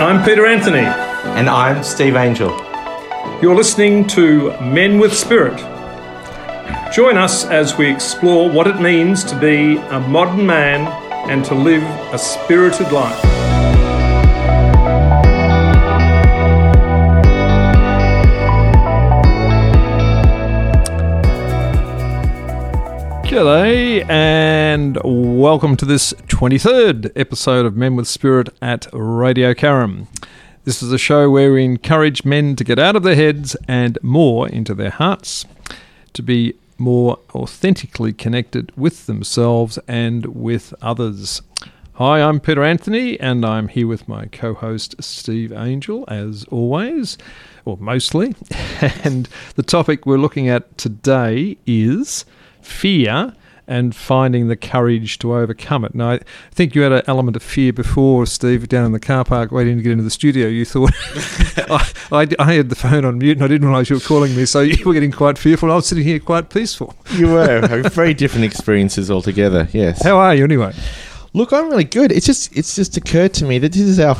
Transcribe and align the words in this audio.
I'm 0.00 0.24
Peter 0.24 0.46
Anthony. 0.46 0.78
And 0.78 1.46
I'm 1.46 1.84
Steve 1.84 2.16
Angel. 2.16 2.48
You're 3.42 3.54
listening 3.54 4.06
to 4.06 4.58
Men 4.62 4.98
with 4.98 5.14
Spirit. 5.14 5.58
Join 6.90 7.18
us 7.18 7.44
as 7.44 7.76
we 7.76 7.92
explore 7.92 8.48
what 8.48 8.66
it 8.66 8.80
means 8.80 9.22
to 9.24 9.38
be 9.38 9.76
a 9.76 10.00
modern 10.00 10.46
man 10.46 10.86
and 11.30 11.44
to 11.44 11.54
live 11.54 11.82
a 12.14 12.18
spirited 12.18 12.90
life. 12.92 13.39
G'day 23.30 24.04
and 24.10 24.98
welcome 25.04 25.76
to 25.76 25.84
this 25.84 26.12
23rd 26.26 27.12
episode 27.14 27.64
of 27.64 27.76
Men 27.76 27.94
with 27.94 28.08
Spirit 28.08 28.48
at 28.60 28.88
Radio 28.92 29.54
Caram. 29.54 30.08
This 30.64 30.82
is 30.82 30.92
a 30.92 30.98
show 30.98 31.30
where 31.30 31.52
we 31.52 31.64
encourage 31.64 32.24
men 32.24 32.56
to 32.56 32.64
get 32.64 32.80
out 32.80 32.96
of 32.96 33.04
their 33.04 33.14
heads 33.14 33.54
and 33.68 33.96
more 34.02 34.48
into 34.48 34.74
their 34.74 34.90
hearts, 34.90 35.46
to 36.12 36.24
be 36.24 36.54
more 36.76 37.20
authentically 37.32 38.12
connected 38.12 38.72
with 38.76 39.06
themselves 39.06 39.78
and 39.86 40.26
with 40.26 40.74
others. 40.82 41.40
Hi, 41.92 42.20
I'm 42.20 42.40
Peter 42.40 42.64
Anthony, 42.64 43.20
and 43.20 43.44
I'm 43.44 43.68
here 43.68 43.86
with 43.86 44.08
my 44.08 44.26
co 44.26 44.54
host 44.54 44.96
Steve 45.00 45.52
Angel, 45.52 46.04
as 46.08 46.46
always, 46.50 47.16
or 47.64 47.76
mostly. 47.76 48.34
And 49.04 49.28
the 49.54 49.62
topic 49.62 50.04
we're 50.04 50.18
looking 50.18 50.48
at 50.48 50.76
today 50.78 51.58
is 51.64 52.24
fear 52.70 53.34
and 53.70 53.94
finding 53.94 54.48
the 54.48 54.56
courage 54.56 55.16
to 55.20 55.32
overcome 55.32 55.84
it. 55.84 55.94
Now, 55.94 56.10
I 56.10 56.20
think 56.50 56.74
you 56.74 56.82
had 56.82 56.90
an 56.90 57.02
element 57.06 57.36
of 57.36 57.42
fear 57.42 57.72
before, 57.72 58.26
Steve, 58.26 58.68
down 58.68 58.84
in 58.84 58.90
the 58.90 58.98
car 58.98 59.24
park 59.24 59.52
waiting 59.52 59.76
to 59.76 59.82
get 59.82 59.92
into 59.92 60.02
the 60.02 60.10
studio. 60.10 60.48
You 60.48 60.64
thought, 60.64 60.90
I, 61.70 61.92
I, 62.10 62.26
I, 62.40 62.54
had 62.54 62.68
the 62.68 62.74
phone 62.74 63.04
on 63.04 63.18
mute 63.18 63.36
and 63.36 63.44
I 63.44 63.46
didn't 63.46 63.68
realise 63.68 63.88
you 63.88 63.94
were 63.94 64.00
calling 64.00 64.34
me, 64.34 64.44
so 64.44 64.60
you 64.60 64.84
were 64.84 64.92
getting 64.92 65.12
quite 65.12 65.38
fearful. 65.38 65.70
I 65.70 65.76
was 65.76 65.86
sitting 65.86 66.02
here 66.02 66.18
quite 66.18 66.50
peaceful. 66.50 66.96
You 67.12 67.28
were. 67.28 67.60
very 67.90 68.12
different 68.12 68.44
experiences 68.44 69.08
altogether, 69.08 69.68
yes. 69.70 70.02
How 70.02 70.18
are 70.18 70.34
you 70.34 70.42
anyway? 70.42 70.74
Look, 71.32 71.52
I'm 71.52 71.68
really 71.68 71.84
good. 71.84 72.10
It's 72.10 72.26
just 72.26 72.56
it's 72.56 72.74
just 72.74 72.96
occurred 72.96 73.34
to 73.34 73.44
me 73.44 73.60
that 73.60 73.72
this 73.72 73.82
is 73.82 74.00
our 74.00 74.16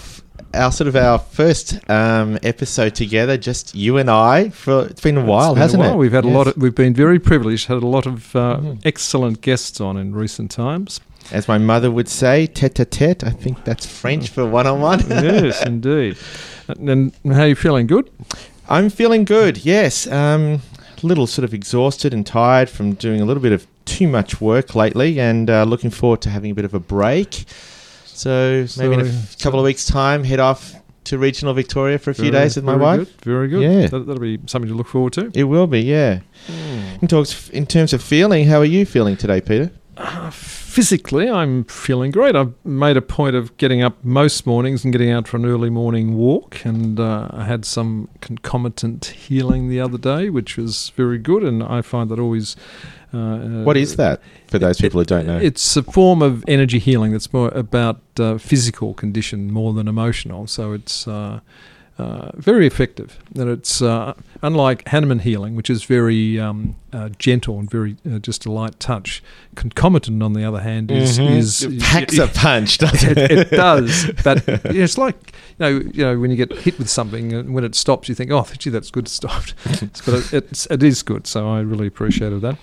our 0.54 0.72
sort 0.72 0.88
of 0.88 0.96
our 0.96 1.18
first 1.18 1.78
um, 1.90 2.38
episode 2.42 2.94
together, 2.94 3.36
just 3.36 3.74
you 3.74 3.98
and 3.98 4.10
I. 4.10 4.50
For 4.50 4.86
it's 4.86 5.00
been 5.00 5.16
a 5.16 5.24
while, 5.24 5.54
been 5.54 5.62
hasn't 5.62 5.82
a 5.82 5.86
while. 5.86 5.94
it? 5.94 5.98
We've 5.98 6.12
had 6.12 6.24
yes. 6.24 6.34
a 6.34 6.36
lot. 6.36 6.46
Of, 6.48 6.56
we've 6.56 6.74
been 6.74 6.94
very 6.94 7.18
privileged. 7.18 7.66
Had 7.66 7.82
a 7.82 7.86
lot 7.86 8.06
of 8.06 8.34
uh, 8.34 8.58
mm. 8.60 8.80
excellent 8.84 9.40
guests 9.40 9.80
on 9.80 9.96
in 9.96 10.14
recent 10.14 10.50
times. 10.50 11.00
As 11.32 11.46
my 11.46 11.58
mother 11.58 11.90
would 11.90 12.08
say, 12.08 12.46
tete-a-tete. 12.46 13.22
I 13.22 13.30
think 13.30 13.64
that's 13.64 13.86
French 13.86 14.30
for 14.30 14.44
one-on-one. 14.48 15.00
yes, 15.08 15.64
indeed. 15.64 16.16
And 16.66 17.12
how 17.24 17.42
are 17.42 17.48
you 17.48 17.54
feeling? 17.54 17.86
Good. 17.86 18.10
I'm 18.68 18.90
feeling 18.90 19.24
good. 19.24 19.64
Yes. 19.64 20.08
Um, 20.08 20.62
a 21.02 21.06
little 21.06 21.28
sort 21.28 21.44
of 21.44 21.54
exhausted 21.54 22.12
and 22.12 22.26
tired 22.26 22.68
from 22.68 22.94
doing 22.94 23.20
a 23.20 23.24
little 23.24 23.42
bit 23.42 23.52
of 23.52 23.66
too 23.84 24.08
much 24.08 24.40
work 24.40 24.74
lately, 24.74 25.20
and 25.20 25.48
uh, 25.48 25.64
looking 25.64 25.90
forward 25.90 26.20
to 26.22 26.30
having 26.30 26.50
a 26.50 26.54
bit 26.54 26.64
of 26.64 26.74
a 26.74 26.80
break. 26.80 27.44
So, 28.20 28.66
so 28.66 28.82
maybe 28.82 28.94
in 29.00 29.06
a 29.06 29.08
f- 29.08 29.38
couple 29.38 29.58
of 29.58 29.64
weeks' 29.64 29.86
time, 29.86 30.24
head 30.24 30.40
off 30.40 30.74
to 31.04 31.16
regional 31.16 31.54
Victoria 31.54 31.98
for 31.98 32.10
a 32.10 32.14
few 32.14 32.30
days 32.30 32.54
with 32.56 32.66
my 32.66 32.76
wife. 32.76 32.98
Good, 32.98 33.24
very 33.24 33.48
good. 33.48 33.62
Yeah, 33.62 33.86
that, 33.88 34.06
will 34.06 34.18
be 34.18 34.38
something 34.46 34.68
to 34.68 34.74
look 34.74 34.88
forward 34.88 35.14
to. 35.14 35.30
It 35.34 35.44
will 35.44 35.66
be. 35.66 35.80
Yeah. 35.80 36.20
Mm. 36.46 37.02
In 37.02 37.08
talks 37.08 37.48
in 37.48 37.64
terms 37.64 37.94
of 37.94 38.02
feeling, 38.02 38.46
how 38.46 38.58
are 38.58 38.66
you 38.66 38.84
feeling 38.84 39.16
today, 39.16 39.40
Peter? 39.40 39.70
Uh, 39.96 40.30
physically, 40.70 41.28
I'm 41.28 41.64
feeling 41.64 42.10
great. 42.12 42.36
I've 42.36 42.54
made 42.64 42.96
a 42.96 43.02
point 43.02 43.34
of 43.34 43.56
getting 43.56 43.82
up 43.82 44.02
most 44.04 44.46
mornings 44.46 44.84
and 44.84 44.92
getting 44.92 45.10
out 45.10 45.26
for 45.26 45.36
an 45.36 45.44
early 45.44 45.68
morning 45.68 46.16
walk, 46.16 46.64
and 46.64 46.98
uh, 47.00 47.28
I 47.30 47.44
had 47.44 47.64
some 47.64 48.08
concomitant 48.20 49.06
healing 49.06 49.68
the 49.68 49.80
other 49.80 49.98
day, 49.98 50.30
which 50.30 50.56
was 50.56 50.90
very 50.96 51.18
good. 51.18 51.42
And 51.42 51.62
I 51.62 51.82
find 51.82 52.08
that 52.10 52.18
always 52.18 52.56
uh, 53.12 53.64
what 53.64 53.76
is 53.76 53.96
that 53.96 54.22
for 54.46 54.58
those 54.58 54.78
it, 54.78 54.82
people 54.82 55.00
who 55.00 55.04
don't 55.04 55.26
know? 55.26 55.38
It's 55.38 55.76
a 55.76 55.82
form 55.82 56.22
of 56.22 56.44
energy 56.46 56.78
healing 56.78 57.12
that's 57.12 57.32
more 57.32 57.48
about 57.48 58.00
uh, 58.18 58.38
physical 58.38 58.94
condition 58.94 59.50
more 59.50 59.72
than 59.72 59.88
emotional. 59.88 60.46
So 60.46 60.72
it's 60.72 61.08
uh, 62.00 62.04
uh 62.04 62.30
very 62.36 62.66
effective. 62.66 63.18
And 63.34 63.50
it's 63.50 63.82
uh, 63.82 64.14
unlike 64.42 64.86
Hahnemann 64.88 65.20
healing, 65.20 65.54
which 65.54 65.70
is 65.70 65.84
very 65.84 66.38
um, 66.38 66.76
uh, 66.92 67.10
gentle 67.18 67.58
and 67.58 67.70
very 67.70 67.96
just 68.20 68.46
a 68.46 68.52
light 68.52 68.78
touch. 68.80 69.22
Concomitant, 69.54 70.22
on 70.22 70.32
the 70.32 70.44
other 70.44 70.60
hand, 70.60 70.90
is, 70.90 71.18
mm-hmm. 71.18 71.34
is 71.34 71.62
it 71.62 71.80
packs 71.80 72.18
a 72.18 72.26
punch, 72.28 72.78
doesn't 72.78 73.10
it? 73.18 73.30
it, 73.30 73.38
it 73.38 73.50
does, 73.50 74.10
but 74.24 74.42
it's 74.46 74.98
like 74.98 75.32
you 75.58 75.66
know, 75.66 75.68
you 75.68 76.04
know, 76.04 76.18
when 76.18 76.30
you 76.30 76.36
get 76.36 76.52
hit 76.58 76.78
with 76.78 76.88
something 76.88 77.32
and 77.32 77.54
when 77.54 77.64
it 77.64 77.74
stops, 77.74 78.08
you 78.08 78.14
think, 78.14 78.30
"Oh, 78.30 78.46
gee, 78.58 78.70
that's 78.70 78.90
good. 78.90 79.06
It 79.06 79.10
stopped." 79.10 79.54
but 80.06 80.32
it's, 80.32 80.66
it 80.66 80.82
is 80.82 81.02
good. 81.02 81.26
So 81.26 81.48
I 81.48 81.60
really 81.60 81.86
appreciated 81.86 82.40
that. 82.42 82.58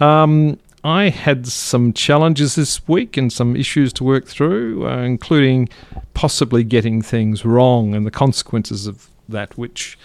Um, 0.00 0.58
I 0.82 1.10
had 1.10 1.46
some 1.46 1.92
challenges 1.92 2.54
this 2.54 2.86
week 2.88 3.16
and 3.16 3.32
some 3.32 3.54
issues 3.54 3.92
to 3.94 4.04
work 4.04 4.26
through, 4.26 4.86
uh, 4.86 5.02
including 5.02 5.68
possibly 6.14 6.64
getting 6.64 7.02
things 7.02 7.44
wrong 7.44 7.94
and 7.94 8.06
the 8.06 8.10
consequences 8.10 8.86
of 8.86 9.08
that, 9.28 9.56
which 9.58 9.98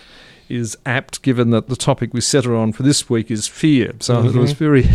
is 0.50 0.78
apt 0.86 1.22
given 1.22 1.50
that 1.50 1.68
the 1.70 1.76
topic 1.76 2.14
we 2.14 2.22
settled 2.22 2.56
on 2.56 2.72
for 2.72 2.84
this 2.84 3.10
week 3.10 3.32
is 3.32 3.48
fear. 3.48 3.94
So 4.00 4.16
mm-hmm. 4.16 4.38
it 4.38 4.42
was 4.42 4.52
very, 4.52 4.82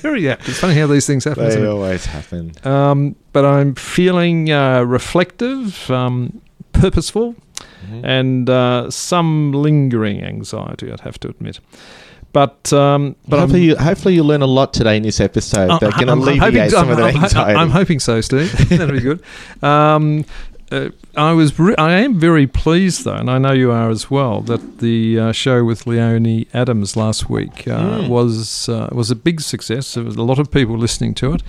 very 0.00 0.28
apt. 0.28 0.48
It's 0.48 0.58
funny 0.58 0.74
how 0.74 0.86
these 0.86 1.06
things 1.06 1.24
happen. 1.24 1.48
They 1.48 1.66
always 1.66 2.06
happen. 2.06 2.52
Um, 2.64 3.16
but 3.32 3.44
I'm 3.44 3.74
feeling 3.74 4.50
uh, 4.50 4.82
reflective, 4.82 5.90
um, 5.90 6.40
purposeful, 6.72 7.34
mm-hmm. 7.86 8.04
and 8.04 8.50
uh, 8.50 8.90
some 8.90 9.52
lingering 9.52 10.22
anxiety, 10.22 10.90
I'd 10.90 11.00
have 11.00 11.20
to 11.20 11.28
admit. 11.28 11.60
But 12.36 12.70
um, 12.70 13.16
but 13.26 13.38
hopefully, 13.38 13.62
you, 13.62 13.76
hopefully 13.76 14.14
you 14.14 14.22
learn 14.22 14.42
a 14.42 14.46
lot 14.46 14.74
today 14.74 14.98
in 14.98 15.02
this 15.04 15.20
episode 15.20 15.70
uh, 15.70 15.78
that 15.78 15.94
can 15.94 16.10
I'm 16.10 16.20
alleviate 16.20 16.70
some 16.70 16.88
I'm, 16.88 16.90
of 16.90 16.98
the 16.98 17.04
anxiety. 17.04 17.58
I'm 17.58 17.70
hoping 17.70 17.98
so, 17.98 18.20
Steve. 18.20 18.52
That'll 18.68 18.92
be 18.92 19.00
good. 19.00 19.22
Um, 19.62 20.26
uh, 20.70 20.90
I 21.16 21.32
was 21.32 21.58
re- 21.58 21.74
I 21.78 21.92
am 22.00 22.20
very 22.20 22.46
pleased 22.46 23.06
though, 23.06 23.14
and 23.14 23.30
I 23.30 23.38
know 23.38 23.52
you 23.52 23.72
are 23.72 23.88
as 23.88 24.10
well, 24.10 24.42
that 24.42 24.80
the 24.80 25.18
uh, 25.18 25.32
show 25.32 25.64
with 25.64 25.86
Leonie 25.86 26.46
Adams 26.52 26.94
last 26.94 27.30
week 27.30 27.66
uh, 27.66 28.00
mm. 28.00 28.08
was 28.10 28.68
uh, 28.68 28.90
was 28.92 29.10
a 29.10 29.16
big 29.16 29.40
success. 29.40 29.94
There 29.94 30.04
was 30.04 30.16
a 30.16 30.22
lot 30.22 30.38
of 30.38 30.50
people 30.50 30.76
listening 30.76 31.14
to 31.14 31.32
it, 31.32 31.42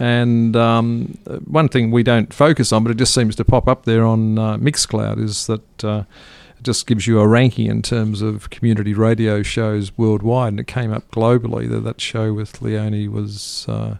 and 0.00 0.56
um, 0.56 1.18
one 1.44 1.68
thing 1.68 1.92
we 1.92 2.02
don't 2.02 2.34
focus 2.34 2.72
on, 2.72 2.82
but 2.82 2.90
it 2.90 2.96
just 2.96 3.14
seems 3.14 3.36
to 3.36 3.44
pop 3.44 3.68
up 3.68 3.84
there 3.84 4.04
on 4.04 4.40
uh, 4.40 4.56
Mixcloud, 4.56 5.22
is 5.22 5.46
that 5.46 5.84
uh, 5.84 6.02
just 6.62 6.86
gives 6.86 7.06
you 7.06 7.20
a 7.20 7.26
ranking 7.26 7.66
in 7.66 7.82
terms 7.82 8.22
of 8.22 8.50
community 8.50 8.94
radio 8.94 9.42
shows 9.42 9.96
worldwide, 9.96 10.52
and 10.52 10.60
it 10.60 10.66
came 10.66 10.92
up 10.92 11.10
globally 11.10 11.68
that 11.68 11.80
that 11.80 12.00
show 12.00 12.32
with 12.32 12.62
Leonie 12.62 13.08
was 13.08 13.66
uh, 13.68 13.96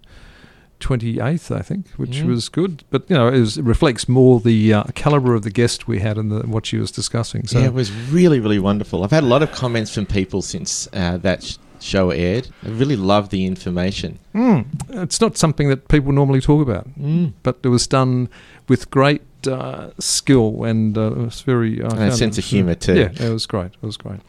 28th, 0.80 1.54
I 1.54 1.62
think, 1.62 1.88
which 1.90 2.18
mm. 2.18 2.26
was 2.26 2.48
good. 2.48 2.84
But 2.90 3.08
you 3.08 3.16
know, 3.16 3.28
it, 3.28 3.38
was, 3.40 3.58
it 3.58 3.64
reflects 3.64 4.08
more 4.08 4.40
the 4.40 4.74
uh, 4.74 4.84
caliber 4.94 5.34
of 5.34 5.42
the 5.42 5.50
guest 5.50 5.88
we 5.88 6.00
had 6.00 6.18
and 6.18 6.30
the, 6.30 6.46
what 6.46 6.66
she 6.66 6.76
was 6.78 6.90
discussing. 6.90 7.46
So 7.46 7.60
yeah, 7.60 7.66
it 7.66 7.74
was 7.74 7.92
really, 7.92 8.40
really 8.40 8.58
wonderful. 8.58 9.04
I've 9.04 9.10
had 9.10 9.24
a 9.24 9.28
lot 9.28 9.42
of 9.42 9.52
comments 9.52 9.94
from 9.94 10.06
people 10.06 10.42
since 10.42 10.88
uh, 10.92 11.18
that. 11.18 11.42
Sh- 11.42 11.56
show 11.80 12.10
aired. 12.10 12.48
I 12.64 12.68
really 12.68 12.94
love 12.94 13.30
the 13.30 13.44
information. 13.44 14.20
Mm. 14.36 14.66
It's 15.02 15.20
not 15.20 15.36
something 15.36 15.68
that 15.68 15.88
people 15.88 16.12
normally 16.12 16.40
talk 16.40 16.62
about, 16.62 16.88
mm. 16.96 17.32
but 17.42 17.58
it 17.64 17.68
was 17.68 17.88
done 17.88 18.28
with 18.68 18.88
great 18.90 19.22
uh, 19.48 19.90
skill 19.98 20.64
and 20.64 20.96
uh, 20.96 21.12
it 21.12 21.16
was 21.16 21.40
very 21.42 21.80
and 21.80 21.92
a 21.92 22.12
sense 22.12 22.38
of 22.38 22.44
humour 22.44 22.74
too. 22.74 22.94
Yeah, 22.94 23.26
it 23.26 23.32
was 23.32 23.46
great. 23.46 23.72
It 23.72 23.82
was 23.82 23.96
great. 23.96 24.20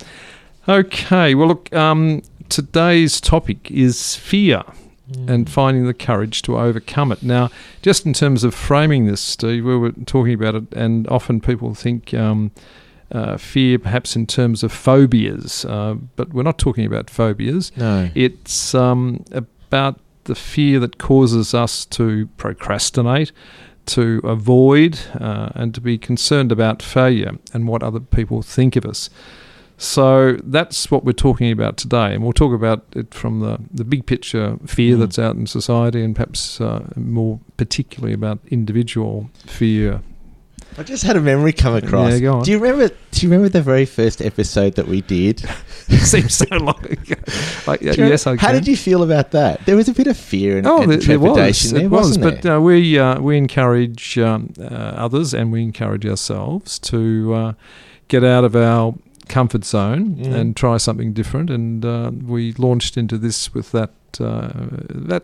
Okay, 0.68 1.35
well 1.35 1.47
look, 1.47 1.74
um, 1.74 2.22
today's 2.50 3.19
topic 3.22 3.69
is 3.72 4.16
fear. 4.16 4.63
Mm. 5.12 5.29
And 5.29 5.50
finding 5.50 5.85
the 5.85 5.93
courage 5.93 6.41
to 6.43 6.58
overcome 6.58 7.11
it. 7.11 7.22
Now, 7.22 7.49
just 7.82 8.05
in 8.05 8.14
terms 8.14 8.46
of 8.46 8.55
framing 8.55 9.05
this, 9.05 9.20
Steve, 9.20 9.66
we 9.66 9.76
were 9.76 9.91
talking 10.05 10.34
about 10.34 10.55
it, 10.55 10.73
and 10.73 11.05
often 11.09 11.41
people 11.41 11.76
think 11.76 12.14
um, 12.14 12.52
uh, 13.11 13.37
fear 13.37 13.78
perhaps 13.78 14.16
in 14.16 14.26
terms 14.26 14.64
of 14.64 14.72
phobias, 14.72 15.66
uh, 15.66 15.96
but 16.16 16.34
we're 16.34 16.43
not 16.43 16.58
talking 16.58 16.85
about 16.85 17.09
phobias. 17.09 17.72
No. 17.76 18.09
It's 18.16 18.73
um, 18.73 19.23
about 19.34 19.99
the 20.23 20.35
fear 20.35 20.79
that 20.79 20.97
causes 20.97 21.53
us 21.53 21.85
to 21.85 22.28
procrastinate, 22.37 23.32
to 23.85 24.22
avoid 24.24 25.00
uh, 25.20 25.50
and 25.56 25.74
to 25.76 25.82
be 25.82 25.97
concerned 25.97 26.52
about 26.52 26.82
failure 26.82 27.38
and 27.53 27.68
what 27.68 27.84
other 27.84 28.00
people 28.00 28.41
think 28.41 28.76
of 28.76 28.85
us. 28.85 29.09
So 29.78 30.38
that's 30.44 30.90
what 30.91 31.03
we're 31.03 31.12
talking 31.14 31.52
about 31.52 31.78
today, 31.78 32.14
and 32.14 32.24
we'll 32.24 32.32
talk 32.32 32.53
about 32.53 32.85
it 32.96 33.14
from 33.14 33.40
the, 33.40 33.59
the 33.72 33.84
big 33.84 34.06
picture 34.06 34.58
fear 34.66 34.96
mm. 34.96 35.00
that's 35.00 35.20
out 35.20 35.35
in 35.35 35.47
society, 35.47 36.03
and 36.03 36.16
perhaps 36.16 36.62
uh, 36.62 36.88
more 36.96 37.40
particularly 37.58 38.14
about 38.14 38.40
individual 38.50 39.30
fear 39.46 40.02
I 40.78 40.84
just 40.84 41.03
had 41.03 41.16
a 41.16 41.22
memory 41.22 41.53
come 41.53 41.75
across. 41.75 42.14
Yeah, 42.14 42.20
go 42.20 42.34
on. 42.37 42.43
Do 42.43 42.52
you 42.52 42.59
remember? 42.59 42.87
Do 43.11 43.25
you 43.25 43.29
remember 43.29 43.49
the 43.49 43.61
very 43.61 43.85
first 43.85 44.22
episode 44.22 44.75
that 44.75 44.87
we 44.87 45.02
did? 45.02 45.40
seems 45.90 46.34
so 46.35 46.46
long 46.58 46.84
ago. 46.85 47.16
Like, 47.67 47.81
yes, 47.81 48.25
I 48.25 48.31
How 48.37 48.47
can. 48.47 48.55
did 48.55 48.67
you 48.67 48.75
feel 48.78 49.03
about 49.03 49.31
that? 49.31 49.66
There 49.66 49.75
was 49.75 49.87
a 49.90 49.93
bit 49.93 50.08
of 50.08 50.17
fear 50.17 50.58
and, 50.58 50.66
Oh, 50.67 50.81
and 50.81 50.91
there, 50.91 50.97
there 50.97 51.20
was. 51.20 51.34
trepidation 51.35 51.73
there, 51.75 51.84
It 51.85 51.90
was, 51.91 52.17
but 52.17 52.46
uh, 52.46 52.59
we 52.61 52.97
uh, 52.97 53.20
we 53.20 53.37
encourage 53.37 54.17
um, 54.17 54.53
uh, 54.59 54.64
others 54.66 55.34
and 55.34 55.52
we 55.52 55.61
encourage 55.61 56.05
ourselves 56.05 56.79
to 56.79 57.34
uh, 57.34 57.53
get 58.08 58.23
out 58.23 58.43
of 58.43 58.55
our 58.55 58.96
comfort 59.29 59.64
zone 59.66 60.16
Mm. 60.16 60.34
and 60.34 60.55
try 60.55 60.78
something 60.78 61.14
different. 61.14 61.49
And 61.49 61.85
uh, 61.85 62.11
we 62.25 62.53
launched 62.53 62.97
into 62.97 63.17
this 63.17 63.53
with 63.53 63.72
that 63.72 63.91
uh, 64.20 64.49
that 64.90 65.23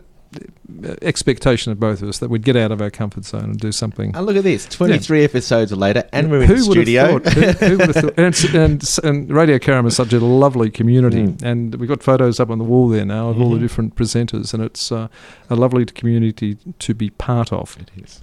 expectation 1.02 1.72
of 1.72 1.80
both 1.80 2.02
of 2.02 2.08
us 2.08 2.18
that 2.18 2.30
we'd 2.30 2.44
get 2.44 2.56
out 2.56 2.70
of 2.70 2.80
our 2.80 2.90
comfort 2.90 3.24
zone 3.24 3.44
and 3.44 3.58
do 3.58 3.72
something. 3.72 4.14
And 4.14 4.24
look 4.26 4.36
at 4.36 4.44
this, 4.44 4.66
23 4.66 5.24
episodes 5.24 5.72
later, 5.72 6.08
and 6.12 6.30
we're 6.30 6.42
in 6.42 6.48
Who 6.48 6.56
the 6.62 6.68
would 6.68 6.76
have 6.78 6.84
studio. 6.86 7.18
thought- 7.18 7.32
who, 7.32 7.66
who 7.66 7.76
would 7.78 7.86
have 7.94 7.96
thought? 7.96 8.14
And, 8.18 8.54
and, 8.54 8.98
and 9.04 9.30
Radio 9.32 9.58
Karam 9.58 9.86
is 9.86 9.96
such 9.96 10.12
a 10.12 10.20
lovely 10.20 10.70
community, 10.70 11.24
Mm. 11.24 11.42
and 11.42 11.74
we've 11.76 11.88
got 11.88 12.02
photos 12.02 12.38
up 12.40 12.50
on 12.50 12.58
the 12.58 12.64
wall 12.64 12.88
there 12.88 13.04
now 13.04 13.28
of 13.28 13.40
all 13.40 13.50
the 13.50 13.56
Mhm. 13.58 13.60
different 13.62 13.94
presenters, 13.96 14.54
and 14.54 14.62
it's 14.62 14.92
uh, 14.92 15.08
a 15.48 15.56
lovely 15.56 15.84
community 15.84 16.56
to 16.78 16.94
be 16.94 17.10
part 17.10 17.52
of. 17.52 17.76
It 17.80 17.90
is. 18.02 18.20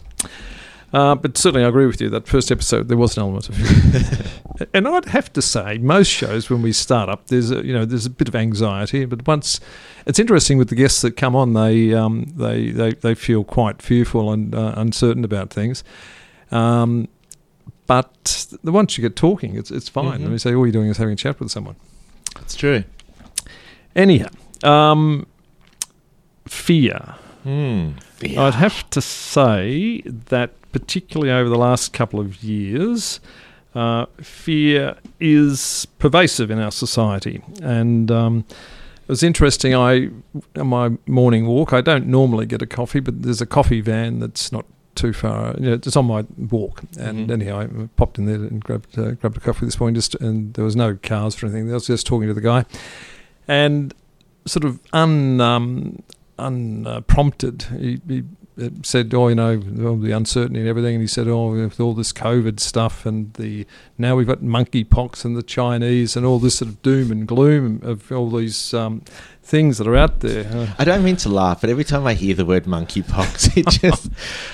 Uh, 0.94 1.16
but 1.16 1.38
certainly, 1.38 1.66
I 1.66 1.68
agree 1.68 1.86
with 1.86 2.00
you. 2.00 2.10
That 2.10 2.28
first 2.28 2.50
episode, 2.52 2.88
there 2.88 2.98
was 2.98 3.18
an 3.18 3.24
element 3.24 3.50
of 3.50 3.56
fear, 3.56 4.68
and 4.74 4.88
I'd 4.88 5.06
have 5.10 5.32
to 5.34 5.42
say, 5.42 5.78
most 5.80 6.08
shows 6.08 6.50
when 6.50 6.62
we 6.62 6.72
start 6.72 7.10
up, 7.10 7.28
there's 7.28 7.52
a, 7.52 7.66
you 7.66 7.74
know 7.74 7.84
there's 7.84 8.06
a 8.06 8.10
bit 8.10 8.30
of 8.30 8.36
anxiety. 8.36 9.04
But 9.04 9.28
once 9.28 9.60
it's 10.06 10.18
interesting 10.18 10.58
with 10.58 10.70
the 10.70 10.76
guests 10.76 11.02
that 11.02 11.18
come 11.18 11.36
on, 11.36 11.54
they 11.54 11.94
um, 11.94 12.32
they, 12.38 12.70
they 12.72 12.94
they 12.94 13.16
feel 13.16 13.44
quite 13.44 13.82
fearful 13.82 14.32
and 14.32 14.56
uh, 14.56 14.74
uncertain 14.78 15.26
about 15.26 15.50
things. 15.50 15.84
Um, 16.52 17.10
but 17.86 18.48
the 18.64 18.72
once 18.72 18.98
you 18.98 19.02
get 19.02 19.18
talking, 19.18 19.58
it's 19.58 19.72
it's 19.72 19.90
fine. 19.90 20.20
Mhm. 20.20 20.24
And 20.24 20.32
we 20.32 20.38
say 20.38 20.54
all 20.56 20.66
you're 20.66 20.72
doing 20.72 20.90
is 20.90 20.98
having 20.98 21.14
a 21.14 21.18
chat 21.18 21.40
with 21.42 21.52
someone. 21.52 21.76
That's 22.36 22.56
true. 22.56 22.86
Anyhow, 23.94 24.30
um, 24.64 25.28
fear. 26.48 27.16
Hmm. 27.44 27.92
I'd 28.22 28.56
have 28.56 28.90
to 28.92 29.02
say 29.02 30.02
that, 30.06 30.52
particularly 30.72 31.32
over 31.32 31.50
the 31.50 31.58
last 31.58 31.94
couple 31.94 32.20
of 32.20 32.44
years, 32.44 33.20
uh, 33.76 34.06
fear 34.22 34.96
is 35.20 35.88
pervasive 36.00 36.50
in 36.52 36.60
our 36.60 36.72
society. 36.72 37.42
And 37.62 38.10
um, 38.12 38.46
it 38.50 39.08
was 39.10 39.24
interesting. 39.24 39.74
I, 39.76 40.10
on 40.58 40.68
my 40.68 40.92
morning 41.08 41.46
walk, 41.46 41.74
I 41.74 41.82
don't 41.82 42.08
normally 42.08 42.46
get 42.46 42.62
a 42.62 42.66
coffee, 42.68 43.00
but 43.00 43.22
there's 43.24 43.42
a 43.42 43.46
coffee 43.46 43.82
van 43.82 44.20
that's 44.20 44.52
not 44.52 44.66
too 44.96 45.14
far. 45.14 45.54
You 45.60 45.66
know, 45.68 45.74
it's 45.74 45.96
on 45.96 46.06
my 46.06 46.26
walk, 46.50 46.82
and 47.00 47.30
Mhm. 47.30 47.32
anyhow, 47.32 47.60
I 47.60 47.68
popped 47.98 48.18
in 48.18 48.26
there 48.26 48.36
and 48.38 48.60
grabbed 48.64 48.98
uh, 48.98 49.12
grabbed 49.12 49.38
a 49.38 49.40
coffee 49.40 49.66
this 49.68 49.80
morning. 49.80 49.94
Just 49.94 50.16
and 50.16 50.56
there 50.56 50.66
was 50.66 50.76
no 50.76 50.96
cars 50.96 51.42
or 51.42 51.46
anything. 51.46 51.70
I 51.70 51.76
was 51.76 51.86
just 51.86 52.08
talking 52.08 52.28
to 52.28 52.34
the 52.34 52.42
guy, 52.42 52.66
and 53.48 53.94
sort 54.48 54.64
of 54.66 54.80
un 54.94 55.40
um, 55.40 56.02
unprompted, 56.40 57.64
he, 57.80 58.02
he 58.08 58.24
said, 58.84 59.14
"Oh, 59.14 59.28
you 59.28 59.36
know, 59.36 59.58
the 59.58 60.12
uncertainty 60.12 60.60
and 60.60 60.70
everything." 60.70 60.96
And 60.96 61.02
he 61.02 61.08
said, 61.08 61.28
"Oh, 61.28 61.52
with 61.52 61.80
all 61.80 61.94
this 61.94 62.12
COVID 62.14 62.60
stuff 62.60 63.06
and 63.06 63.34
the 63.36 63.66
now 63.98 64.16
we've 64.16 64.28
got 64.28 64.40
monkeypox 64.42 65.24
and 65.26 65.36
the 65.38 65.44
Chinese 65.44 66.16
and 66.16 66.26
all 66.26 66.40
this 66.40 66.56
sort 66.56 66.70
of 66.70 66.82
doom 66.82 67.12
and 67.12 67.28
gloom 67.28 67.80
of 67.84 68.12
all 68.12 68.30
these 68.30 68.74
um, 68.74 69.02
things 69.44 69.78
that 69.78 69.88
are 69.88 69.96
out 69.96 70.22
there." 70.22 70.74
I 70.80 70.84
don't 70.84 71.04
mean 71.04 71.18
to 71.18 71.30
laugh, 71.30 71.62
but 71.62 71.70
every 71.70 71.84
time 71.84 72.08
I 72.08 72.14
hear 72.14 72.34
the 72.36 72.46
word 72.46 72.66
monkeypox, 72.66 73.56
it 73.58 73.68
just. 73.82 74.10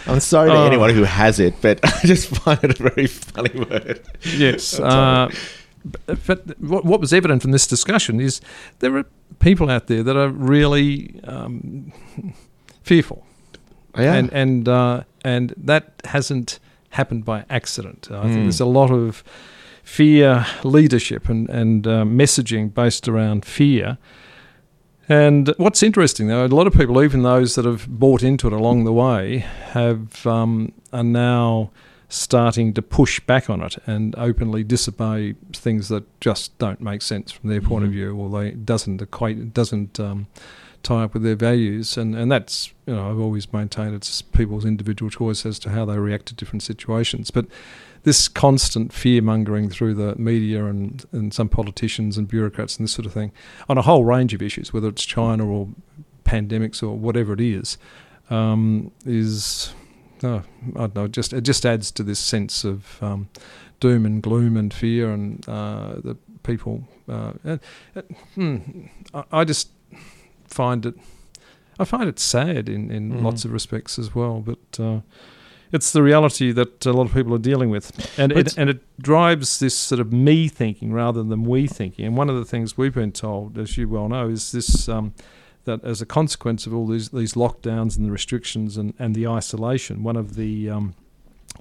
I'm 0.08 0.20
sorry 0.20 0.50
to 0.50 0.56
Oh. 0.58 0.66
anyone 0.68 0.90
who 0.94 1.04
has 1.04 1.40
it, 1.40 1.56
but 1.62 1.80
I 1.84 2.00
just 2.06 2.28
find 2.30 2.64
it 2.64 2.80
a 2.80 2.84
very 2.90 3.08
funny 3.08 3.58
word. 3.60 4.02
yes. 4.36 4.80
Uh, 4.80 5.30
but, 6.06 6.26
but 6.26 6.60
what, 6.62 6.86
what 6.86 7.00
was 7.02 7.12
evident 7.14 7.42
from 7.42 7.52
this 7.52 7.68
discussion 7.68 8.20
is 8.22 8.40
there 8.80 8.96
are 8.98 9.06
people 9.40 9.70
out 9.70 9.88
there 9.88 10.02
that 10.04 10.16
are 10.16 10.30
really 10.30 11.20
um, 11.26 11.92
fearful. 12.84 13.26
Yeah. 13.98 14.14
and 14.16 14.32
and 14.34 14.68
uh, 14.68 15.04
and 15.24 15.54
that 15.58 15.84
hasn't 16.06 16.60
happened 16.92 17.26
by 17.26 17.46
accident. 17.50 18.08
I 18.12 18.24
think 18.24 18.34
Mm. 18.38 18.44
there's 18.44 18.60
a 18.62 18.66
lot 18.66 18.92
of 18.92 19.24
fear 19.84 20.46
leadership 20.64 21.30
and 21.30 21.50
and 21.50 21.86
uh, 21.88 22.04
messaging 22.04 22.74
based 22.74 23.08
around 23.08 23.46
fear. 23.46 23.98
And 25.10 25.54
what's 25.58 25.84
interesting, 25.84 26.28
though, 26.30 26.46
a 26.46 26.48
lot 26.48 26.66
of 26.66 26.74
people, 26.74 27.04
even 27.04 27.24
those 27.24 27.56
that 27.56 27.66
have 27.66 27.88
bought 27.90 28.24
into 28.24 28.48
it 28.48 28.54
along 28.54 28.86
the 28.86 28.94
way, 28.94 29.40
have 29.72 30.26
um, 30.26 30.72
are 30.94 31.04
now 31.04 31.72
starting 32.08 32.74
to 32.74 32.82
push 32.82 33.20
back 33.20 33.50
on 33.50 33.62
it 33.62 33.76
and 33.86 34.16
openly 34.18 34.64
disobey 34.64 35.34
things 35.52 35.90
that 35.90 36.04
just 36.22 36.58
don't 36.58 36.80
make 36.80 37.02
sense 37.02 37.32
from 37.32 37.50
their 37.50 37.60
point 37.62 37.84
of 37.84 37.90
Mhm. 37.90 37.94
view, 37.94 38.16
or 38.16 38.30
they 38.30 38.52
doesn't 38.52 39.02
equate, 39.02 39.54
doesn't 39.54 40.00
um, 40.00 40.28
tie 40.84 41.04
up 41.04 41.14
with 41.14 41.24
their 41.24 41.36
values, 41.36 41.98
and 41.98 42.16
and 42.16 42.32
that's 42.32 42.74
you 42.86 42.94
know 42.94 43.10
I've 43.10 43.20
always 43.20 43.52
maintained 43.52 43.96
it's 43.96 44.22
people's 44.22 44.66
individual 44.66 45.10
choice 45.10 45.46
as 45.46 45.58
to 45.60 45.70
how 45.70 45.86
they 45.86 45.98
react 45.98 46.28
to 46.28 46.36
different 46.36 46.64
situations, 46.64 47.32
but 47.32 47.46
this 48.04 48.28
constant 48.28 48.92
fear 48.92 49.22
mongering 49.22 49.70
through 49.70 49.94
the 49.94 50.16
media 50.18 50.66
and, 50.66 51.06
and 51.14 51.34
some 51.34 51.48
politicians 51.48 52.18
and 52.18 52.28
bureaucrats 52.28 52.78
and 52.78 52.84
this 52.84 52.92
sort 52.92 53.06
of 53.06 53.14
thing 53.14 53.32
on 53.70 53.78
a 53.78 53.82
whole 53.82 54.04
range 54.04 54.34
of 54.34 54.42
issues, 54.42 54.74
whether 54.74 54.90
it's 54.90 55.06
China 55.06 55.48
or 55.48 55.70
pandemics 56.26 56.84
or 56.84 56.98
whatever 56.98 57.34
it 57.34 57.40
is, 57.40 57.78
um, 58.30 58.92
is 59.06 59.74
oh, 60.24 60.44
I 60.76 60.80
don't 60.80 60.96
know. 60.96 61.08
Just 61.08 61.34
it 61.34 61.42
just 61.42 61.66
adds 61.66 61.92
to 61.92 62.04
this 62.04 62.20
sense 62.20 62.64
of 62.64 63.02
um, 63.02 63.30
doom 63.80 64.06
and 64.06 64.22
gloom 64.22 64.58
and 64.58 64.74
fear, 64.74 65.12
and 65.12 65.48
uh, 65.48 65.96
the 66.04 66.18
people. 66.44 66.84
Uh, 67.08 67.34
uh, 67.46 67.58
uh, 67.96 68.02
hmm, 68.36 68.58
I, 69.14 69.24
I 69.32 69.44
just 69.44 69.70
find 70.54 70.86
it. 70.86 70.96
I 71.80 71.86
find 71.86 72.08
it 72.08 72.20
sad 72.20 72.70
in, 72.70 72.92
in 72.92 73.12
Mhm. 73.12 73.24
lots 73.24 73.46
of 73.46 73.52
respects 73.52 73.98
as 74.00 74.14
well, 74.14 74.42
but 74.42 74.80
uh, 74.80 75.00
it's 75.72 75.92
the 75.92 76.04
reality 76.04 76.52
that 76.54 76.86
a 76.86 76.94
lot 76.94 77.08
of 77.08 77.14
people 77.14 77.34
are 77.34 77.40
dealing 77.52 77.72
with, 77.72 77.92
and 78.20 78.32
But 78.34 78.48
it, 78.48 78.58
and 78.60 78.70
it 78.70 78.82
drives 79.02 79.58
this 79.60 79.76
sort 79.76 80.00
of 80.00 80.14
me 80.14 80.48
thinking 80.48 80.94
rather 80.94 81.24
than 81.24 81.44
we 81.44 81.68
thinking. 81.68 82.06
And 82.06 82.16
one 82.16 82.30
of 82.30 82.36
the 82.38 82.46
things 82.46 82.78
we've 82.78 82.94
been 82.94 83.12
told, 83.12 83.58
as 83.58 83.76
you 83.78 83.90
well 83.90 84.08
know, 84.08 84.30
is 84.30 84.52
this 84.52 84.88
um, 84.88 85.14
that 85.66 85.84
as 85.84 86.02
a 86.02 86.06
consequence 86.06 86.68
of 86.68 86.74
all 86.76 86.86
these 86.88 87.10
these 87.10 87.34
lockdowns 87.34 87.98
and 87.98 88.06
the 88.06 88.12
restrictions 88.12 88.78
and, 88.78 88.94
and 89.00 89.16
the 89.16 89.28
isolation, 89.28 90.04
one 90.04 90.16
of 90.20 90.36
the 90.36 90.70
um, 90.70 90.94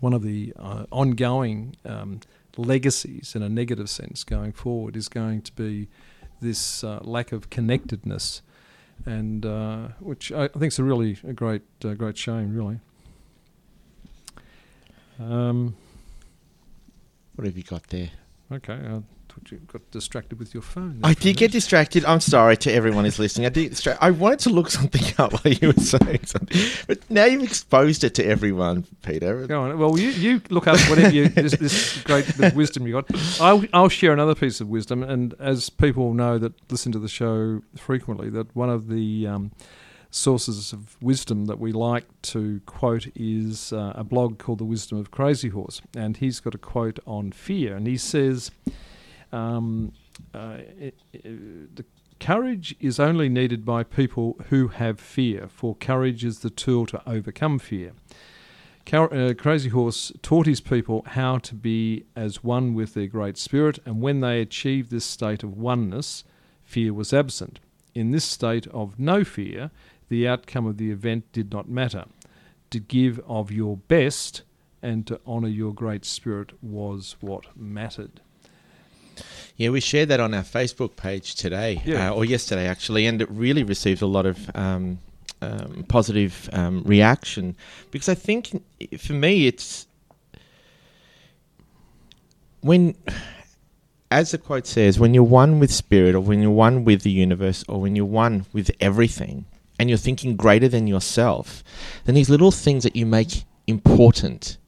one 0.01 0.13
of 0.13 0.23
the 0.23 0.53
uh, 0.59 0.85
ongoing 0.91 1.77
um, 1.87 2.21
legacies 2.59 3.35
in 3.35 3.43
a 3.43 3.49
negative 3.49 3.89
sense 3.89 4.25
going 4.25 4.53
forward 4.53 4.95
is 4.97 5.09
going 5.09 5.41
to 5.41 5.53
be 5.53 5.89
this 6.43 6.85
uh, 6.85 6.99
lack 7.03 7.33
of 7.33 7.49
connectedness, 7.51 8.43
and 9.07 9.45
uh, 9.45 9.89
which 10.01 10.33
I, 10.33 10.45
I 10.45 10.49
think 10.49 10.73
is 10.73 10.79
a 10.79 10.85
really 10.85 11.19
a 11.27 11.33
great 11.33 11.63
uh, 11.85 11.95
great 11.95 12.17
shame, 12.17 12.55
really. 12.55 12.81
Um, 15.21 15.77
what 17.35 17.47
have 17.47 17.57
you 17.57 17.63
got 17.63 17.85
there? 17.89 18.11
okay, 18.51 18.75
I 18.75 18.89
thought 18.89 19.05
you 19.51 19.59
got 19.59 19.91
distracted 19.91 20.39
with 20.39 20.55
your 20.55 20.63
phone. 20.63 21.01
I 21.03 21.15
did 21.15 21.37
get 21.37 21.53
distracted. 21.53 22.05
I'm 22.05 22.21
sorry 22.21 22.57
to 22.59 22.73
everyone 22.73 23.05
who's 23.05 23.19
listening. 23.19 23.47
I 23.47 23.51
did. 23.51 23.73
Distra- 23.73 23.99
I 24.01 24.11
wanted 24.11 24.41
to 24.41 24.51
look 24.51 24.71
something 24.71 25.03
up 25.19 25.33
while 25.33 25.53
you 25.53 25.69
were 25.69 25.83
saying 25.83 26.27
something, 26.27 26.61
but 26.87 26.99
now 27.11 27.25
you've 27.25 27.43
exposed 27.43 28.05
it 28.05 28.15
to 28.17 28.27
everyone, 28.27 28.87
Peter. 29.03 29.47
Go 29.47 29.63
on. 29.63 29.79
Well, 29.79 29.99
you, 29.99 30.11
you 30.11 30.43
look 30.51 30.67
up 30.67 30.79
whatever 30.89 31.15
you 31.15 31.29
this, 31.29 31.57
this 31.57 32.03
great 32.03 32.27
bit 32.39 32.55
wisdom 32.55 32.87
you 32.87 32.95
got. 32.95 33.41
I'll 33.41 33.65
I'll 33.73 33.89
share 33.89 34.13
another 34.13 34.35
piece 34.35 34.61
of 34.61 34.69
wisdom, 34.69 35.03
and 35.03 35.35
as 35.39 35.71
people 35.71 36.15
know 36.15 36.39
that 36.39 36.53
listen 36.71 36.93
to 36.93 36.99
the 36.99 37.09
show 37.09 37.63
frequently, 37.77 38.31
that 38.31 38.55
one 38.55 38.71
of 38.71 38.89
the 38.89 39.27
um, 39.27 39.53
sources 40.13 40.73
of 40.73 40.97
wisdom 41.03 41.47
that 41.47 41.59
we 41.59 41.73
like 41.73 42.05
to 42.21 42.61
quote 42.67 43.09
is 43.17 43.73
uh, 43.73 43.93
a 43.95 44.05
blog 44.05 44.39
called 44.39 44.59
The 44.59 44.65
Wisdom 44.65 44.99
of 44.99 45.11
Crazy 45.11 45.49
Horse, 45.49 45.81
and 45.97 46.19
he's 46.19 46.39
got 46.39 46.55
a 46.55 46.59
quote 46.59 46.99
on 47.07 47.33
fear, 47.33 47.75
and 47.75 47.87
he 47.87 47.97
says, 47.97 48.51
um, 49.33 49.93
uh, 50.35 50.59
it, 50.79 50.95
it, 51.13 51.77
"The 51.77 51.85
courage 52.21 52.77
is 52.81 53.01
only 53.01 53.29
needed 53.29 53.65
by 53.65 53.83
people 53.83 54.39
who 54.49 54.69
have 54.69 55.01
fear, 55.01 55.49
for 55.49 55.75
courage 55.77 56.25
is 56.25 56.41
the 56.41 56.51
tool 56.51 56.87
to 56.87 57.03
overcome 57.09 57.59
fear." 57.59 57.93
Car- 58.85 59.13
uh, 59.15 59.35
Crazy 59.35 59.69
Horse 59.69 60.13
taught 60.23 60.47
his 60.47 60.61
people 60.61 61.05
how 61.07 61.39
to 61.39 61.55
be 61.55 62.05
as 62.17 62.43
one 62.43 62.75
with 62.75 62.95
their 62.95 63.07
great 63.07 63.37
spirit, 63.37 63.79
and 63.85 64.01
when 64.01 64.21
they 64.21 64.41
achieved 64.41 64.91
this 64.91 65.05
state 65.05 65.43
of 65.43 65.57
oneness, 65.57 66.25
fear 66.65 66.93
was 66.93 67.13
absent. 67.13 67.61
In 67.95 68.11
this 68.11 68.25
state 68.25 68.67
of 68.69 68.99
no 68.99 69.23
fear, 69.25 69.71
the 70.09 70.27
outcome 70.27 70.67
of 70.67 70.79
the 70.79 70.91
event 70.91 71.31
did 71.33 71.53
not 71.53 71.69
matter. 71.69 72.07
To 72.71 72.81
give 72.81 73.21
of 73.27 73.53
your 73.53 73.77
best 73.77 74.43
and 74.83 75.07
to 75.07 75.21
honour 75.27 75.49
your 75.49 75.73
great 75.73 76.05
spirit 76.05 76.53
was 76.63 77.17
what 77.21 77.57
mattered. 77.57 78.21
Yeah, 79.63 79.71
we 79.71 79.79
shared 79.79 80.09
that 80.09 80.19
on 80.19 80.35
our 80.35 80.43
Facebook 80.43 80.97
page 80.97 81.37
today, 81.37 81.81
Yeah. 81.85 82.11
uh, 82.11 82.15
or 82.15 82.25
yesterday 82.25 82.67
actually, 82.67 83.07
and 83.07 83.23
it 83.23 83.31
really 83.31 83.63
received 83.63 84.03
a 84.03 84.07
lot 84.07 84.27
of 84.27 84.51
um, 84.57 84.99
um, 85.41 85.85
positive 85.89 86.51
um, 86.53 86.83
reaction 86.85 87.55
because 87.93 88.09
I 88.09 88.17
think 88.17 88.61
for 88.99 89.13
me 89.13 89.47
it's 89.47 89.87
when, 92.61 92.97
as 94.11 94.33
the 94.33 94.39
quote 94.39 94.67
says, 94.67 94.99
when 94.99 95.15
you're 95.15 95.23
one 95.23 95.61
with 95.61 95.71
spirit, 95.73 96.17
or 96.17 96.21
when 96.21 96.43
you're 96.43 96.51
one 96.51 96.85
with 96.85 97.03
the 97.03 97.11
universe, 97.13 97.65
or 97.69 97.81
when 97.81 97.95
you're 97.95 98.05
one 98.05 98.47
with 98.53 98.69
everything, 98.81 99.45
and 99.79 99.89
you're 99.89 99.97
thinking 99.99 100.35
greater 100.35 100.67
than 100.69 100.89
yourself, 100.89 101.63
then 102.05 102.17
these 102.17 102.29
little 102.31 102.51
things 102.51 102.83
that 102.83 102.97
you 102.97 103.07
make 103.07 103.45
important 103.69 104.59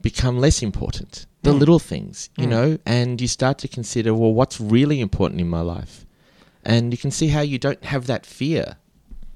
become 0.00 0.38
less 0.40 0.62
important. 0.62 1.26
The 1.48 1.54
Mm. 1.54 1.58
little 1.60 1.78
things, 1.78 2.30
you 2.36 2.46
Mm. 2.46 2.50
know, 2.50 2.78
and 2.84 3.20
you 3.20 3.28
start 3.28 3.56
to 3.58 3.68
consider, 3.68 4.12
well, 4.14 4.32
what's 4.34 4.60
really 4.60 5.00
important 5.00 5.40
in 5.40 5.48
my 5.48 5.60
life? 5.62 6.04
And 6.64 6.92
you 6.92 6.98
can 6.98 7.10
see 7.10 7.28
how 7.28 7.40
you 7.40 7.58
don't 7.58 7.82
have 7.84 8.06
that 8.06 8.26
fear. 8.26 8.76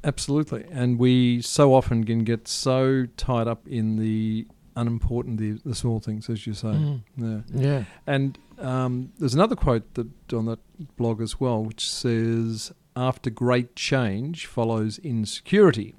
Absolutely. 0.04 0.64
And 0.70 0.98
we 0.98 1.40
so 1.42 1.72
often 1.74 2.04
can 2.04 2.24
get 2.24 2.48
so 2.48 3.06
tied 3.16 3.46
up 3.46 3.66
in 3.68 3.96
the 3.96 4.46
unimportant, 4.76 5.38
the, 5.38 5.52
the 5.64 5.74
small 5.74 6.00
things, 6.00 6.28
as 6.28 6.46
you 6.46 6.54
say. 6.54 6.68
Mm. 6.68 7.00
Yeah. 7.16 7.40
Yeah. 7.54 7.84
And 8.06 8.38
um, 8.58 9.12
there's 9.18 9.34
another 9.34 9.56
quote 9.56 9.94
that 9.94 10.08
on 10.32 10.46
that 10.46 10.58
blog 10.96 11.20
as 11.22 11.38
well, 11.40 11.62
which 11.64 11.88
says, 11.90 12.72
"After 12.96 13.30
great 13.30 13.74
change 13.76 14.46
follows 14.46 14.98
insecurity, 14.98 15.94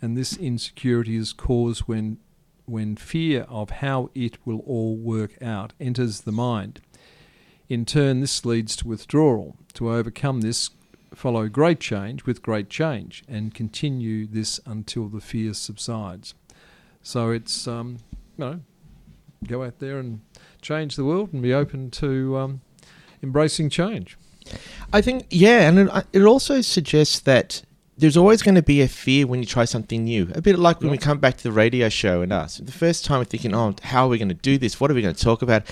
and 0.00 0.16
this 0.16 0.36
insecurity 0.36 1.16
is 1.16 1.32
caused 1.32 1.82
when 1.82 2.18
when 2.64 2.96
fear 2.96 3.46
of 3.48 3.70
how 3.70 4.10
it 4.14 4.38
will 4.46 4.60
all 4.60 4.96
work 4.96 5.40
out 5.42 5.72
enters 5.80 6.22
the 6.22 6.32
mind. 6.32 6.80
In 7.68 7.84
turn, 7.84 8.20
this 8.20 8.44
leads 8.44 8.76
to 8.76 8.88
withdrawal. 8.88 9.56
To 9.74 9.90
overcome 9.90 10.42
this, 10.42 10.70
follow 11.14 11.48
great 11.48 11.80
change 11.80 12.24
with 12.24 12.42
great 12.42 12.68
change, 12.68 13.24
and 13.28 13.54
continue 13.54 14.26
this 14.26 14.60
until 14.66 15.08
the 15.08 15.20
fear 15.20 15.54
subsides. 15.54 16.34
So 17.02 17.30
it's 17.30 17.66
um, 17.66 17.98
you 18.36 18.44
know, 18.44 18.60
go 19.46 19.64
out 19.64 19.78
there 19.78 19.98
and 19.98 20.20
change 20.60 20.96
the 20.96 21.04
world 21.04 21.32
and 21.32 21.42
be 21.42 21.52
open 21.52 21.90
to 21.92 22.36
um, 22.36 22.60
embracing 23.22 23.70
change. 23.70 24.16
I 24.92 25.00
think, 25.00 25.26
yeah, 25.30 25.68
and 25.68 25.78
it, 25.78 26.06
it 26.12 26.22
also 26.22 26.60
suggests 26.60 27.20
that 27.20 27.62
there's 28.02 28.16
always 28.16 28.42
going 28.42 28.56
to 28.56 28.62
be 28.62 28.82
a 28.82 28.88
fear 28.88 29.28
when 29.28 29.38
you 29.38 29.46
try 29.46 29.64
something 29.64 30.02
new. 30.02 30.28
A 30.34 30.42
bit 30.42 30.58
like 30.58 30.80
when 30.80 30.90
we 30.90 30.98
come 30.98 31.18
back 31.18 31.36
to 31.36 31.42
the 31.44 31.52
radio 31.52 31.88
show 31.88 32.20
and 32.20 32.32
us. 32.32 32.56
The 32.56 32.72
first 32.72 33.04
time 33.04 33.20
we're 33.20 33.26
thinking, 33.26 33.54
oh, 33.54 33.76
how 33.80 34.06
are 34.06 34.08
we 34.08 34.18
going 34.18 34.28
to 34.28 34.34
do 34.34 34.58
this? 34.58 34.80
What 34.80 34.90
are 34.90 34.94
we 34.94 35.02
going 35.02 35.14
to 35.14 35.24
talk 35.24 35.40
about? 35.40 35.62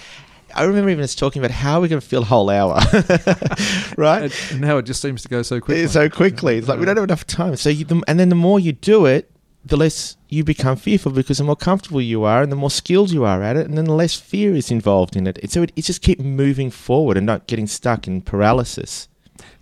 I 0.55 0.63
remember 0.63 0.91
even 0.91 1.03
us 1.03 1.17
talking 1.17 1.43
about 1.43 1.51
how 1.51 1.79
are 1.79 1.81
we 1.81 1.89
going 1.89 2.01
to 2.01 2.07
fill 2.07 2.23
a 2.23 2.27
whole 2.27 2.49
hour, 2.49 2.75
right? 3.97 4.33
And, 4.53 4.61
now 4.61 4.79
it 4.79 4.85
just 4.85 5.03
seems 5.03 5.23
to 5.23 5.29
go 5.29 5.43
so 5.43 5.61
quickly. 5.61 5.89
so 5.89 6.09
quickly. 6.09 6.59
It's 6.59 6.69
like 6.69 6.79
we 6.79 6.87
don't 6.87 6.97
have 6.97 7.05
enough 7.05 7.27
time. 7.27 7.57
So, 7.57 7.69
you, 7.69 7.85
the, 7.85 8.01
and 8.07 8.21
then 8.21 8.29
the 8.29 8.37
more 8.37 8.61
you 8.61 8.73
do 8.73 9.07
it, 9.07 9.29
the 9.65 9.77
less 9.77 10.17
you 10.29 10.45
become 10.45 10.77
fearful 10.77 11.11
because 11.11 11.39
the 11.39 11.45
more 11.45 11.57
comfortable 11.57 12.01
you 12.01 12.23
are 12.23 12.43
and 12.43 12.53
the 12.53 12.57
more 12.57 12.71
skilled 12.71 13.11
you 13.11 13.25
are 13.25 13.43
at 13.43 13.57
it, 13.57 13.67
and 13.67 13.77
then 13.77 13.87
the 13.87 13.93
less 13.93 14.15
fear 14.15 14.55
is 14.55 14.71
involved 14.71 15.17
in 15.17 15.27
it. 15.27 15.51
So 15.51 15.63
it, 15.63 15.73
it 15.75 15.83
just 15.83 16.01
keep 16.01 16.21
moving 16.21 16.71
forward 16.71 17.17
and 17.17 17.27
not 17.27 17.49
getting 17.49 17.67
stuck 17.67 18.07
in 18.07 18.23
paralysis. 18.23 19.09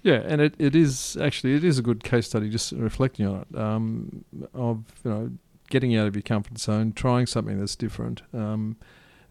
Yeah, 0.09 0.21
and 0.31 0.41
it, 0.41 0.55
it 0.59 0.75
is 0.75 1.17
actually 1.21 1.55
it 1.55 1.65
is 1.65 1.79
a 1.79 1.83
good 1.83 2.03
case 2.03 2.27
study 2.27 2.49
just 2.49 2.73
reflecting 2.73 3.27
on 3.27 3.37
it 3.43 3.59
um, 3.59 4.25
of 4.55 4.85
you 5.05 5.11
know 5.11 5.31
getting 5.71 5.97
out 5.97 6.07
of 6.09 6.15
your 6.17 6.23
comfort 6.23 6.59
zone, 6.59 6.93
trying 6.95 7.27
something 7.27 7.59
that's 7.61 7.77
different. 7.77 8.23
Um, 8.33 8.77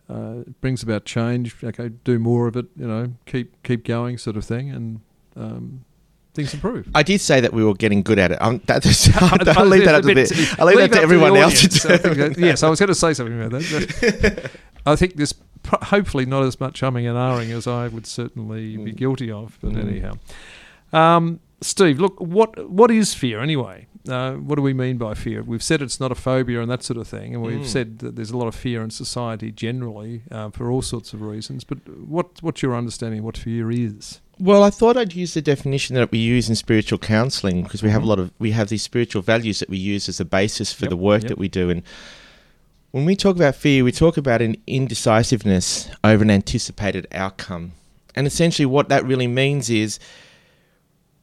uh, 0.10 0.42
it 0.48 0.62
brings 0.62 0.84
about 0.84 1.04
change. 1.06 1.56
Okay, 1.64 1.90
do 2.04 2.20
more 2.20 2.48
of 2.48 2.56
it. 2.56 2.68
You 2.76 2.88
know, 2.88 3.14
keep 3.26 3.48
keep 3.64 3.84
going, 3.86 4.18
sort 4.18 4.38
of 4.38 4.46
thing, 4.46 4.70
and 4.70 5.00
um, 5.36 5.84
things 6.34 6.54
improve. 6.54 6.88
I 6.94 7.04
did 7.04 7.22
say 7.22 7.42
that 7.42 7.54
we 7.54 7.64
were 7.64 7.74
getting 7.74 8.04
good 8.04 8.20
at 8.20 8.32
it. 8.32 8.40
That, 8.68 9.56
I'll 9.58 9.66
leave 9.66 9.86
that 9.86 9.96
up 9.96 10.04
to 10.04 10.14
bit- 10.14 10.60
I'll 10.60 10.68
leave 10.68 10.78
that 10.78 10.92
to 10.94 11.02
everyone 11.02 11.34
the 11.34 11.40
else 11.40 11.62
to. 11.82 11.94
I 11.94 11.98
that- 11.98 12.36
yes, 12.38 12.62
I 12.64 12.70
was 12.70 12.80
going 12.80 12.88
to 12.90 12.96
say 12.96 13.14
something 13.14 13.42
about 13.42 13.62
that. 13.62 14.52
I 14.86 14.96
think 14.96 15.16
there's 15.16 15.34
hopefully 15.84 16.26
not 16.26 16.44
as 16.44 16.60
much 16.62 16.80
humming 16.80 17.06
and 17.08 17.18
ahhing 17.18 17.50
as 17.52 17.68
I 17.68 17.90
would 17.90 18.06
certainly 18.06 18.78
be 18.78 18.94
Mm. 18.94 18.96
guilty 18.96 19.30
of. 19.32 19.58
But 19.62 19.74
Mm. 19.74 19.90
anyhow, 19.90 20.14
um, 20.94 21.40
Steve, 21.62 22.00
look, 22.00 22.20
what 22.20 22.70
what 22.70 22.92
is 22.92 23.14
fear 23.14 23.40
anyway? 23.42 23.88
Uh, 24.08 24.34
what 24.36 24.56
do 24.56 24.62
we 24.62 24.74
mean 24.74 24.98
by 24.98 25.14
fear? 25.14 25.44
We've 25.44 25.62
said 25.64 25.82
it's 25.82 26.00
not 26.00 26.12
a 26.14 26.16
phobia 26.16 26.62
and 26.62 26.72
that 26.72 26.82
sort 26.84 26.98
of 26.98 27.08
thing, 27.10 27.34
and 27.34 27.44
we've 27.44 27.60
Mm. 27.60 27.66
said 27.66 28.00
that 28.00 28.16
there's 28.16 28.30
a 28.32 28.38
lot 28.38 28.48
of 28.48 28.56
fear 28.56 28.82
in 28.82 28.90
society 28.90 29.52
generally 29.52 30.22
uh, 30.32 30.50
for 30.52 30.72
all 30.72 30.82
sorts 30.82 31.12
of 31.14 31.22
reasons. 31.22 31.64
But 31.66 31.80
what 31.90 32.28
what's 32.42 32.62
your 32.62 32.74
understanding 32.76 33.20
of 33.20 33.26
what 33.26 33.38
fear 33.38 33.70
is? 33.70 34.22
Well, 34.40 34.64
I 34.64 34.70
thought 34.70 34.96
I'd 34.98 35.16
use 35.16 35.34
the 35.34 35.42
definition 35.42 35.96
that 35.96 36.12
we 36.12 36.20
use 36.20 36.48
in 36.48 36.56
spiritual 36.56 37.00
counselling 37.00 37.64
because 37.64 37.82
we 37.84 37.90
have 37.90 38.04
a 38.04 38.06
Mhm. 38.06 38.10
lot 38.10 38.20
of 38.20 38.32
we 38.40 38.52
have 38.52 38.70
these 38.70 38.84
spiritual 38.84 39.22
values 39.24 39.60
that 39.60 39.70
we 39.70 39.78
use 39.78 40.08
as 40.08 40.20
a 40.22 40.26
basis 40.26 40.72
for 40.72 40.86
Yep, 40.86 40.90
the 40.92 40.98
work 40.98 41.22
yep. 41.24 41.30
that 41.30 41.38
we 41.40 41.48
do. 41.50 41.70
And 41.70 41.82
when 42.92 43.04
we 43.04 43.16
talk 43.16 43.36
about 43.36 43.56
fear, 43.56 43.84
we 43.84 43.92
talk 43.92 44.16
about 44.16 44.42
an 44.42 44.56
indecisiveness 44.68 45.90
over 46.04 46.24
an 46.24 46.30
anticipated 46.32 47.08
outcome. 47.12 47.72
And 48.16 48.26
essentially, 48.28 48.66
what 48.66 48.90
that 48.90 49.06
really 49.06 49.28
means 49.28 49.70
is 49.70 50.00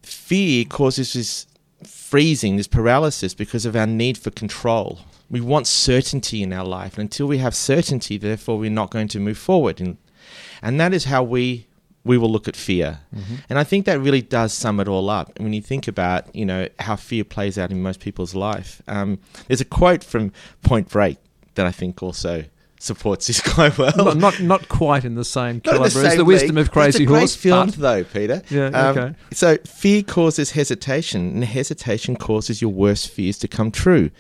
fear 0.04 0.64
causes 0.64 1.12
this 1.12 1.46
freezing, 1.84 2.56
this 2.56 2.68
paralysis 2.68 3.34
because 3.34 3.66
of 3.66 3.74
our 3.74 3.86
need 3.86 4.16
for 4.18 4.30
control. 4.30 5.00
We 5.30 5.40
want 5.40 5.66
certainty 5.66 6.42
in 6.42 6.52
our 6.52 6.64
life, 6.64 6.94
and 6.94 7.02
until 7.02 7.26
we 7.26 7.38
have 7.38 7.54
certainty, 7.54 8.18
therefore, 8.18 8.58
we're 8.58 8.70
not 8.70 8.90
going 8.90 9.08
to 9.08 9.20
move 9.20 9.38
forward. 9.38 9.80
And, 9.80 9.96
and 10.62 10.78
that 10.80 10.94
is 10.94 11.04
how 11.04 11.22
we 11.22 11.66
we 12.04 12.18
will 12.18 12.30
look 12.30 12.46
at 12.46 12.54
fear. 12.54 13.00
And 13.48 13.58
I 13.58 13.64
think 13.64 13.86
that 13.86 13.98
really 13.98 14.20
does 14.20 14.52
sum 14.52 14.78
it 14.78 14.88
all 14.88 15.08
up. 15.08 15.40
When 15.40 15.54
you 15.54 15.62
think 15.62 15.88
about, 15.88 16.34
you 16.36 16.44
know, 16.44 16.68
how 16.78 16.96
fear 16.96 17.24
plays 17.24 17.56
out 17.56 17.70
in 17.70 17.80
most 17.82 17.98
people's 17.98 18.34
life, 18.34 18.82
um, 18.86 19.18
there's 19.48 19.62
a 19.62 19.64
quote 19.64 20.04
from 20.04 20.30
Point 20.62 20.90
Break 20.90 21.16
that 21.54 21.64
I 21.64 21.70
think 21.70 22.02
also 22.02 22.44
supports 22.80 23.26
this 23.26 23.40
guy 23.56 23.70
well. 23.78 23.92
not, 23.96 24.16
not 24.16 24.40
not 24.40 24.68
quite 24.68 25.04
in 25.04 25.14
the 25.14 25.24
same 25.24 25.60
caliber 25.60 25.84
as 26.04 26.16
the 26.16 26.24
wisdom 26.24 26.56
league. 26.56 26.66
of 26.66 26.72
Crazy 26.72 26.88
it's 26.88 26.98
a 27.00 27.04
great 27.06 27.18
Horse. 27.20 27.36
film, 27.36 27.66
but- 27.66 27.76
though, 27.76 28.04
Peter. 28.04 28.42
yeah, 28.50 28.66
Um, 28.66 28.98
okay. 28.98 29.14
So 29.32 29.56
fear 29.66 30.02
causes 30.02 30.50
hesitation, 30.52 31.20
and 31.34 31.44
hesitation 31.44 32.16
causes 32.16 32.60
your 32.60 32.72
worst 32.72 33.08
fears 33.10 33.38
to 33.38 33.48
come 33.48 33.70
true. 33.70 34.10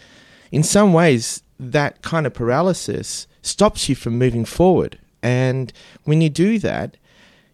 In 0.52 0.62
some 0.62 0.92
ways, 0.92 1.42
that 1.58 2.02
kind 2.02 2.26
of 2.26 2.34
paralysis 2.34 3.26
stops 3.42 3.88
you 3.88 3.94
from 3.94 4.18
moving 4.18 4.44
forward. 4.44 4.98
And 5.22 5.72
when 6.04 6.20
you 6.20 6.28
do 6.30 6.58
that, 6.60 6.96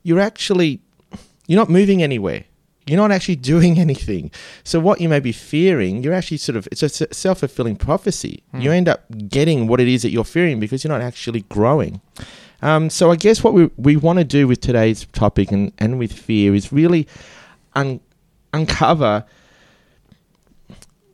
you're 0.02 0.20
actually 0.20 0.80
you're 1.46 1.58
not 1.60 1.68
moving 1.70 2.02
anywhere. 2.02 2.44
You're 2.86 2.96
not 2.96 3.12
actually 3.12 3.36
doing 3.36 3.78
anything. 3.86 4.30
So 4.64 4.80
what 4.80 5.00
you 5.00 5.08
may 5.08 5.20
be 5.20 5.32
fearing, 5.32 6.02
you're 6.02 6.14
actually 6.14 6.38
sort 6.38 6.56
of 6.56 6.66
it's 6.72 6.82
a 6.82 7.12
self 7.14 7.40
fulfilling 7.40 7.76
prophecy. 7.76 8.42
Hmm. 8.52 8.60
You 8.60 8.72
end 8.72 8.88
up 8.88 9.04
getting 9.28 9.66
what 9.66 9.80
it 9.80 9.88
is 9.88 10.02
that 10.02 10.10
you're 10.10 10.24
fearing 10.24 10.58
because 10.60 10.82
you're 10.84 10.92
not 10.92 11.02
actually 11.02 11.42
growing. 11.48 12.00
Um, 12.62 12.90
so 12.90 13.10
I 13.10 13.16
guess 13.16 13.42
what 13.44 13.54
we 13.54 13.70
we 13.76 13.96
want 13.96 14.18
to 14.18 14.24
do 14.24 14.46
with 14.48 14.60
today's 14.60 15.06
topic 15.12 15.50
and, 15.52 15.72
and 15.78 15.98
with 15.98 16.12
fear 16.12 16.54
is 16.54 16.72
really 16.72 17.06
un- 17.74 18.00
uncover 18.52 19.24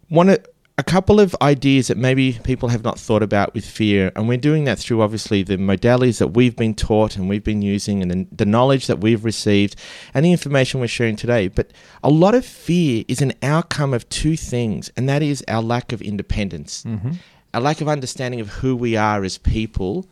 one 0.09 0.29
of- 0.31 0.45
a 0.79 0.83
couple 0.83 1.19
of 1.21 1.35
ideas 1.41 1.89
that 1.89 1.97
maybe 1.97 2.39
people 2.45 2.69
have 2.69 2.85
not 2.85 2.99
thought 2.99 3.23
about 3.23 3.55
with 3.55 3.65
fear, 3.65 4.13
and 4.15 4.29
we're 4.29 4.37
doing 4.37 4.65
that 4.65 4.79
through 4.79 5.01
obviously 5.01 5.43
the 5.43 5.57
modalities 5.57 6.19
that 6.19 6.29
we've 6.29 6.55
been 6.55 6.75
taught 6.75 7.17
and 7.17 7.31
we've 7.31 7.45
been 7.45 7.63
using, 7.63 8.03
and 8.03 8.11
the, 8.11 8.27
the 8.31 8.45
knowledge 8.45 8.87
that 8.87 9.01
we've 9.01 9.25
received, 9.25 9.75
and 10.13 10.23
the 10.25 10.33
information 10.33 10.79
we're 10.81 10.87
sharing 10.87 11.17
today. 11.17 11.49
But 11.49 11.73
a 12.05 12.11
lot 12.11 12.35
of 12.35 12.45
fear 12.45 13.05
is 13.09 13.23
an 13.23 13.33
outcome 13.43 13.95
of 13.95 14.07
two 14.11 14.37
things, 14.37 14.91
and 14.99 15.09
that 15.09 15.23
is 15.23 15.43
our 15.49 15.63
lack 15.63 15.93
of 15.93 16.03
independence, 16.03 16.85
Mm-hmm. 16.85 17.13
a 17.55 17.61
lack 17.61 17.81
of 17.81 17.89
understanding 17.89 18.41
of 18.41 18.49
who 18.49 18.77
we 18.77 18.97
are 18.97 19.25
as 19.25 19.39
people, 19.39 20.07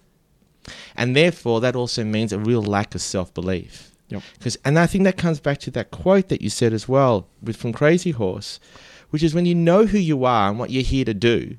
and 0.96 1.14
therefore 1.14 1.60
that 1.60 1.76
also 1.76 2.04
means 2.04 2.32
a 2.32 2.38
real 2.38 2.62
lack 2.62 2.94
of 2.94 3.02
self 3.02 3.34
belief. 3.34 3.90
Yep. 4.08 4.22
Because, 4.38 4.56
and 4.64 4.78
I 4.78 4.86
think 4.86 5.04
that 5.04 5.18
comes 5.18 5.40
back 5.40 5.58
to 5.60 5.70
that 5.72 5.90
quote 5.90 6.28
that 6.28 6.40
you 6.40 6.48
said 6.48 6.72
as 6.72 6.88
well, 6.88 7.26
with 7.42 7.56
from 7.56 7.72
Crazy 7.74 8.12
Horse, 8.12 8.60
which 9.14 9.22
is 9.22 9.32
when 9.32 9.46
you 9.46 9.54
know 9.54 9.86
who 9.86 9.96
you 9.96 10.24
are 10.24 10.48
and 10.50 10.58
what 10.58 10.70
you're 10.70 10.82
here 10.82 11.04
to 11.04 11.14
do, 11.14 11.56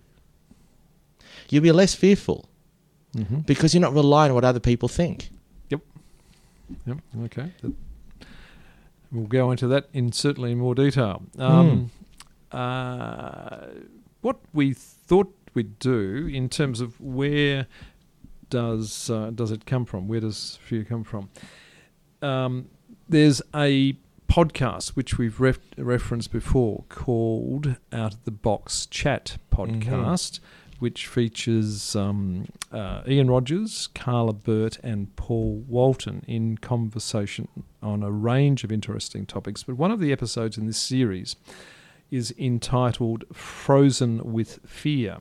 you'll 1.47 1.63
be 1.63 1.71
less 1.71 1.95
fearful 1.95 2.49
Mm-hmm. 3.15 3.39
because 3.47 3.73
you're 3.73 3.79
not 3.79 3.93
relying 3.93 4.31
on 4.31 4.35
what 4.35 4.43
other 4.43 4.59
people 4.59 4.89
think. 4.89 5.29
Yep. 5.69 5.79
Yep. 6.85 6.97
Okay. 7.23 7.49
We'll 9.09 9.27
go 9.27 9.51
into 9.51 9.67
that 9.69 9.87
in 9.93 10.11
certainly 10.11 10.53
more 10.53 10.75
detail. 10.75 11.23
Um, 11.39 11.91
uh, 12.51 13.67
what 14.19 14.35
we 14.53 14.73
thought 14.73 15.33
we'd 15.53 15.79
do 15.79 16.29
in 16.29 16.49
terms 16.49 16.81
of 16.81 16.99
where 16.99 17.67
does 18.49 19.09
uh, 19.09 19.31
does 19.33 19.51
it 19.51 19.65
come 19.65 19.85
from? 19.85 20.09
Where 20.09 20.19
does 20.19 20.59
fear 20.61 20.83
come 20.83 21.05
from? 21.05 21.29
Um, 22.21 22.67
there's 23.07 23.41
a 23.55 23.95
podcast 24.27 24.89
which 24.89 25.17
we've 25.17 25.39
ref- 25.39 25.59
referenced 25.77 26.31
before 26.31 26.83
called 26.89 27.75
Out 27.91 28.13
of 28.13 28.25
the 28.25 28.31
Box 28.31 28.85
Chat 28.87 29.37
podcast, 29.51 30.39
which 30.79 31.07
features 31.07 31.95
um, 31.95 32.47
uh, 32.71 33.01
Ian 33.07 33.29
Rogers, 33.29 33.87
Carla 33.95 34.33
Burt, 34.33 34.77
and 34.83 35.15
Paul 35.15 35.63
Walton 35.67 36.23
in 36.27 36.57
conversation 36.57 37.47
on 37.81 38.03
a 38.03 38.11
range 38.11 38.63
of 38.63 38.71
interesting 38.71 39.25
topics. 39.25 39.63
But 39.63 39.77
one 39.77 39.91
of 39.91 39.99
the 39.99 40.11
episodes 40.11 40.57
in 40.57 40.65
this 40.65 40.77
series 40.77 41.35
is 42.11 42.33
entitled 42.37 43.25
Frozen 43.33 44.31
with 44.31 44.59
Fear. 44.65 45.17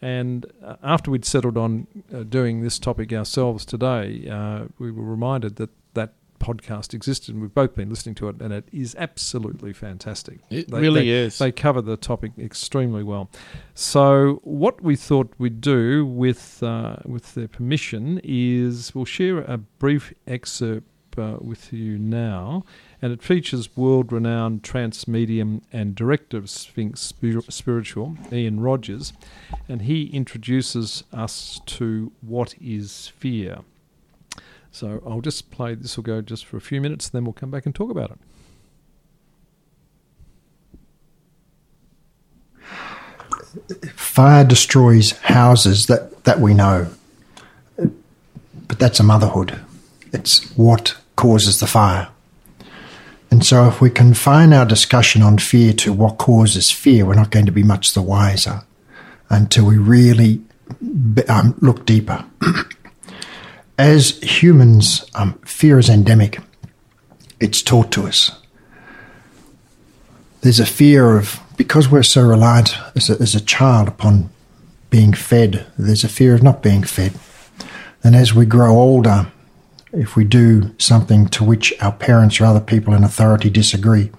And 0.00 0.46
uh, 0.62 0.76
after 0.82 1.10
we'd 1.10 1.24
settled 1.24 1.56
on 1.56 1.86
uh, 2.14 2.22
doing 2.22 2.62
this 2.62 2.78
topic 2.78 3.12
ourselves 3.12 3.64
today, 3.64 4.28
uh, 4.28 4.66
we 4.78 4.90
were 4.90 5.02
reminded 5.02 5.56
that 5.56 5.70
podcast 6.46 6.94
existed 6.94 7.34
and 7.34 7.42
we've 7.42 7.54
both 7.54 7.74
been 7.74 7.90
listening 7.90 8.14
to 8.16 8.28
it 8.28 8.40
and 8.40 8.52
it 8.52 8.68
is 8.72 8.94
absolutely 8.98 9.72
fantastic. 9.72 10.38
It 10.50 10.70
they, 10.70 10.80
really 10.80 11.06
they, 11.06 11.24
is. 11.24 11.38
They 11.38 11.52
cover 11.52 11.82
the 11.82 11.96
topic 11.96 12.32
extremely 12.38 13.02
well. 13.02 13.28
So 13.74 14.40
what 14.44 14.80
we 14.82 14.94
thought 14.96 15.32
we'd 15.38 15.60
do 15.60 16.06
with 16.06 16.62
uh, 16.62 16.96
with 17.04 17.34
their 17.34 17.48
permission 17.48 18.20
is 18.22 18.94
we'll 18.94 19.04
share 19.04 19.38
a 19.38 19.58
brief 19.58 20.12
excerpt 20.26 20.88
uh, 21.18 21.38
with 21.40 21.72
you 21.72 21.98
now 21.98 22.62
and 23.00 23.12
it 23.12 23.22
features 23.22 23.76
world 23.76 24.12
renowned 24.12 24.62
trance 24.62 25.06
medium 25.06 25.62
and 25.72 25.94
director 25.94 26.36
of 26.36 26.48
Sphinx 26.48 27.00
Spiritual, 27.48 28.16
Ian 28.32 28.60
Rogers, 28.60 29.12
and 29.68 29.82
he 29.82 30.06
introduces 30.06 31.04
us 31.12 31.60
to 31.66 32.12
what 32.20 32.54
is 32.60 33.08
fear. 33.08 33.60
So 34.76 35.02
I'll 35.06 35.22
just 35.22 35.50
play 35.50 35.74
this, 35.74 35.96
will 35.96 36.04
go 36.04 36.20
just 36.20 36.44
for 36.44 36.58
a 36.58 36.60
few 36.60 36.82
minutes, 36.82 37.06
and 37.06 37.12
then 37.14 37.24
we'll 37.24 37.32
come 37.32 37.50
back 37.50 37.64
and 37.64 37.74
talk 37.74 37.90
about 37.90 38.10
it. 38.10 38.18
Fire 43.94 44.44
destroys 44.44 45.12
houses 45.12 45.86
that, 45.86 46.24
that 46.24 46.40
we 46.40 46.52
know, 46.52 46.88
but 47.78 48.78
that's 48.78 49.00
a 49.00 49.02
motherhood. 49.02 49.58
It's 50.12 50.44
what 50.58 50.94
causes 51.16 51.58
the 51.58 51.66
fire. 51.66 52.08
And 53.30 53.46
so, 53.46 53.68
if 53.68 53.80
we 53.80 53.88
confine 53.88 54.52
our 54.52 54.66
discussion 54.66 55.22
on 55.22 55.38
fear 55.38 55.72
to 55.72 55.90
what 55.94 56.18
causes 56.18 56.70
fear, 56.70 57.06
we're 57.06 57.14
not 57.14 57.30
going 57.30 57.46
to 57.46 57.52
be 57.52 57.62
much 57.62 57.94
the 57.94 58.02
wiser 58.02 58.60
until 59.30 59.64
we 59.64 59.78
really 59.78 60.42
um, 61.30 61.54
look 61.62 61.86
deeper. 61.86 62.26
As 63.78 64.18
humans, 64.22 65.04
um, 65.14 65.34
fear 65.44 65.78
is 65.78 65.88
endemic. 65.88 66.40
It's 67.40 67.62
taught 67.62 67.92
to 67.92 68.06
us. 68.06 68.30
There's 70.40 70.60
a 70.60 70.66
fear 70.66 71.18
of, 71.18 71.40
because 71.56 71.88
we're 71.88 72.02
so 72.02 72.26
reliant 72.26 72.76
as 72.94 73.10
a, 73.10 73.20
as 73.20 73.34
a 73.34 73.40
child 73.40 73.88
upon 73.88 74.30
being 74.88 75.12
fed, 75.12 75.66
there's 75.76 76.04
a 76.04 76.08
fear 76.08 76.34
of 76.34 76.42
not 76.42 76.62
being 76.62 76.84
fed. 76.84 77.12
And 78.02 78.16
as 78.16 78.32
we 78.32 78.46
grow 78.46 78.70
older, 78.70 79.26
if 79.92 80.16
we 80.16 80.24
do 80.24 80.74
something 80.78 81.26
to 81.28 81.44
which 81.44 81.72
our 81.80 81.92
parents 81.92 82.40
or 82.40 82.44
other 82.44 82.60
people 82.60 82.94
in 82.94 83.02
authority 83.04 83.50
disagree. 83.50 84.10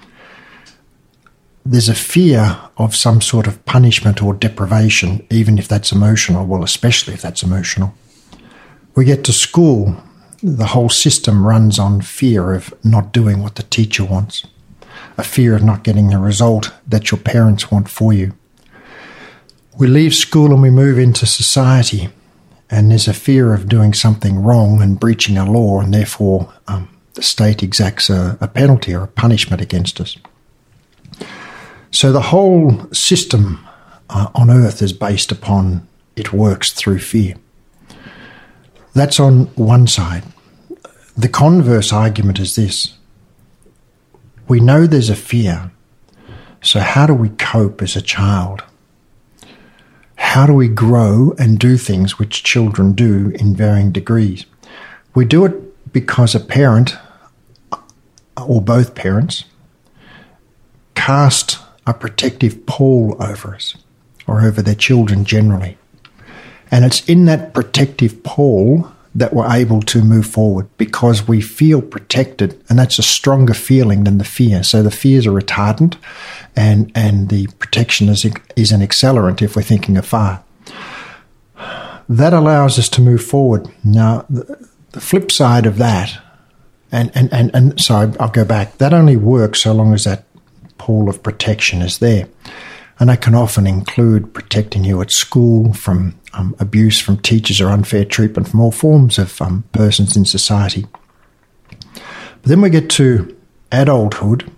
There's 1.65 1.89
a 1.89 1.95
fear 1.95 2.57
of 2.77 2.95
some 2.95 3.21
sort 3.21 3.47
of 3.47 3.63
punishment 3.65 4.21
or 4.21 4.33
deprivation, 4.33 5.25
even 5.29 5.57
if 5.57 5.67
that's 5.67 5.91
emotional, 5.91 6.45
well, 6.45 6.63
especially 6.63 7.13
if 7.13 7.21
that's 7.21 7.43
emotional. 7.43 7.93
We 8.97 9.05
get 9.05 9.23
to 9.25 9.31
school, 9.31 9.95
the 10.41 10.65
whole 10.65 10.89
system 10.89 11.45
runs 11.45 11.77
on 11.77 12.01
fear 12.01 12.55
of 12.55 12.73
not 12.83 13.13
doing 13.13 13.43
what 13.43 13.53
the 13.53 13.61
teacher 13.61 14.03
wants, 14.03 14.43
a 15.19 15.23
fear 15.23 15.55
of 15.55 15.61
not 15.61 15.83
getting 15.83 16.07
the 16.07 16.17
result 16.17 16.73
that 16.87 17.11
your 17.11 17.19
parents 17.19 17.69
want 17.69 17.89
for 17.89 18.11
you. 18.11 18.33
We 19.77 19.85
leave 19.85 20.15
school 20.15 20.51
and 20.51 20.63
we 20.63 20.71
move 20.71 20.97
into 20.97 21.27
society 21.27 22.09
and 22.71 22.89
there's 22.89 23.07
a 23.07 23.13
fear 23.13 23.53
of 23.53 23.69
doing 23.69 23.93
something 23.93 24.41
wrong 24.41 24.81
and 24.81 24.99
breaching 24.99 25.37
a 25.37 25.49
law, 25.49 25.79
and 25.79 25.93
therefore 25.93 26.51
um, 26.67 26.89
the 27.13 27.21
state 27.21 27.61
exacts 27.61 28.09
a, 28.09 28.35
a 28.41 28.47
penalty 28.47 28.95
or 28.95 29.03
a 29.03 29.07
punishment 29.07 29.61
against 29.61 30.01
us. 30.01 30.17
So 31.91 32.11
the 32.11 32.21
whole 32.21 32.91
system 32.91 33.63
uh, 34.09 34.29
on 34.33 34.49
earth 34.49 34.81
is 34.81 34.91
based 34.91 35.31
upon 35.31 35.87
it 36.15 36.33
works 36.33 36.73
through 36.73 36.99
fear. 36.99 37.35
That's 38.97 39.19
on 39.19 39.45
one 39.55 39.87
side. 39.87 40.23
The 41.15 41.29
converse 41.29 41.93
argument 41.93 42.39
is 42.39 42.55
this 42.55 42.97
we 44.47 44.59
know 44.59 44.85
there's 44.85 45.09
a 45.09 45.15
fear, 45.15 45.71
so 46.61 46.79
how 46.79 47.05
do 47.05 47.13
we 47.13 47.29
cope 47.29 47.81
as 47.81 47.95
a 47.95 48.01
child? 48.01 48.63
how 50.37 50.45
do 50.45 50.53
we 50.53 50.67
grow 50.67 51.33
and 51.39 51.57
do 51.57 51.77
things 51.77 52.19
which 52.19 52.43
children 52.43 52.91
do 52.91 53.31
in 53.39 53.55
varying 53.55 53.91
degrees? 53.91 54.45
We 55.15 55.25
do 55.25 55.45
it 55.45 55.93
because 55.93 56.35
a 56.35 56.39
parent, 56.39 56.95
or 58.35 58.61
both 58.61 58.93
parents, 58.93 59.45
cast 60.93 61.57
a 61.87 61.93
protective 61.93 62.65
pall 62.65 63.15
over 63.19 63.55
us, 63.55 63.77
or 64.27 64.41
over 64.41 64.61
their 64.61 64.75
children 64.75 65.23
generally. 65.23 65.77
And 66.71 66.85
it's 66.85 67.07
in 67.07 67.25
that 67.25 67.53
protective 67.53 68.23
pall 68.23 68.91
that 69.15 69.33
we're 69.33 69.51
able 69.51 69.81
to 69.81 70.03
move 70.03 70.27
forward 70.27 70.67
because 70.77 71.27
we 71.27 71.41
feel 71.41 71.81
protected, 71.81 72.63
and 72.69 72.77
that's 72.77 72.99
a 72.99 73.03
stronger 73.03 73.53
feeling 73.55 74.03
than 74.03 74.19
the 74.19 74.23
fear. 74.23 74.61
So 74.63 74.83
the 74.83 74.91
fears 74.91 75.25
are 75.25 75.31
retardant, 75.31 75.95
and 76.55 76.91
and 76.93 77.29
the 77.29 77.47
protection 77.59 78.09
is 78.09 78.25
is 78.55 78.71
an 78.71 78.81
accelerant 78.81 79.41
if 79.41 79.55
we're 79.55 79.63
thinking 79.63 79.99
fire. 80.01 80.43
That 82.09 82.33
allows 82.33 82.79
us 82.79 82.87
to 82.89 83.01
move 83.01 83.23
forward. 83.23 83.67
Now, 83.83 84.25
the, 84.29 84.67
the 84.91 85.01
flip 85.01 85.31
side 85.31 85.65
of 85.65 85.77
that, 85.77 86.21
and 86.91 87.11
and 87.15 87.33
and 87.33 87.51
and 87.55 87.81
sorry, 87.81 88.13
I'll 88.19 88.29
go 88.29 88.45
back. 88.45 88.77
That 88.77 88.93
only 88.93 89.17
works 89.17 89.61
so 89.61 89.73
long 89.73 89.93
as 89.93 90.03
that 90.03 90.25
pall 90.77 91.09
of 91.09 91.23
protection 91.23 91.81
is 91.81 91.97
there. 91.97 92.29
And 92.99 93.09
that 93.09 93.21
can 93.21 93.35
often 93.35 93.67
include 93.67 94.33
protecting 94.33 94.83
you 94.83 95.01
at 95.01 95.11
school 95.11 95.73
from 95.73 96.19
um, 96.33 96.55
abuse 96.59 96.99
from 96.99 97.17
teachers 97.17 97.61
or 97.61 97.69
unfair 97.69 98.05
treatment 98.05 98.47
from 98.47 98.59
all 98.59 98.71
forms 98.71 99.19
of 99.19 99.39
um, 99.41 99.63
persons 99.71 100.17
in 100.17 100.25
society. 100.25 100.85
But 101.93 102.43
then 102.43 102.61
we 102.61 102.69
get 102.69 102.89
to 102.91 103.35
adulthood 103.71 104.51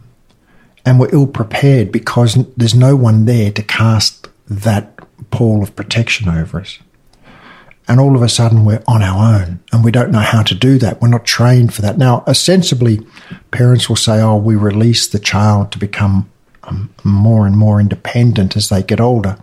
and 0.85 0.99
we're 0.99 1.13
ill 1.13 1.27
prepared 1.27 1.91
because 1.91 2.37
there's 2.55 2.75
no 2.75 2.95
one 2.95 3.25
there 3.25 3.51
to 3.51 3.63
cast 3.63 4.27
that 4.47 4.97
pall 5.31 5.61
of 5.61 5.75
protection 5.75 6.29
over 6.29 6.61
us. 6.61 6.79
And 7.87 7.99
all 7.99 8.15
of 8.15 8.21
a 8.21 8.29
sudden 8.29 8.65
we're 8.65 8.83
on 8.87 9.01
our 9.01 9.41
own 9.41 9.59
and 9.71 9.83
we 9.83 9.91
don't 9.91 10.11
know 10.11 10.19
how 10.19 10.43
to 10.43 10.53
do 10.53 10.77
that. 10.77 11.01
We're 11.01 11.07
not 11.07 11.25
trained 11.25 11.73
for 11.73 11.81
that. 11.81 11.97
Now, 11.97 12.23
ostensibly, 12.27 13.05
parents 13.51 13.89
will 13.89 13.95
say, 13.95 14.21
oh, 14.21 14.37
we 14.37 14.55
release 14.55 15.07
the 15.07 15.19
child 15.19 15.71
to 15.71 15.79
become 15.79 16.29
more 17.03 17.45
and 17.45 17.57
more 17.57 17.79
independent 17.79 18.55
as 18.55 18.69
they 18.69 18.83
get 18.83 18.99
older. 18.99 19.37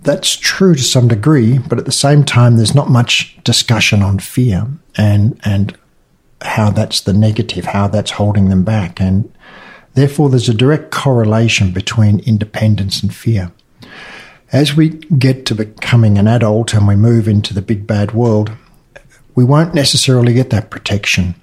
That's 0.00 0.36
true 0.36 0.74
to 0.74 0.82
some 0.82 1.08
degree, 1.08 1.58
but 1.58 1.78
at 1.78 1.84
the 1.84 1.92
same 1.92 2.24
time, 2.24 2.56
there's 2.56 2.74
not 2.74 2.90
much 2.90 3.38
discussion 3.42 4.02
on 4.02 4.18
fear 4.18 4.68
and 4.96 5.40
and 5.44 5.76
how 6.42 6.70
that's 6.70 7.00
the 7.00 7.12
negative, 7.12 7.64
how 7.64 7.88
that's 7.88 8.12
holding 8.12 8.48
them 8.48 8.62
back, 8.62 9.00
and 9.00 9.32
therefore 9.94 10.28
there's 10.28 10.48
a 10.48 10.54
direct 10.54 10.90
correlation 10.90 11.72
between 11.72 12.20
independence 12.20 13.02
and 13.02 13.14
fear. 13.14 13.50
As 14.52 14.76
we 14.76 14.90
get 14.90 15.44
to 15.46 15.54
becoming 15.54 16.18
an 16.18 16.28
adult 16.28 16.72
and 16.72 16.86
we 16.86 16.94
move 16.94 17.26
into 17.26 17.52
the 17.52 17.62
big 17.62 17.86
bad 17.86 18.12
world, 18.12 18.52
we 19.34 19.44
won't 19.44 19.74
necessarily 19.74 20.34
get 20.34 20.50
that 20.50 20.70
protection 20.70 21.34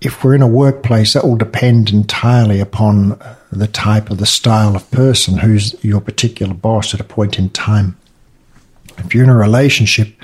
if 0.00 0.24
we're 0.24 0.34
in 0.34 0.42
a 0.42 0.48
workplace, 0.48 1.12
that 1.12 1.24
will 1.24 1.36
depend 1.36 1.90
entirely 1.90 2.60
upon 2.60 3.20
the 3.52 3.66
type 3.66 4.10
of 4.10 4.18
the 4.18 4.26
style 4.26 4.74
of 4.74 4.90
person 4.90 5.38
who's 5.38 5.82
your 5.84 6.00
particular 6.00 6.54
boss 6.54 6.94
at 6.94 7.00
a 7.00 7.04
point 7.04 7.38
in 7.38 7.50
time. 7.50 7.96
If 8.98 9.14
you're 9.14 9.24
in 9.24 9.30
a 9.30 9.36
relationship, 9.36 10.14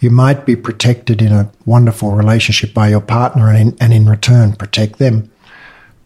you 0.00 0.10
might 0.10 0.46
be 0.46 0.56
protected 0.56 1.20
in 1.20 1.32
a 1.32 1.50
wonderful 1.66 2.12
relationship 2.12 2.72
by 2.72 2.88
your 2.88 3.00
partner 3.00 3.48
and 3.48 3.72
in, 3.72 3.76
and 3.80 3.92
in 3.92 4.06
return 4.08 4.54
protect 4.54 4.98
them. 4.98 5.30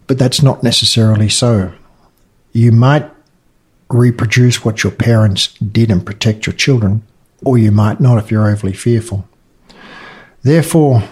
But 0.07 0.19
that's 0.19 0.43
not 0.43 0.63
necessarily 0.63 1.29
so. 1.29 1.73
You 2.53 2.73
might 2.73 3.11
reproduce 3.89 4.65
what 4.65 4.83
your 4.83 4.93
parents 4.93 5.55
did 5.59 5.91
and 5.91 6.05
protect 6.05 6.47
your 6.47 6.55
children, 6.55 7.03
or 7.45 7.59
you 7.59 7.71
might 7.71 8.01
not 8.01 8.19
if 8.19 8.31
you're 8.31 8.49
overly 8.49 8.73
fearful. 8.73 9.29
Therefore, 10.43 11.03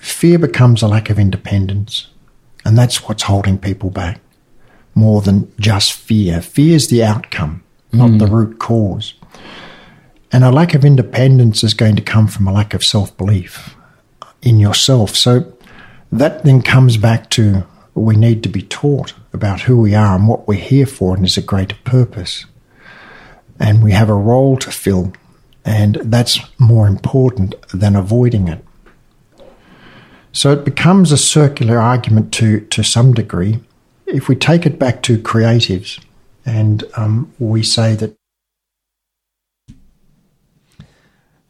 fear 0.00 0.38
becomes 0.38 0.82
a 0.82 0.88
lack 0.88 1.10
of 1.10 1.18
independence. 1.18 2.08
And 2.64 2.76
that's 2.76 3.08
what's 3.08 3.22
holding 3.22 3.58
people 3.58 3.90
back 3.90 4.20
more 4.94 5.20
than 5.20 5.52
just 5.58 5.92
fear. 5.92 6.40
Fear 6.40 6.76
is 6.76 6.88
the 6.88 7.04
outcome, 7.04 7.62
not 7.92 8.10
mm. 8.10 8.18
the 8.18 8.26
root 8.26 8.58
cause. 8.58 9.14
And 10.32 10.44
a 10.44 10.50
lack 10.50 10.74
of 10.74 10.84
independence 10.84 11.64
is 11.64 11.74
going 11.74 11.96
to 11.96 12.02
come 12.02 12.26
from 12.26 12.46
a 12.46 12.52
lack 12.52 12.74
of 12.74 12.84
self 12.84 13.16
belief 13.16 13.74
in 14.42 14.58
yourself. 14.58 15.16
So 15.16 15.52
that 16.12 16.44
then 16.44 16.62
comes 16.62 16.96
back 16.96 17.30
to 17.30 17.66
we 17.94 18.16
need 18.16 18.42
to 18.42 18.48
be 18.48 18.62
taught 18.62 19.14
about 19.32 19.62
who 19.62 19.80
we 19.80 19.94
are 19.94 20.16
and 20.16 20.28
what 20.28 20.46
we're 20.48 20.54
here 20.54 20.86
for, 20.86 21.14
and 21.14 21.24
there's 21.24 21.36
a 21.36 21.42
greater 21.42 21.76
purpose. 21.84 22.46
And 23.58 23.82
we 23.82 23.92
have 23.92 24.08
a 24.08 24.14
role 24.14 24.56
to 24.58 24.70
fill, 24.70 25.12
and 25.64 25.96
that's 25.96 26.40
more 26.58 26.86
important 26.86 27.54
than 27.72 27.94
avoiding 27.96 28.48
it. 28.48 28.64
So 30.32 30.52
it 30.52 30.64
becomes 30.64 31.12
a 31.12 31.18
circular 31.18 31.78
argument 31.78 32.32
to, 32.34 32.60
to 32.60 32.82
some 32.82 33.12
degree. 33.12 33.60
If 34.06 34.28
we 34.28 34.36
take 34.36 34.66
it 34.66 34.78
back 34.78 35.02
to 35.02 35.18
creatives 35.18 36.02
and 36.44 36.84
um, 36.96 37.32
we 37.38 37.62
say 37.62 37.94
that. 37.96 38.16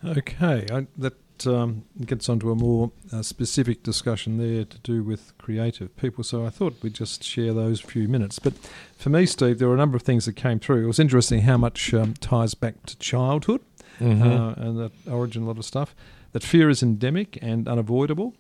Okay, 0.05 0.67
I, 0.73 0.87
that 0.97 1.47
um, 1.47 1.85
gets 2.05 2.29
onto 2.29 2.51
a 2.51 2.55
more 2.55 2.91
uh, 3.13 3.23
specific 3.23 3.83
discussion 3.83 4.39
there 4.39 4.65
to 4.65 4.79
do 4.79 5.03
with 5.03 5.37
creative 5.39 5.95
people. 5.97 6.25
So 6.25 6.47
I 6.47 6.51
thought 6.51 6.83
we'd 6.83 6.95
just 6.95 7.23
share 7.23 7.53
those 7.53 7.81
few 7.81 8.09
minutes. 8.09 8.39
But 8.39 8.55
for 8.97 9.11
me, 9.11 9.27
Steve, 9.27 9.59
there 9.59 9.69
were 9.69 9.75
a 9.75 9.79
number 9.79 9.97
of 9.97 10.03
things 10.03 10.25
that 10.25 10.37
came 10.37 10.59
through. 10.59 10.85
It 10.85 10.87
was 10.87 10.99
interesting 10.99 11.43
how 11.43 11.59
much 11.59 11.93
um, 11.93 12.15
ties 12.15 12.55
back 12.55 12.87
to 12.87 12.97
childhood 12.99 13.61
mm-hmm. 13.99 14.23
uh, 14.23 14.53
and 14.57 14.79
the 14.79 14.91
origin, 15.11 15.43
a 15.43 15.47
lot 15.47 15.59
of 15.59 15.65
stuff. 15.65 15.95
That 16.33 16.43
fear 16.43 16.71
is 16.71 16.83
endemic 16.83 17.39
and 17.43 17.69
unavoidable 17.69 18.35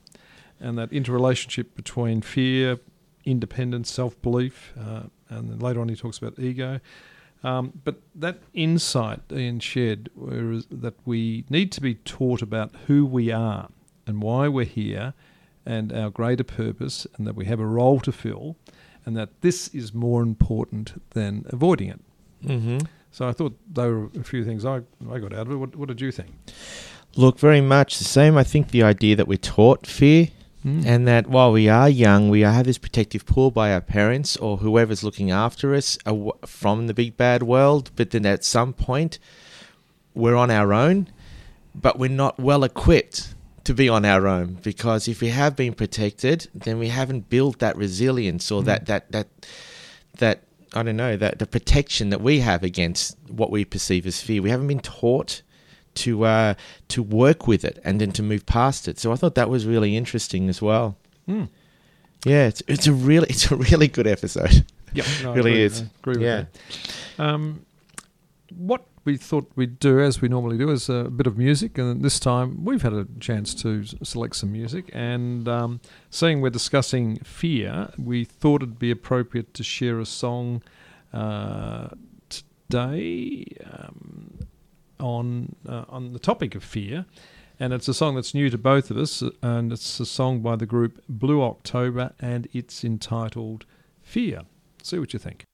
and 0.60 0.78
that 0.78 0.92
interrelationship 0.92 1.74
between 1.74 2.20
fear, 2.20 2.78
independence, 3.24 3.90
self 3.90 4.20
belief, 4.22 4.72
uh, 4.78 5.04
and 5.28 5.50
then 5.50 5.58
later 5.58 5.80
on 5.80 5.88
he 5.88 5.96
talks 5.96 6.18
about 6.18 6.38
ego. 6.38 6.80
Um, 7.42 7.72
but 7.84 8.00
that 8.14 8.38
insight 8.52 9.20
Ian 9.32 9.60
shared 9.60 10.10
whereas 10.14 10.66
that 10.70 10.94
we 11.06 11.44
need 11.48 11.72
to 11.72 11.80
be 11.80 11.94
taught 11.94 12.42
about 12.42 12.74
who 12.86 13.06
we 13.06 13.32
are 13.32 13.70
and 14.06 14.20
why 14.20 14.46
we're 14.46 14.66
here 14.66 15.14
and 15.64 15.92
our 15.92 16.10
greater 16.10 16.44
purpose, 16.44 17.06
and 17.16 17.26
that 17.26 17.34
we 17.36 17.44
have 17.44 17.60
a 17.60 17.66
role 17.66 18.00
to 18.00 18.10
fill, 18.10 18.56
and 19.04 19.16
that 19.16 19.40
this 19.42 19.68
is 19.68 19.92
more 19.92 20.22
important 20.22 21.00
than 21.10 21.44
avoiding 21.50 21.90
it. 21.90 22.00
Mm-hmm. 22.44 22.78
So 23.10 23.28
I 23.28 23.32
thought 23.32 23.58
there 23.68 23.90
were 23.92 24.10
a 24.18 24.24
few 24.24 24.44
things 24.44 24.64
I, 24.64 24.76
I 25.10 25.18
got 25.18 25.32
out 25.32 25.46
of 25.46 25.52
it. 25.52 25.56
What, 25.56 25.76
what 25.76 25.88
did 25.88 26.00
you 26.00 26.10
think? 26.10 26.30
Look, 27.16 27.38
very 27.38 27.60
much 27.60 27.98
the 27.98 28.04
same. 28.04 28.36
I 28.38 28.44
think 28.44 28.70
the 28.70 28.82
idea 28.82 29.16
that 29.16 29.28
we're 29.28 29.36
taught 29.36 29.86
fear. 29.86 30.28
And 30.62 31.08
that 31.08 31.26
while 31.26 31.52
we 31.52 31.68
are 31.68 31.88
young, 31.88 32.28
we 32.28 32.42
have 32.42 32.66
this 32.66 32.76
protective 32.78 33.24
pull 33.24 33.50
by 33.50 33.72
our 33.72 33.80
parents 33.80 34.36
or 34.36 34.58
whoever's 34.58 35.02
looking 35.02 35.30
after 35.30 35.74
us 35.74 35.96
from 36.44 36.86
the 36.86 36.94
big 36.94 37.16
bad 37.16 37.42
world. 37.42 37.90
But 37.96 38.10
then 38.10 38.26
at 38.26 38.44
some 38.44 38.72
point, 38.74 39.18
we're 40.14 40.36
on 40.36 40.50
our 40.50 40.74
own, 40.74 41.08
but 41.74 41.98
we're 41.98 42.10
not 42.10 42.38
well 42.38 42.62
equipped 42.64 43.34
to 43.64 43.74
be 43.74 43.88
on 43.88 44.04
our 44.04 44.26
own 44.26 44.58
because 44.62 45.06
if 45.08 45.20
we 45.20 45.28
have 45.28 45.56
been 45.56 45.72
protected, 45.74 46.48
then 46.54 46.78
we 46.78 46.88
haven't 46.88 47.30
built 47.30 47.58
that 47.60 47.76
resilience 47.76 48.50
or 48.50 48.62
Mm. 48.62 48.66
that 48.66 48.86
that 48.86 49.12
that 49.12 49.28
that 50.18 50.42
I 50.74 50.82
don't 50.82 50.96
know 50.96 51.16
that 51.16 51.38
the 51.38 51.46
protection 51.46 52.10
that 52.10 52.20
we 52.20 52.40
have 52.40 52.62
against 52.62 53.16
what 53.28 53.50
we 53.50 53.64
perceive 53.64 54.06
as 54.06 54.20
fear. 54.20 54.42
We 54.42 54.50
haven't 54.50 54.68
been 54.68 54.80
taught 54.80 55.42
to 55.96 56.24
uh, 56.24 56.55
to 56.88 57.03
work 57.03 57.46
with 57.46 57.64
it 57.64 57.81
and 57.85 58.00
then 58.00 58.12
to 58.12 58.22
move 58.22 58.46
past 58.46 58.88
it. 58.88 58.98
So 58.98 59.12
I 59.12 59.16
thought 59.16 59.35
that 59.35 59.50
was 59.50 59.66
really 59.66 59.96
interesting 59.96 60.48
as 60.48 60.61
well. 60.62 60.96
Mm. 61.29 61.48
Yeah, 62.24 62.46
it's 62.46 62.62
it's 62.68 62.87
a 62.87 62.92
really 62.92 63.26
it's 63.31 63.50
a 63.50 63.57
really 63.57 63.88
good 63.88 64.07
episode. 64.07 64.64
Yeah, 64.92 65.05
no, 65.22 65.33
Really 65.35 65.50
agree, 65.53 65.62
is. 65.62 65.83
I 65.83 65.85
agree 66.00 66.12
with 66.14 66.22
Yeah. 66.22 66.44
that. 67.16 67.24
Um, 67.24 67.64
what 68.57 68.83
we 69.05 69.16
thought 69.16 69.48
we'd 69.55 69.79
do, 69.79 70.00
as 70.00 70.20
we 70.20 70.29
normally 70.29 70.59
do, 70.59 70.68
is 70.70 70.88
a 70.88 71.05
bit 71.05 71.29
of 71.29 71.38
music, 71.38 71.79
and 71.79 72.03
this 72.03 72.18
time 72.18 72.64
we've 72.64 72.83
had 72.83 72.92
a 72.94 73.07
chance 73.20 73.55
to 73.62 73.85
select 74.03 74.35
some 74.35 74.50
music. 74.50 74.90
And 74.92 75.46
um, 75.46 75.81
seeing 76.11 76.40
we're 76.40 76.50
discussing 76.50 77.18
fear, 77.18 77.90
we 77.98 78.24
thought 78.24 78.62
it'd 78.64 78.81
be 78.81 78.90
appropriate 78.90 79.55
to 79.55 79.62
share 79.62 80.00
a 80.00 80.05
song 80.07 80.61
uh, 81.12 81.90
today 82.29 83.46
um, 83.72 84.29
on 85.00 85.56
uh, 85.68 85.84
on 85.88 86.12
the 86.12 86.18
topic 86.18 86.54
of 86.54 86.62
fear. 86.62 87.06
And 87.58 87.74
it's 87.74 87.88
a 87.88 87.94
song 87.94 88.14
that's 88.14 88.32
new 88.32 88.48
to 88.48 88.56
both 88.56 88.90
of 88.90 88.96
us, 88.96 89.22
and 89.42 89.70
it's 89.70 90.00
a 90.00 90.06
song 90.06 90.40
by 90.40 90.56
the 90.56 90.64
group 90.64 91.02
Blue 91.10 91.42
October, 91.42 92.12
and 92.18 92.48
it's 92.54 92.84
entitled 92.84 93.66
Fear. 94.02 94.42
See 94.82 94.98
what 94.98 95.12
you 95.12 95.18
think. 95.18 95.44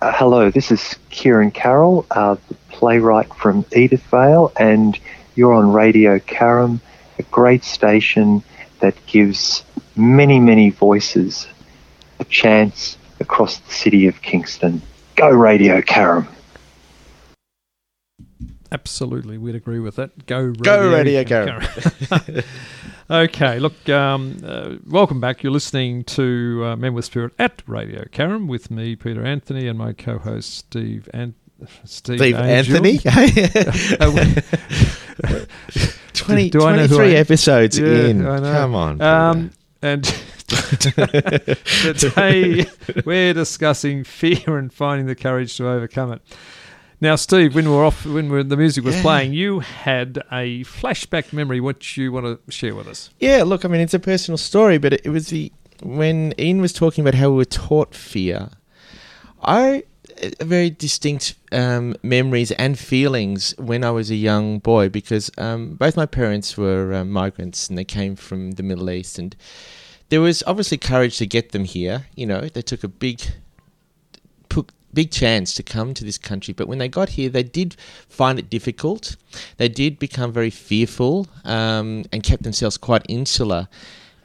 Uh, 0.00 0.12
hello, 0.12 0.50
this 0.50 0.70
is 0.70 0.96
Kieran 1.10 1.50
Carroll, 1.50 2.06
uh, 2.10 2.36
the 2.48 2.54
playwright 2.70 3.32
from 3.34 3.64
Edithvale, 3.64 4.50
and 4.58 4.98
you're 5.34 5.52
on 5.52 5.72
Radio 5.72 6.18
Caram, 6.18 6.80
a 7.18 7.22
great 7.24 7.64
station 7.64 8.42
that 8.80 8.94
gives 9.06 9.62
many, 9.96 10.40
many 10.40 10.70
voices 10.70 11.46
a 12.18 12.24
chance 12.24 12.96
across 13.20 13.58
the 13.58 13.72
city 13.72 14.06
of 14.06 14.20
Kingston. 14.22 14.82
Go 15.16 15.28
Radio 15.28 15.80
Caram. 15.80 16.26
Absolutely, 18.74 19.38
we'd 19.38 19.54
agree 19.54 19.78
with 19.78 19.94
that. 19.96 20.26
Go 20.26 20.40
Radio, 20.40 20.62
Go 20.64 20.92
Radio 20.92 21.22
Karen. 21.22 21.64
okay, 23.10 23.60
look, 23.60 23.88
um, 23.88 24.36
uh, 24.44 24.74
welcome 24.84 25.20
back. 25.20 25.44
You're 25.44 25.52
listening 25.52 26.02
to 26.04 26.62
uh, 26.64 26.74
Men 26.76 26.92
with 26.92 27.04
Spirit 27.04 27.34
at 27.38 27.62
Radio 27.68 28.04
Karen 28.10 28.48
with 28.48 28.72
me, 28.72 28.96
Peter 28.96 29.24
Anthony, 29.24 29.68
and 29.68 29.78
my 29.78 29.92
co-host 29.92 30.52
Steve 30.52 31.08
and 31.14 31.34
Steve, 31.84 32.18
Steve 32.18 32.34
Anthony. 32.34 32.98
Uh, 35.22 35.44
20, 36.14 36.50
Do 36.50 36.58
who 36.58 36.64
23 36.64 36.98
I 36.98 37.10
am? 37.10 37.16
episodes 37.16 37.78
Yeah, 37.78 37.86
in. 37.86 38.24
Come 38.24 38.74
on. 38.74 39.00
Um, 39.00 39.52
and 39.82 40.02
today 41.94 42.66
we're 43.04 43.34
discussing 43.34 44.02
fear 44.02 44.58
and 44.58 44.72
finding 44.72 45.06
the 45.06 45.14
courage 45.14 45.56
to 45.58 45.68
overcome 45.68 46.10
it. 46.14 46.22
Now, 47.04 47.16
Steve, 47.16 47.54
when 47.54 47.70
we're 47.70 47.84
off, 47.84 48.06
when 48.06 48.30
we're, 48.30 48.42
the 48.42 48.56
music 48.56 48.82
was 48.82 48.94
Yeah. 48.94 49.02
playing, 49.02 49.34
you 49.34 49.60
had 49.60 50.22
a 50.32 50.64
flashback 50.64 51.34
memory. 51.34 51.60
What 51.60 51.98
you 51.98 52.10
want 52.10 52.24
to 52.24 52.50
share 52.50 52.74
with 52.74 52.88
us? 52.88 53.10
Yeah, 53.20 53.42
look, 53.42 53.66
I 53.66 53.68
mean, 53.68 53.82
it's 53.82 53.92
a 53.92 53.98
personal 53.98 54.38
story, 54.38 54.78
but 54.78 54.94
it, 54.94 55.02
it 55.04 55.10
was 55.10 55.26
the 55.26 55.52
when 55.82 56.32
Ian 56.38 56.62
was 56.62 56.72
talking 56.72 57.02
about 57.04 57.14
how 57.14 57.28
we 57.28 57.36
were 57.36 57.44
taught 57.44 57.94
fear. 57.94 58.48
I 59.42 59.82
uh, 60.22 60.30
very 60.40 60.70
distinct 60.70 61.34
um, 61.52 61.94
memories 62.02 62.52
and 62.52 62.78
feelings 62.78 63.54
when 63.58 63.84
I 63.84 63.90
was 63.90 64.10
a 64.10 64.14
young 64.16 64.58
boy 64.58 64.88
because 64.88 65.30
um, 65.36 65.74
both 65.74 65.98
my 65.98 66.06
parents 66.06 66.56
were 66.56 66.94
uh, 66.94 67.04
migrants 67.04 67.68
and 67.68 67.76
they 67.76 67.84
came 67.84 68.16
from 68.16 68.52
the 68.52 68.62
Middle 68.62 68.88
East, 68.88 69.18
and 69.18 69.36
there 70.08 70.22
was 70.22 70.42
obviously 70.46 70.78
courage 70.78 71.18
to 71.18 71.26
get 71.26 71.52
them 71.52 71.64
here. 71.64 72.06
You 72.14 72.24
know, 72.24 72.48
they 72.48 72.62
took 72.62 72.82
a 72.82 72.88
big, 72.88 73.20
big 74.94 75.10
chance 75.10 75.54
to 75.54 75.62
come 75.62 75.94
to 75.94 76.04
this 76.04 76.18
country, 76.18 76.54
but 76.54 76.68
when 76.68 76.78
they 76.78 76.88
got 76.88 77.10
here, 77.10 77.28
they 77.28 77.42
did 77.42 77.74
find 78.08 78.38
it 78.38 78.48
difficult. 78.48 79.16
They 79.56 79.68
did 79.68 79.98
become 79.98 80.32
very 80.32 80.50
fearful 80.50 81.26
um, 81.44 82.04
and 82.12 82.22
kept 82.22 82.42
themselves 82.42 82.76
quite 82.76 83.04
insular. 83.08 83.68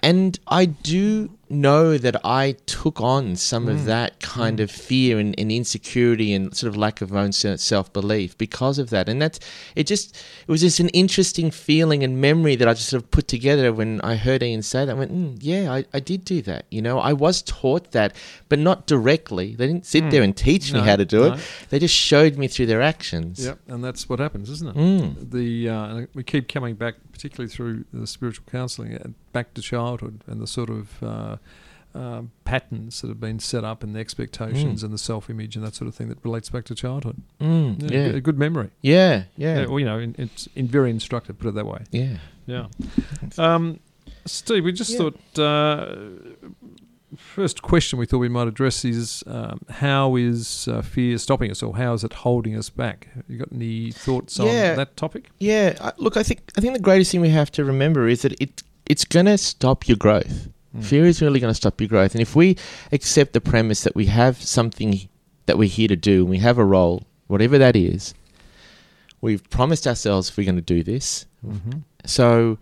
And 0.02 0.40
I 0.48 0.66
do 0.66 1.30
know 1.50 1.98
that 1.98 2.16
I 2.26 2.54
took 2.66 3.02
on 3.02 3.36
some 3.36 3.68
of 3.68 3.86
that 3.86 4.20
kind 4.20 4.60
of 4.60 4.70
fear 4.70 5.18
and, 5.20 5.34
and 5.40 5.52
insecurity 5.52 6.34
and 6.34 6.56
sort 6.56 6.70
of 6.70 6.78
lack 6.78 7.02
of 7.02 7.14
own 7.16 7.32
self 7.32 7.92
belief 7.94 8.38
because 8.38 8.78
of 8.80 8.90
that. 8.92 9.10
And 9.10 9.22
that's 9.22 9.40
it. 9.76 9.88
Just 9.88 10.16
it 10.16 10.52
was 10.52 10.62
just 10.62 10.80
an 10.80 10.90
interesting 10.90 11.52
feeling 11.52 12.04
and 12.04 12.20
memory 12.22 12.56
that 12.56 12.68
I 12.68 12.74
just 12.74 12.90
sort 12.90 13.04
of 13.04 13.12
put 13.12 13.28
together 13.28 13.74
when 13.74 14.02
I 14.02 14.16
heard 14.16 14.44
Ian 14.44 14.62
say 14.62 14.86
that. 14.86 14.92
I 14.92 15.00
went, 15.00 15.12
mm, 15.12 15.38
yeah, 15.40 15.72
I, 15.72 15.86
I 15.94 16.00
did 16.00 16.26
do 16.26 16.42
that. 16.44 16.66
You 16.70 16.82
know, 16.82 17.00
I 17.00 17.14
was 17.14 17.42
taught 17.42 17.92
that, 17.92 18.16
but 18.48 18.60
not 18.60 18.88
directly. 18.88 19.56
They 19.56 19.68
didn't 19.68 19.86
sit 19.86 20.10
there 20.12 20.24
and 20.24 20.36
teach 20.36 20.72
me 20.74 20.80
No, 20.80 20.86
how 20.86 20.96
to 20.96 21.06
do 21.06 21.20
no. 21.22 21.34
it. 21.34 21.40
They 21.70 21.80
just 21.80 21.96
showed 21.96 22.38
me 22.38 22.48
through 22.48 22.68
their 22.68 22.82
actions. 22.82 23.46
Yep, 23.46 23.60
and 23.68 23.84
that's 23.84 24.08
what 24.08 24.20
happens, 24.20 24.50
isn't 24.50 24.70
it? 24.70 24.76
Mm. 24.76 25.32
The 25.32 25.70
uh, 25.70 26.06
we 26.14 26.24
keep 26.24 26.48
coming 26.48 26.76
back, 26.76 26.96
particularly 27.20 27.50
through 27.50 27.84
the 27.92 28.08
spiritual 28.08 28.46
counselling, 28.50 28.96
uh, 28.96 29.10
back 29.34 29.54
to 29.54 29.62
childhood 29.62 30.22
and 30.26 30.40
the 30.40 30.48
sort 30.48 30.70
of 30.70 31.04
uh, 31.04 31.36
um, 31.94 32.32
patterns 32.46 33.02
that 33.02 33.10
have 33.10 33.20
been 33.20 33.40
set 33.40 33.66
up 33.66 33.84
and 33.84 33.94
the 33.94 34.00
expectations 34.00 34.80
Mm. 34.82 34.86
and 34.86 34.94
the 34.94 34.98
self-image 34.98 35.58
and 35.58 35.66
that 35.66 35.76
sort 35.76 35.90
of 35.90 35.96
thing 35.96 36.08
that 36.08 36.20
relates 36.24 36.50
back 36.50 36.64
to 36.66 36.76
childhood. 36.76 37.18
Mm, 37.42 37.92
Yeah, 37.92 37.98
yeah. 38.08 38.16
a 38.16 38.22
good 38.22 38.40
memory. 38.40 38.70
Yeah, 38.82 39.24
yeah, 39.36 39.60
Yeah, 39.62 39.66
well, 39.66 39.80
you 39.80 39.86
know, 39.86 40.00
in, 40.00 40.16
it's 40.18 40.48
in 40.56 40.68
very 40.68 40.92
instructive. 40.92 41.38
Put 41.38 41.50
it 41.50 41.56
that 41.56 41.66
way. 41.66 41.84
yeah. 41.92 42.18
Yeah. 42.48 42.68
Um, 43.38 43.80
Steve, 44.26 44.64
we 44.64 44.72
just 44.72 44.92
Yeah. 44.92 44.98
thought 45.00 45.40
uh, 45.40 45.96
first 47.18 47.62
question 47.62 48.00
we 48.00 48.06
thought 48.06 48.20
we 48.20 48.30
might 48.30 48.48
address 48.48 48.86
is 48.86 49.24
um, 49.28 49.60
how 49.70 50.16
is 50.16 50.68
uh, 50.68 50.82
fear 50.82 51.18
stopping 51.18 51.52
us, 51.52 51.64
or 51.64 51.76
how 51.78 51.94
is 51.94 52.04
it 52.04 52.14
holding 52.14 52.56
us 52.56 52.70
back? 52.70 53.08
You 53.28 53.38
got 53.40 53.52
any 53.54 53.92
thoughts 53.92 54.38
Yeah. 54.40 54.72
on 54.72 54.78
that 54.78 54.96
topic? 54.98 55.30
Yeah, 55.40 55.92
look, 55.98 56.18
I 56.18 56.24
think 56.24 56.52
I 56.58 56.62
think 56.62 56.74
the 56.74 56.80
greatest 56.80 57.12
thing 57.12 57.22
we 57.22 57.30
have 57.30 57.52
to 57.54 57.66
remember 57.66 58.08
is 58.08 58.22
that 58.22 58.34
it 58.42 58.64
it's 58.86 59.06
gonna 59.06 59.38
stop 59.38 59.88
your 59.88 59.98
growth. 59.98 60.50
Mm. 60.76 60.84
Fear 60.84 61.06
is 61.08 61.20
really 61.22 61.40
going 61.40 61.50
to 61.52 61.56
stop 61.56 61.82
your 61.82 61.88
growth, 61.88 62.14
and 62.14 62.22
if 62.22 62.36
we 62.36 62.56
accept 62.92 63.34
the 63.34 63.42
premise 63.42 63.84
that 63.84 63.96
we 63.96 64.06
have 64.06 64.40
something 64.40 65.10
that 65.48 65.58
we're 65.58 65.68
here 65.68 65.88
to 65.88 65.96
do, 65.96 66.22
and 66.22 66.30
we 66.30 66.38
have 66.38 66.60
a 66.60 66.64
role, 66.64 67.02
whatever 67.26 67.58
that 67.58 67.76
is, 67.76 68.14
we've 69.20 69.48
promised 69.50 69.88
ourselves 69.88 70.38
we're 70.38 70.44
going 70.44 70.56
to 70.56 70.62
do 70.62 70.84
this. 70.84 71.26
Mm-hmm. 71.44 71.80
So, 72.06 72.60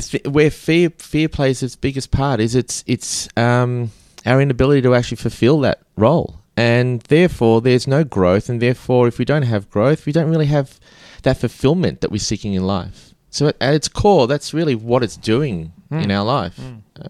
th- 0.00 0.24
where 0.24 0.50
fear 0.50 0.90
fear 0.98 1.28
plays 1.28 1.62
its 1.62 1.76
biggest 1.76 2.10
part 2.10 2.40
is 2.40 2.54
it's 2.54 2.82
it's 2.86 3.28
um, 3.36 3.90
our 4.24 4.40
inability 4.40 4.82
to 4.82 4.94
actually 4.94 5.16
fulfill 5.18 5.60
that 5.60 5.80
role, 5.96 6.40
and 6.56 7.00
therefore 7.02 7.60
there's 7.60 7.86
no 7.86 8.04
growth, 8.04 8.48
and 8.48 8.60
therefore 8.62 9.08
if 9.08 9.18
we 9.18 9.24
don't 9.24 9.42
have 9.42 9.68
growth, 9.70 10.06
we 10.06 10.12
don't 10.12 10.30
really 10.30 10.46
have 10.46 10.78
that 11.22 11.36
fulfillment 11.38 12.00
that 12.00 12.10
we're 12.10 12.18
seeking 12.18 12.54
in 12.54 12.66
life. 12.66 13.14
So 13.30 13.48
at, 13.48 13.56
at 13.60 13.74
its 13.74 13.88
core, 13.88 14.26
that's 14.26 14.52
really 14.54 14.74
what 14.74 15.02
it's 15.02 15.16
doing 15.16 15.72
in 15.90 16.08
Mm. 16.08 16.18
our 16.18 16.24
life, 16.24 16.58
Uh, 16.98 17.08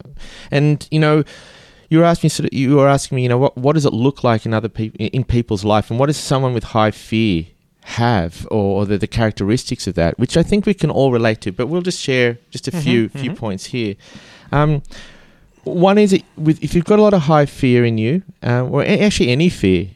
and 0.50 0.86
you 0.90 0.98
know. 1.00 1.22
You 1.88 1.98
were 1.98 2.04
asking, 2.06 2.30
sort 2.30 2.46
of, 2.46 2.54
you 2.58 2.76
were 2.76 2.88
asking 2.88 3.16
me, 3.16 3.22
you 3.24 3.28
know, 3.28 3.36
what 3.36 3.54
what 3.58 3.74
does 3.74 3.84
it 3.84 3.92
look 3.92 4.24
like 4.24 4.46
in 4.46 4.54
other 4.54 4.70
people 4.70 4.96
in 5.12 5.24
people's 5.24 5.62
life, 5.62 5.90
and 5.90 6.00
what 6.00 6.08
is 6.08 6.16
someone 6.16 6.54
with 6.54 6.64
high 6.64 6.90
fear 6.90 7.44
have 7.84 8.46
or, 8.50 8.80
or 8.82 8.86
the, 8.86 8.98
the 8.98 9.06
characteristics 9.06 9.86
of 9.86 9.94
that, 9.94 10.18
which 10.18 10.36
I 10.36 10.42
think 10.42 10.66
we 10.66 10.74
can 10.74 10.90
all 10.90 11.12
relate 11.12 11.40
to. 11.42 11.52
But 11.52 11.66
we'll 11.66 11.82
just 11.82 12.00
share 12.00 12.38
just 12.50 12.68
a 12.68 12.70
Mhm, 12.72 12.82
few 12.82 13.08
few 13.08 13.30
mhm. 13.32 13.36
points 13.36 13.66
here. 13.66 13.94
Um, 14.52 14.82
one 15.64 15.98
is 15.98 16.12
it, 16.12 16.24
with 16.36 16.62
if 16.62 16.74
you've 16.74 16.84
got 16.84 16.98
a 16.98 17.02
lot 17.02 17.14
of 17.14 17.22
high 17.22 17.46
fear 17.46 17.84
in 17.84 17.98
you, 17.98 18.22
um, 18.42 18.72
or 18.72 18.82
a- 18.82 19.00
actually 19.00 19.30
any 19.30 19.48
fear, 19.48 19.88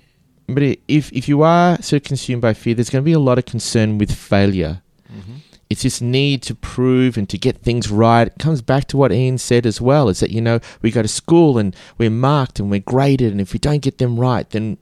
but 0.49 0.63
if 0.89 1.13
if 1.13 1.29
you 1.29 1.43
are 1.43 1.79
so 1.81 1.99
consumed 2.01 2.43
by 2.43 2.55
fear, 2.55 2.75
there's 2.75 2.91
going 2.91 3.03
to 3.03 3.07
be 3.07 3.13
a 3.13 3.19
lot 3.19 3.39
of 3.39 3.45
concern 3.47 3.99
with 3.99 4.13
failure. 4.13 4.81
It's 5.69 5.83
this 5.83 6.01
need 6.01 6.43
to 6.43 6.55
prove 6.55 7.17
and 7.19 7.29
to 7.29 7.37
get 7.37 7.57
things 7.63 7.91
right. 7.91 8.29
It 8.29 8.39
comes 8.39 8.63
back 8.63 8.85
to 8.89 8.97
what 8.97 9.11
Ian 9.11 9.37
said 9.37 9.67
as 9.67 9.81
well 9.81 10.09
is 10.09 10.21
that, 10.21 10.31
you 10.31 10.41
know, 10.41 10.61
we 10.81 10.93
go 10.93 11.03
to 11.03 11.09
school 11.09 11.59
and 11.59 11.75
we're 11.99 12.09
marked 12.09 12.61
and 12.61 12.71
we're 12.71 12.79
graded, 12.79 13.33
and 13.33 13.41
if 13.41 13.53
we 13.53 13.59
don't 13.59 13.83
get 13.83 13.99
them 13.99 14.17
right, 14.21 14.49
then 14.51 14.79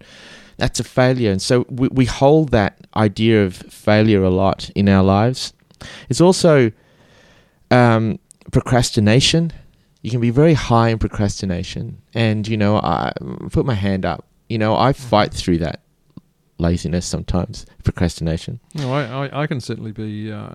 that's 0.57 0.81
a 0.81 0.85
failure. 0.85 1.31
And 1.31 1.43
so 1.43 1.67
we, 1.69 1.89
we 1.89 2.05
hold 2.05 2.51
that 2.51 2.87
idea 2.97 3.45
of 3.45 3.55
failure 3.57 4.23
a 4.23 4.31
lot 4.31 4.71
in 4.75 4.89
our 4.89 5.03
lives. 5.03 5.53
It's 6.09 6.21
also 6.21 6.71
um, 7.71 8.19
procrastination. 8.53 9.53
You 10.03 10.11
can 10.11 10.21
be 10.21 10.31
very 10.31 10.55
high 10.55 10.91
in 10.91 10.99
procrastination. 10.99 12.03
And, 12.13 12.47
you 12.47 12.57
know, 12.57 12.77
I 12.77 13.13
put 13.51 13.67
my 13.67 13.75
hand 13.75 14.05
up. 14.05 14.27
You 14.49 14.59
know, 14.59 14.77
I 14.77 14.93
fight 14.93 15.33
through 15.33 15.59
that 15.59 15.81
laziness 16.59 17.07
sometimes, 17.07 17.67
procrastination. 17.83 18.61
No, 18.75 18.93
I, 18.93 19.27
I, 19.27 19.43
I 19.43 19.47
can 19.47 19.61
certainly 19.61 19.93
be 19.93 20.31
uh, 20.31 20.51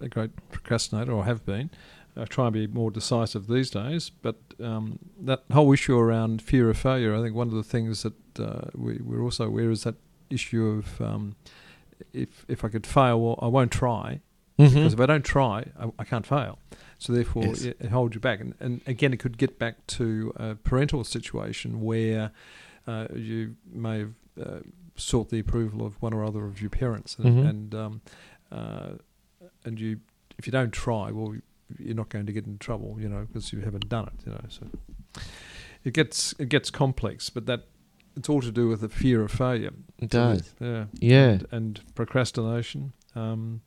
a 0.00 0.08
great 0.08 0.30
procrastinator, 0.50 1.12
or 1.12 1.24
have 1.24 1.44
been. 1.44 1.70
I 2.16 2.24
try 2.24 2.46
and 2.46 2.54
be 2.54 2.66
more 2.66 2.90
decisive 2.90 3.46
these 3.46 3.70
days, 3.70 4.10
but 4.10 4.36
um, 4.60 4.98
that 5.20 5.44
whole 5.52 5.72
issue 5.72 5.98
around 5.98 6.42
fear 6.42 6.70
of 6.70 6.78
failure, 6.78 7.14
I 7.14 7.22
think 7.22 7.34
one 7.34 7.48
of 7.48 7.54
the 7.54 7.62
things 7.62 8.02
that 8.02 8.14
uh, 8.40 8.70
we, 8.74 8.98
we're 9.02 9.22
also 9.22 9.46
aware 9.46 9.70
is 9.70 9.82
that 9.84 9.94
issue 10.30 10.66
of 10.66 11.00
um, 11.00 11.36
if 12.12 12.44
if 12.48 12.64
I 12.64 12.68
could 12.68 12.86
fail, 12.86 13.20
well, 13.20 13.38
I 13.42 13.46
won't 13.48 13.70
try 13.70 14.20
because 14.56 14.92
if 14.94 15.00
I 15.00 15.06
don't 15.06 15.24
try, 15.24 15.66
I, 15.78 15.90
I 15.98 16.04
can't 16.04 16.26
fail. 16.26 16.58
So 16.98 17.12
therefore, 17.12 17.44
Yes. 17.46 17.62
it, 17.62 17.76
it 17.80 17.90
holds 17.90 18.14
you 18.14 18.20
back. 18.20 18.40
And, 18.40 18.54
and 18.60 18.80
again, 18.86 19.12
it 19.12 19.18
could 19.18 19.36
get 19.36 19.58
back 19.58 19.84
to 19.98 20.32
a 20.36 20.54
parental 20.54 21.02
situation 21.04 21.80
where 21.82 22.30
uh, 22.86 23.08
you 23.14 23.56
may 23.72 23.98
have 23.98 24.14
uh, 24.40 24.60
sought 24.96 25.30
the 25.30 25.40
approval 25.40 25.84
of 25.84 26.00
one 26.00 26.12
or 26.14 26.24
other 26.24 26.44
of 26.46 26.60
your 26.60 26.70
parents, 26.70 27.16
and, 27.18 27.26
Mhm. 27.26 27.48
and 27.50 27.74
um, 27.74 28.00
uh, 28.52 28.90
and 29.64 29.80
you 29.80 30.00
if 30.38 30.46
you 30.46 30.52
don't 30.52 30.72
try, 30.72 31.10
well, 31.10 31.34
you're 31.78 31.94
not 31.96 32.08
going 32.08 32.26
to 32.26 32.32
get 32.32 32.46
in 32.46 32.58
trouble, 32.58 32.96
you 33.00 33.08
know, 33.08 33.24
because 33.26 33.52
you 33.52 33.60
haven't 33.60 33.88
done 33.88 34.06
it, 34.06 34.26
you 34.26 34.32
know. 34.32 34.40
So 34.48 34.66
it 35.84 35.94
gets 35.94 36.34
it 36.38 36.48
gets 36.48 36.70
complex, 36.70 37.28
but 37.30 37.46
that 37.46 37.64
it's 38.16 38.28
all 38.28 38.40
to 38.42 38.50
do 38.52 38.68
with 38.68 38.80
the 38.80 38.88
fear 38.88 39.22
of 39.22 39.30
failure. 39.30 39.72
It 39.98 40.10
does. 40.10 40.52
yeah, 40.60 40.84
Yeah. 41.00 41.28
and, 41.30 41.46
and 41.52 41.80
procrastination. 41.94 42.92
Um, 43.14 43.60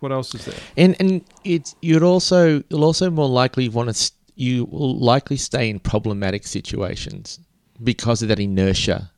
what 0.00 0.10
else 0.12 0.34
is 0.34 0.44
there? 0.46 0.58
And 0.76 0.96
and 0.98 1.24
it's 1.44 1.76
you'd 1.80 2.02
also 2.02 2.62
you'll 2.68 2.84
also 2.84 3.10
more 3.10 3.28
likely 3.28 3.68
want 3.68 3.88
to 3.88 3.94
st- 3.94 4.18
you 4.34 4.64
will 4.64 4.98
likely 4.98 5.36
stay 5.36 5.68
in 5.70 5.78
problematic 5.78 6.46
situations 6.46 7.38
because 7.82 8.22
of 8.22 8.28
that 8.28 8.40
inertia. 8.40 9.12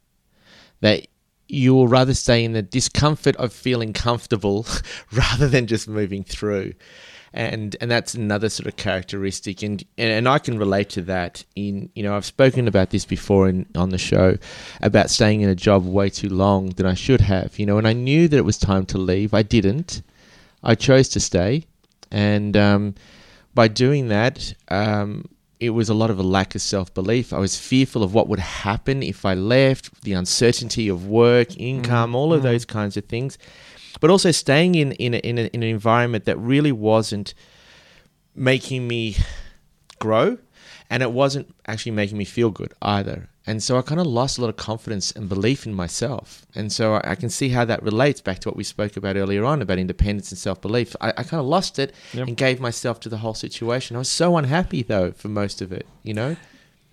That 0.80 1.06
you 1.48 1.72
will 1.74 1.88
rather 1.88 2.12
stay 2.14 2.44
in 2.44 2.52
the 2.52 2.62
discomfort 2.62 3.36
of 3.36 3.52
feeling 3.52 3.92
comfortable 3.92 4.66
rather 5.12 5.48
than 5.48 5.66
just 5.66 5.88
moving 5.88 6.24
through. 6.24 6.72
And 7.36 7.76
and 7.80 7.90
that's 7.90 8.14
another 8.14 8.48
sort 8.48 8.68
of 8.68 8.76
characteristic 8.76 9.62
and, 9.64 9.84
and 9.98 10.10
and 10.12 10.28
I 10.28 10.38
can 10.38 10.56
relate 10.56 10.88
to 10.90 11.02
that 11.02 11.44
in 11.56 11.90
you 11.96 12.02
know 12.04 12.14
I've 12.16 12.24
spoken 12.24 12.68
about 12.68 12.90
this 12.90 13.04
before 13.04 13.48
in 13.48 13.66
on 13.74 13.88
the 13.90 13.98
show 13.98 14.36
about 14.80 15.10
staying 15.10 15.40
in 15.40 15.48
a 15.48 15.54
job 15.56 15.84
way 15.84 16.08
too 16.10 16.28
long 16.28 16.68
than 16.76 16.86
I 16.86 16.94
should 16.94 17.20
have 17.22 17.58
you 17.58 17.66
know 17.66 17.76
and 17.76 17.88
I 17.88 17.92
knew 17.92 18.28
that 18.28 18.36
it 18.36 18.44
was 18.44 18.56
time 18.56 18.86
to 18.86 18.98
leave 18.98 19.34
I 19.34 19.42
didn't 19.42 20.02
I 20.62 20.76
chose 20.76 21.08
to 21.10 21.20
stay, 21.20 21.64
and 22.10 22.56
um, 22.56 22.94
by 23.54 23.68
doing 23.68 24.08
that, 24.08 24.54
um, 24.68 25.26
it 25.60 25.70
was 25.70 25.88
a 25.90 25.94
lot 25.94 26.10
of 26.10 26.18
a 26.18 26.22
lack 26.22 26.54
of 26.54 26.62
self 26.62 26.94
belief. 26.94 27.32
I 27.34 27.38
was 27.38 27.58
fearful 27.58 28.02
of 28.02 28.14
what 28.14 28.28
would 28.28 28.38
happen 28.38 29.02
if 29.02 29.24
I 29.26 29.34
left, 29.34 30.02
the 30.04 30.14
uncertainty 30.14 30.88
of 30.88 31.06
work, 31.06 31.56
income, 31.58 32.14
all 32.14 32.32
of 32.32 32.40
Mm. 32.40 32.44
those 32.44 32.64
kinds 32.64 32.96
of 32.96 33.04
things. 33.04 33.36
But 34.00 34.10
also 34.10 34.30
staying 34.30 34.74
in 34.74 34.92
in, 34.92 35.14
a, 35.14 35.18
in, 35.18 35.38
a, 35.38 35.42
in 35.46 35.62
an 35.62 35.68
environment 35.68 36.24
that 36.24 36.36
really 36.38 36.72
wasn't 36.72 37.34
making 38.34 38.86
me 38.88 39.16
grow, 39.98 40.38
and 40.90 41.02
it 41.02 41.12
wasn't 41.12 41.54
actually 41.66 41.92
making 41.92 42.18
me 42.18 42.24
feel 42.24 42.50
good 42.50 42.74
either. 42.82 43.28
And 43.46 43.62
so 43.62 43.76
I 43.76 43.82
kind 43.82 44.00
of 44.00 44.06
lost 44.06 44.38
a 44.38 44.40
lot 44.40 44.48
of 44.48 44.56
confidence 44.56 45.10
and 45.12 45.28
belief 45.28 45.66
in 45.66 45.74
myself. 45.74 46.46
And 46.54 46.72
so 46.72 46.94
I, 46.94 47.10
I 47.10 47.14
can 47.14 47.28
see 47.28 47.50
how 47.50 47.66
that 47.66 47.82
relates 47.82 48.22
back 48.22 48.38
to 48.40 48.48
what 48.48 48.56
we 48.56 48.64
spoke 48.64 48.96
about 48.96 49.16
earlier 49.16 49.44
on 49.44 49.60
about 49.60 49.78
independence 49.78 50.30
and 50.32 50.38
self 50.38 50.62
belief. 50.62 50.96
I, 51.00 51.10
I 51.10 51.22
kind 51.24 51.40
of 51.40 51.46
lost 51.46 51.78
it 51.78 51.94
Yep. 52.14 52.28
and 52.28 52.36
gave 52.38 52.58
myself 52.58 53.00
to 53.00 53.08
the 53.10 53.18
whole 53.18 53.34
situation. 53.34 53.96
I 53.96 53.98
was 53.98 54.08
so 54.10 54.36
unhappy 54.38 54.82
though 54.82 55.12
for 55.12 55.28
most 55.28 55.60
of 55.60 55.72
it, 55.72 55.86
you 56.02 56.14
know? 56.14 56.36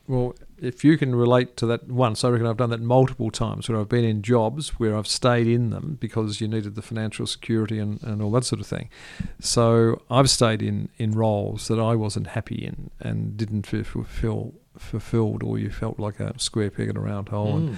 Well, 0.08 0.36
if 0.62 0.84
you 0.84 0.98
can 0.98 1.16
relate 1.16 1.58
to 1.58 1.66
that 1.66 1.88
once, 1.90 2.24
I 2.24 2.30
reckon 2.30 2.46
I've 2.48 2.58
done 2.58 2.70
that 2.70 2.82
multiple 2.82 3.32
times 3.32 3.68
where 3.68 3.80
I've 3.80 3.90
been 3.90 4.04
in 4.06 4.22
jobs 4.22 4.70
where 4.80 4.96
I've 4.96 5.08
stayed 5.08 5.48
in 5.48 5.72
them 5.72 5.98
because 6.00 6.40
you 6.40 6.48
needed 6.48 6.76
the 6.76 6.82
financial 6.82 7.26
security 7.26 7.80
and, 7.80 8.02
and 8.04 8.22
all 8.22 8.32
that 8.32 8.46
sort 8.46 8.62
of 8.62 8.68
thing. 8.68 8.90
So 9.40 10.02
I've 10.10 10.30
stayed 10.30 10.62
in, 10.62 10.90
in 10.98 11.12
roles 11.14 11.68
that 11.68 11.80
I 11.80 11.96
wasn't 11.96 12.28
happy 12.28 12.64
in 12.64 12.92
and 13.00 13.36
didn't 13.36 13.66
feel, 13.66 13.84
feel 14.04 14.54
fulfilled 14.78 15.44
or 15.44 15.58
you 15.60 15.70
felt 15.70 16.00
like 16.00 16.20
a 16.20 16.38
square 16.40 16.70
peg 16.70 16.90
in 16.90 16.98
a 16.98 17.02
round 17.02 17.30
hole 17.30 17.58
and 17.58 17.70
Mm. 17.70 17.76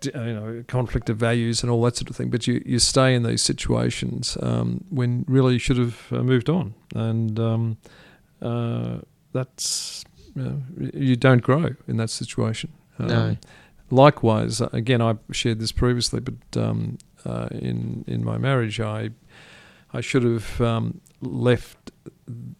d- 0.00 0.12
uh, 0.12 0.22
you 0.24 0.34
know 0.34 0.64
conflict 0.68 1.08
of 1.10 1.16
values 1.16 1.62
and 1.62 1.70
all 1.72 1.82
that 1.82 1.96
sort 1.96 2.10
of 2.10 2.16
thing. 2.16 2.28
But 2.30 2.46
you, 2.46 2.62
you 2.66 2.78
stay 2.78 3.14
in 3.14 3.22
these 3.22 3.40
situations 3.42 4.36
um, 4.42 4.84
when 4.90 5.24
really 5.28 5.54
you 5.54 5.58
should 5.58 5.78
have 5.78 6.06
uh, 6.12 6.22
moved 6.22 6.48
on, 6.50 6.74
and 6.94 7.38
um, 7.40 7.76
uh, 8.40 8.98
that's 9.32 10.04
you, 10.34 10.62
you 10.94 11.16
don't 11.16 11.42
grow 11.42 11.70
in 11.88 11.96
that 11.96 12.10
situation. 12.10 12.72
Um, 12.98 13.08
No. 13.08 13.36
Likewise, 13.90 14.62
uh, 14.62 14.70
again, 14.72 15.02
I 15.02 15.16
shared 15.32 15.58
this 15.58 15.72
previously, 15.72 16.20
but 16.20 16.56
um, 16.56 16.96
uh, 17.26 17.48
in 17.50 18.04
in 18.06 18.24
my 18.24 18.38
marriage, 18.38 18.80
I 18.80 19.10
I 19.92 20.00
should 20.00 20.22
have 20.24 20.60
um, 20.60 21.00
left 21.20 21.90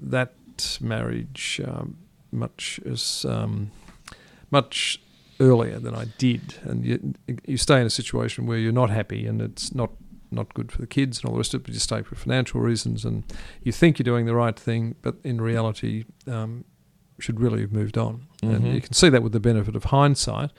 that 0.00 0.32
marriage 0.80 1.61
um, 1.66 1.96
much 2.30 2.80
as 2.85 3.24
um, 3.24 3.70
much 4.50 5.00
earlier 5.40 5.78
than 5.78 5.94
I 5.94 6.06
did, 6.18 6.56
and 6.64 6.85
you, 6.85 7.14
you 7.46 7.56
stay 7.56 7.80
in 7.80 7.87
a 7.87 7.90
situation 7.90 8.46
where 8.46 8.58
you're 8.58 8.72
not 8.72 8.90
happy, 8.90 9.26
and 9.26 9.40
it's 9.40 9.74
not 9.74 9.90
not 10.30 10.52
good 10.54 10.70
for 10.72 10.80
the 10.80 10.87
kids 10.87 11.18
and 11.18 11.26
all 11.26 11.32
the 11.32 11.38
rest 11.38 11.54
of 11.54 11.61
it. 11.61 11.64
But 11.64 11.72
you 11.74 11.80
stay 11.80 12.02
for 12.02 12.14
financial 12.14 12.61
reasons, 12.61 13.04
and 13.06 13.24
you 13.62 13.72
think 13.72 13.98
you're 13.98 14.04
doing 14.04 14.26
the 14.26 14.35
right 14.35 14.58
thing, 14.58 14.96
but 15.00 15.14
in 15.24 15.40
reality, 15.40 16.04
um, 16.26 16.64
should 17.22 17.40
really 17.40 17.61
have 17.62 17.72
moved 17.72 17.96
on. 17.96 18.26
And 18.42 18.62
Mhm. 18.64 18.74
you 18.74 18.80
can 18.80 18.92
see 18.92 19.08
that 19.08 19.22
with 19.22 19.32
the 19.32 19.40
benefit 19.40 19.76
of 19.76 19.85
hindsight. 19.85 20.50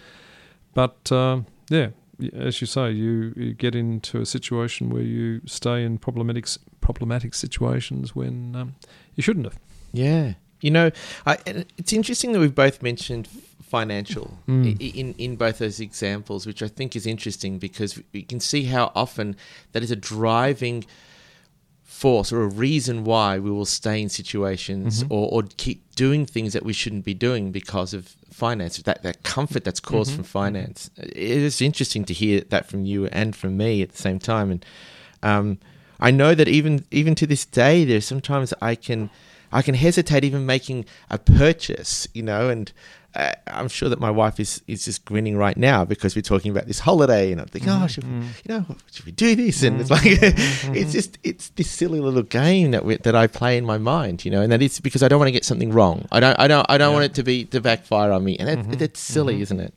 But 0.74 1.12
um, 1.12 1.46
yeah, 1.70 1.90
as 2.34 2.62
you 2.62 2.68
say, 2.68 2.92
you, 2.92 3.34
you 3.36 3.54
get 3.54 3.76
into 3.76 4.20
a 4.22 4.26
situation 4.26 4.90
where 4.90 5.04
you 5.04 5.42
stay 5.46 5.84
in 5.84 5.98
problematic 5.98 6.48
problematic 6.82 7.34
situations 7.34 8.16
when 8.16 8.56
um, 8.56 8.76
you 9.16 9.24
shouldn't 9.24 9.46
have. 9.46 9.58
Yeah. 9.94 10.34
You 10.62 10.72
know, 10.72 10.92
I, 11.26 11.38
it's 11.78 11.94
interesting 11.94 12.32
that 12.34 12.40
we've 12.40 12.56
both 12.56 12.82
mentioned 12.82 13.28
financial 13.62 14.38
Mm. 14.48 14.80
in, 14.96 15.14
in 15.18 15.36
both 15.36 15.58
those 15.60 15.80
examples, 15.80 16.46
which 16.46 16.62
I 16.62 16.68
think 16.68 16.96
is 16.96 17.06
interesting 17.08 17.58
because 17.60 18.00
we 18.14 18.22
can 18.22 18.40
see 18.40 18.64
how 18.66 18.92
often 18.96 19.36
that 19.72 19.82
is 19.84 19.92
a 19.92 19.96
driving 19.96 20.86
force 21.94 22.34
or 22.34 22.42
a 22.42 22.48
reason 22.48 23.04
why 23.04 23.38
we 23.38 23.52
will 23.52 23.66
stay 23.80 24.02
in 24.02 24.10
situations 24.10 25.04
Mhm. 25.04 25.08
or, 25.12 25.26
or 25.34 25.44
keep 25.58 25.80
doing 25.96 26.26
things 26.26 26.52
that 26.54 26.64
we 26.66 26.74
shouldn't 26.74 27.06
be 27.06 27.14
doing 27.14 27.52
because 27.52 27.94
of 27.94 28.16
finance, 28.32 28.78
that, 28.82 29.04
that 29.04 29.22
comfort 29.24 29.64
that's 29.64 29.80
caused 29.80 30.12
Mhm. 30.12 30.16
from 30.16 30.24
finance. 30.24 30.90
It 30.98 31.16
is 31.50 31.62
interesting 31.62 32.04
to 32.06 32.14
hear 32.14 32.42
that 32.50 32.66
from 32.70 32.84
you 32.84 33.06
and 33.08 33.36
from 33.36 33.56
me 33.58 33.82
at 33.84 33.92
the 33.92 34.02
same 34.08 34.20
time. 34.20 34.50
And 34.52 34.66
um, 35.22 35.60
I 36.00 36.10
know 36.12 36.34
that 36.36 36.48
even 36.48 36.84
even 36.92 37.14
to 37.16 37.28
this 37.28 37.46
day, 37.46 37.86
there's 37.86 38.06
sometimes 38.06 38.54
I 38.62 38.74
can 38.76 39.10
I 39.52 39.62
can 39.62 39.76
hesitate 39.76 40.24
even 40.24 40.48
making 40.48 40.86
a 41.12 41.20
purchase, 41.20 42.08
you 42.14 42.24
know, 42.24 42.50
and 42.50 42.72
uh, 43.16 43.32
I'm 43.48 43.68
sure 43.68 43.90
that 43.90 44.00
my 44.00 44.10
wife 44.12 44.40
is 44.40 44.62
is 44.68 44.86
just 44.86 45.06
grinning 45.06 45.38
right 45.38 45.56
now 45.58 45.86
because 45.86 46.16
we're 46.16 46.22
talking 46.24 46.52
about 46.52 46.66
this 46.68 46.80
holiday, 46.80 47.32
and 47.32 47.40
I'm 47.42 47.48
thinking, 47.48 47.70
oh, 47.72 47.88
should 47.88 48.04
we, 48.04 48.10
Mm. 48.10 48.24
you 48.44 48.50
know, 48.56 48.76
should 48.92 49.06
we 49.06 49.12
do 49.12 49.36
this? 49.36 49.62
And 49.64 49.80
it's 49.80 49.92
like 49.92 50.02
it's 50.06 50.92
just 50.94 51.18
it's 51.24 51.50
this 51.50 51.70
silly 51.70 52.00
little 52.00 52.24
game 52.24 52.72
that 52.72 52.84
we, 52.86 52.98
that 52.98 53.16
I 53.16 53.28
play 53.28 53.58
in 53.58 53.66
my 53.66 53.78
mind, 53.78 54.26
you 54.26 54.32
know, 54.32 54.42
and 54.42 54.52
that 54.52 54.62
is 54.62 54.80
because 54.80 55.04
I 55.04 55.08
don't 55.08 55.20
want 55.20 55.28
to 55.28 55.32
get 55.40 55.46
something 55.46 55.72
wrong. 55.72 56.08
I 56.12 56.20
don't 56.20 56.40
I 56.40 56.48
don't 56.48 56.66
I 56.70 56.78
don't 56.78 56.90
Yeah. 56.92 56.94
want 56.94 57.06
it 57.06 57.14
to 57.16 57.24
be 57.24 57.46
to 57.46 57.62
backfire 57.62 58.12
on 58.12 58.24
me, 58.24 58.38
and 58.38 58.48
that, 58.50 58.58
Mhm. 58.60 58.78
that's 58.80 59.00
silly, 59.00 59.42
isn't 59.42 59.60
it? 59.60 59.74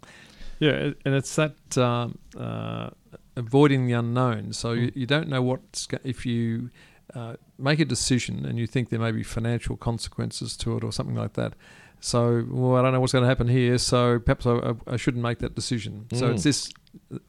Yeah, 0.59 0.93
and 1.05 1.15
it's 1.15 1.35
that 1.37 1.77
um, 1.77 2.19
uh, 2.39 2.89
avoiding 3.37 3.87
the 3.87 3.93
unknown. 3.93 4.53
So 4.55 4.73
you, 4.73 4.91
you 4.95 5.07
don't 5.07 5.29
know 5.29 5.43
what's 5.43 5.87
go- 5.87 5.99
if 6.05 6.25
you 6.25 6.71
uh, 7.15 7.35
make 7.59 7.79
a 7.81 7.85
decision 7.85 8.45
and 8.47 8.59
you 8.59 8.67
think 8.67 8.89
there 8.89 8.99
may 8.99 9.13
be 9.13 9.23
financial 9.23 9.77
consequences 9.77 10.57
to 10.59 10.77
it 10.77 10.83
or 10.85 10.93
something 10.93 11.15
like 11.15 11.35
that. 11.35 11.53
So 12.01 12.45
well, 12.49 12.77
I 12.77 12.83
don't 12.83 12.93
know 12.93 13.01
what's 13.01 13.13
going 13.13 13.23
to 13.23 13.29
happen 13.29 13.49
here. 13.49 13.79
So 13.79 14.19
perhaps 14.19 14.47
I, 14.47 14.75
I, 14.87 14.97
shouldn't 14.97 15.23
make 15.23 15.39
that 15.39 15.55
decision. 15.55 16.07
So 16.13 16.29
Mm. 16.29 16.35
it's 16.35 16.45
this 16.45 16.71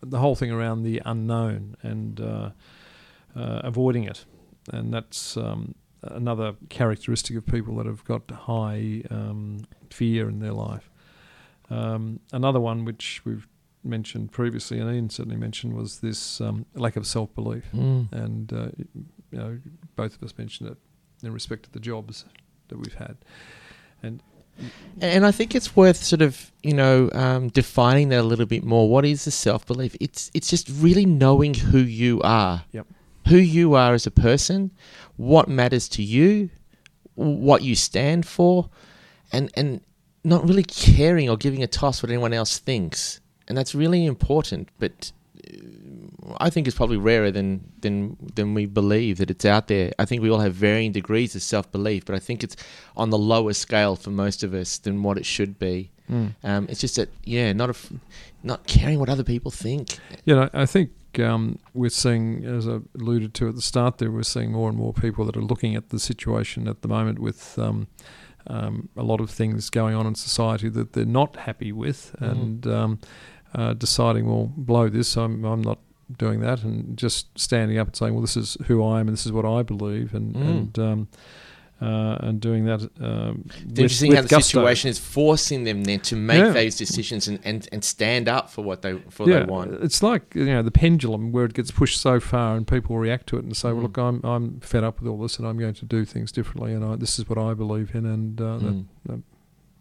the 0.01 0.19
whole 0.19 0.35
thing 0.35 0.51
around 0.51 0.83
the 0.83 1.01
unknown 1.05 1.75
and 1.81 2.19
uh, 2.21 2.49
uh, 3.35 3.61
avoiding 3.63 4.03
it, 4.03 4.25
and 4.71 4.93
that's 4.93 5.35
um, 5.37 5.75
another 6.03 6.55
characteristic 6.69 7.35
of 7.37 7.45
people 7.45 7.75
that 7.77 7.85
have 7.85 8.03
got 8.05 8.29
high 8.31 9.03
um, 9.09 9.65
fear 9.89 10.29
in 10.29 10.39
their 10.39 10.53
life. 10.53 10.89
Um, 11.69 12.19
another 12.31 12.59
one 12.59 12.85
which 12.85 13.21
we've 13.25 13.47
mentioned 13.83 14.31
previously, 14.31 14.79
and 14.79 14.93
Ian 14.93 15.09
certainly 15.09 15.37
mentioned, 15.37 15.73
was 15.73 15.99
this 15.99 16.39
um, 16.41 16.65
lack 16.75 16.95
of 16.95 17.05
self 17.07 17.33
belief. 17.35 17.65
Mm. 17.73 18.11
And 18.11 18.53
uh, 18.53 18.67
you 19.31 19.37
know, 19.37 19.59
both 19.95 20.15
of 20.15 20.23
us 20.23 20.37
mentioned 20.37 20.69
it 20.69 20.77
in 21.25 21.33
respect 21.33 21.63
to 21.63 21.71
the 21.71 21.79
jobs 21.79 22.25
that 22.69 22.77
we've 22.77 22.93
had. 22.95 23.17
And 24.03 24.21
And 24.99 25.25
I 25.25 25.31
think 25.31 25.53
it's 25.53 25.75
worth 25.75 25.97
sort 25.97 26.21
of 26.21 26.51
you 26.63 26.73
know 26.73 27.09
um, 27.13 27.49
defining 27.49 28.09
that 28.09 28.21
a 28.21 28.23
little 28.23 28.45
bit 28.45 28.63
more. 28.63 28.89
What 28.89 29.05
is 29.05 29.25
the 29.25 29.31
self 29.31 29.65
belief? 29.65 29.95
It's 29.99 30.31
it's 30.33 30.49
just 30.49 30.69
really 30.69 31.05
knowing 31.05 31.53
who 31.53 31.79
you 31.79 32.21
are. 32.23 32.65
Yep. 32.71 32.87
Who 33.27 33.37
you 33.37 33.73
are 33.73 33.93
as 33.93 34.07
a 34.07 34.11
person, 34.11 34.71
what 35.17 35.49
matters 35.49 35.89
to 35.89 36.03
you, 36.03 36.49
what 37.15 37.61
you 37.61 37.75
stand 37.75 38.25
for, 38.25 38.69
and 39.31 39.51
and 39.55 39.81
not 40.23 40.47
really 40.47 40.63
caring 40.63 41.29
or 41.29 41.37
giving 41.37 41.63
a 41.63 41.67
toss 41.67 42.01
what 42.01 42.09
anyone 42.09 42.33
else 42.33 42.57
thinks. 42.57 43.21
And 43.47 43.57
that's 43.57 43.73
really 43.73 44.05
important. 44.05 44.69
But 44.79 45.11
uh, 45.37 45.57
I 46.39 46.49
think 46.49 46.67
it's 46.67 46.75
probably 46.75 46.97
rarer 46.97 47.31
than 47.31 47.71
than 47.81 48.17
than 48.35 48.53
we 48.53 48.65
believe 48.65 49.17
that 49.17 49.29
it's 49.31 49.45
out 49.45 49.67
there. 49.67 49.91
I 49.99 50.05
think 50.05 50.21
we 50.21 50.29
all 50.29 50.39
have 50.39 50.53
varying 50.53 50.91
degrees 50.91 51.35
of 51.35 51.41
self 51.43 51.71
belief, 51.71 52.05
but 52.05 52.15
I 52.15 52.19
think 52.19 52.43
it's 52.43 52.55
on 52.95 53.09
the 53.09 53.17
lower 53.17 53.53
scale 53.53 53.95
for 53.95 54.09
most 54.11 54.43
of 54.43 54.53
us 54.53 54.77
than 54.77 55.03
what 55.03 55.17
it 55.17 55.25
should 55.25 55.57
be. 55.59 55.91
Um, 56.09 56.67
it's 56.69 56.79
just 56.79 56.95
that 56.95 57.09
yeah, 57.25 57.51
not 57.53 57.69
a 57.69 57.75
not 58.41 58.65
caring 58.65 58.97
what 58.99 59.09
other 59.09 59.23
people 59.25 59.51
think. 59.51 59.99
you 60.25 60.33
know, 60.35 60.49
I 60.53 60.65
think 60.65 60.91
um, 61.19 61.59
we're 61.73 61.89
seeing, 61.89 62.45
as 62.45 62.65
I 62.67 62.79
alluded 62.97 63.33
to 63.35 63.49
at 63.49 63.55
the 63.55 63.61
start, 63.61 63.97
there 63.97 64.09
we're 64.09 64.23
seeing 64.23 64.51
more 64.53 64.69
and 64.69 64.77
more 64.77 64.93
people 64.93 65.25
that 65.25 65.35
are 65.35 65.41
looking 65.41 65.75
at 65.75 65.89
the 65.89 65.99
situation 65.99 66.67
at 66.67 66.81
the 66.81 66.87
moment 66.87 67.19
with 67.19 67.59
um, 67.59 67.87
um, 68.47 68.87
a 68.95 69.03
lot 69.03 69.19
of 69.19 69.29
things 69.29 69.69
going 69.69 69.95
on 69.95 70.05
in 70.07 70.15
society 70.15 70.69
that 70.69 70.93
they're 70.93 71.03
not 71.05 71.35
happy 71.37 71.73
with, 71.73 72.15
Mhm. 72.21 72.31
and 72.31 72.67
um, 72.67 72.99
uh, 73.53 73.73
deciding, 73.73 74.27
well, 74.27 74.51
blow 74.55 74.87
this, 74.89 75.17
I'm 75.17 75.43
I'm 75.43 75.61
not 75.61 75.79
doing 76.17 76.39
that, 76.41 76.63
and 76.63 76.97
just 76.97 77.37
standing 77.37 77.77
up 77.77 77.87
and 77.87 77.95
saying, 77.95 78.13
well, 78.13 78.21
this 78.21 78.37
is 78.37 78.57
who 78.67 78.83
I 78.83 78.99
am, 78.99 79.07
and 79.07 79.17
this 79.17 79.25
is 79.25 79.31
what 79.31 79.45
I 79.45 79.63
believe, 79.63 80.13
and 80.13 80.35
Mm. 80.35 80.41
and 80.47 80.79
um, 80.79 81.07
uh, 81.79 82.17
and 82.21 82.41
doing 82.41 82.65
that. 82.65 82.81
Um, 82.99 83.43
with- 83.45 83.77
interesting 83.77 84.09
with 84.09 84.15
how 84.17 84.21
the 84.23 84.27
gusto. 84.29 84.47
situation 84.57 84.89
is 84.89 84.97
forcing 84.97 85.63
them 85.63 85.83
then 85.83 85.99
to 85.99 86.15
make 86.15 86.39
Yeah. 86.39 86.49
those 86.49 86.75
decisions 86.75 87.27
and, 87.27 87.39
and, 87.43 87.69
and 87.71 87.83
stand 87.83 88.27
up 88.27 88.49
for 88.49 88.63
what 88.63 88.81
they 88.81 88.97
for 89.09 89.27
they 89.27 89.43
want. 89.43 89.73
It's 89.83 90.01
like 90.01 90.33
you 90.33 90.45
know 90.45 90.63
the 90.63 90.71
pendulum 90.71 91.31
where 91.31 91.45
it 91.45 91.53
gets 91.53 91.69
pushed 91.69 92.01
so 92.01 92.19
far 92.19 92.55
and 92.55 92.65
people 92.67 92.97
react 92.97 93.27
to 93.27 93.37
it 93.37 93.43
and 93.43 93.55
say, 93.55 93.71
"Well, 93.73 93.81
Mm. 93.81 93.83
look, 93.83 93.97
I'm 93.97 94.21
I'm 94.23 94.59
fed 94.61 94.83
up 94.83 94.99
with 94.99 95.07
all 95.07 95.19
this 95.21 95.37
and 95.37 95.47
I'm 95.47 95.59
going 95.59 95.75
to 95.75 95.85
do 95.85 96.03
things 96.03 96.31
differently 96.31 96.73
and 96.73 96.83
I, 96.83 96.95
this 96.95 97.19
is 97.19 97.29
what 97.29 97.37
I 97.37 97.53
believe 97.53 97.93
in 97.93 98.05
and 98.07 98.41
uh, 98.41 98.57
Mm. 98.59 98.85
that 99.05 99.19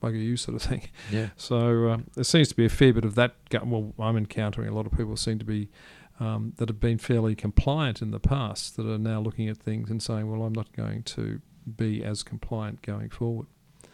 bugger 0.03 0.23
you 0.23 0.37
sort 0.37 0.57
of 0.57 0.63
thing." 0.69 0.83
Yeah. 1.11 1.29
So 1.39 1.89
uh, 1.89 1.99
there 2.15 2.25
seems 2.25 2.49
to 2.49 2.55
be 2.57 2.67
a 2.67 2.69
fair 2.69 2.93
bit 2.93 3.07
of 3.07 3.15
that. 3.15 3.37
Well, 3.65 3.95
I'm 3.99 4.19
encountering 4.19 4.69
a 4.69 4.75
lot 4.75 4.85
of 4.85 4.93
people 4.93 5.17
seem 5.17 5.39
to 5.39 5.47
be 5.47 5.71
um, 6.19 6.53
that 6.57 6.69
have 6.69 6.81
been 6.81 6.99
fairly 6.99 7.35
compliant 7.35 8.01
in 8.01 8.11
the 8.11 8.21
past 8.21 8.77
that 8.77 8.87
are 8.87 8.99
now 8.99 9.21
looking 9.21 9.49
at 9.49 9.57
things 9.57 9.91
and 9.91 10.03
saying, 10.03 10.31
"Well, 10.31 10.43
I'm 10.43 10.55
not 10.55 10.73
going 10.73 11.03
to 11.05 11.41
be 11.77 12.03
as 12.05 12.23
compliant 12.23 12.83
going 12.83 13.11
forward." 13.11 13.47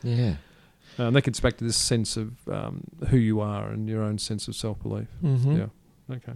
Yeah. 0.02 0.36
Uh, 0.98 1.04
and 1.04 1.16
that 1.16 1.22
gets 1.22 1.40
back 1.40 1.56
to 1.56 1.64
this 1.64 1.76
sense 1.76 2.16
of 2.16 2.48
um, 2.48 2.84
who 3.08 3.16
you 3.16 3.40
are 3.40 3.68
and 3.68 3.88
your 3.88 4.02
own 4.02 4.18
sense 4.18 4.46
of 4.48 4.54
self 4.54 4.82
belief. 4.82 5.08
Mm-hmm. 5.22 5.56
Yeah. 5.58 5.66
Okay. 6.10 6.32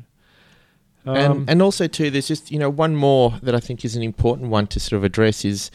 Um, 1.05 1.17
and 1.17 1.51
and 1.51 1.63
also 1.63 1.87
too, 1.87 2.11
there's 2.11 2.29
just 2.29 2.51
you 2.51 2.59
know 2.59 2.71
one 2.71 2.97
more 2.97 3.39
that 3.43 3.55
I 3.55 3.61
think 3.61 3.85
is 3.85 3.97
an 3.97 4.03
important 4.03 4.51
one 4.51 4.67
to 4.69 4.81
sort 4.81 4.99
of 4.99 5.05
address 5.05 5.45
is 5.45 5.71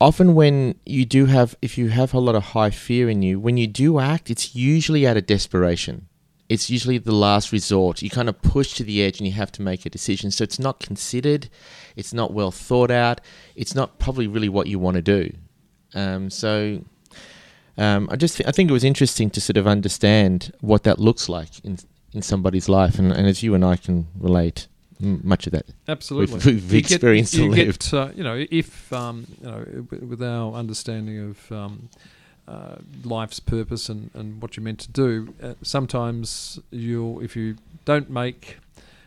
often 0.00 0.34
when 0.34 0.76
you 0.86 1.04
do 1.04 1.26
have 1.26 1.56
if 1.60 1.76
you 1.76 1.88
have 1.88 2.14
a 2.14 2.20
lot 2.20 2.34
of 2.34 2.44
high 2.44 2.70
fear 2.70 3.08
in 3.08 3.22
you, 3.22 3.40
when 3.40 3.56
you 3.56 3.66
do 3.66 3.98
act, 3.98 4.30
it's 4.30 4.54
usually 4.54 5.06
out 5.06 5.16
of 5.16 5.26
desperation. 5.26 6.08
It's 6.48 6.68
usually 6.68 6.98
the 6.98 7.14
last 7.14 7.52
resort. 7.52 8.02
You 8.02 8.10
kind 8.10 8.28
of 8.28 8.40
push 8.42 8.74
to 8.74 8.84
the 8.84 9.02
edge 9.02 9.18
and 9.18 9.26
you 9.26 9.32
have 9.32 9.50
to 9.52 9.62
make 9.62 9.86
a 9.86 9.90
decision. 9.90 10.30
So 10.30 10.44
it's 10.44 10.58
not 10.58 10.78
considered, 10.78 11.48
it's 11.96 12.12
not 12.12 12.32
well 12.34 12.50
thought 12.50 12.90
out, 12.90 13.20
it's 13.56 13.74
not 13.74 13.98
probably 13.98 14.26
really 14.26 14.48
what 14.50 14.66
you 14.66 14.78
want 14.78 14.96
to 14.96 15.02
do. 15.02 15.32
Um, 15.94 16.28
so 16.28 16.84
um, 17.78 18.08
I 18.10 18.16
just 18.16 18.36
th- 18.36 18.46
I 18.48 18.52
think 18.52 18.68
it 18.70 18.72
was 18.72 18.84
interesting 18.84 19.30
to 19.30 19.40
sort 19.40 19.56
of 19.56 19.66
understand 19.66 20.52
what 20.60 20.82
that 20.84 20.98
looks 20.98 21.28
like 21.28 21.64
in 21.64 21.78
in 22.12 22.22
somebody's 22.22 22.68
life, 22.68 22.98
and, 23.00 23.10
and 23.10 23.26
as 23.26 23.42
you 23.42 23.54
and 23.56 23.64
I 23.64 23.74
can 23.76 24.06
relate, 24.20 24.68
m- 25.02 25.20
much 25.24 25.46
of 25.48 25.52
that. 25.52 25.66
Absolutely, 25.88 26.34
We've- 26.36 26.50
we've 26.52 26.72
You 26.72 26.80
get- 26.82 27.02
you 27.02 27.44
and 27.46 27.54
get, 27.54 27.66
lived. 27.66 27.92
uh, 27.92 28.10
you 28.14 28.22
know, 28.22 28.44
if 28.50 28.92
um, 28.92 29.26
you 29.40 29.46
know, 29.50 29.86
with 30.06 30.22
our 30.22 30.52
understanding 30.54 31.18
of 31.30 31.50
um, 31.52 31.88
uh, 32.46 32.76
life's 33.04 33.40
purpose 33.40 33.88
and, 33.88 34.10
and 34.14 34.42
what 34.42 34.56
you're 34.56 34.64
meant 34.64 34.80
to 34.80 34.90
do, 34.90 35.34
uh, 35.42 35.54
sometimes 35.62 36.58
you'll 36.70 37.20
if 37.20 37.36
you 37.36 37.56
don't 37.84 38.10
make 38.10 38.58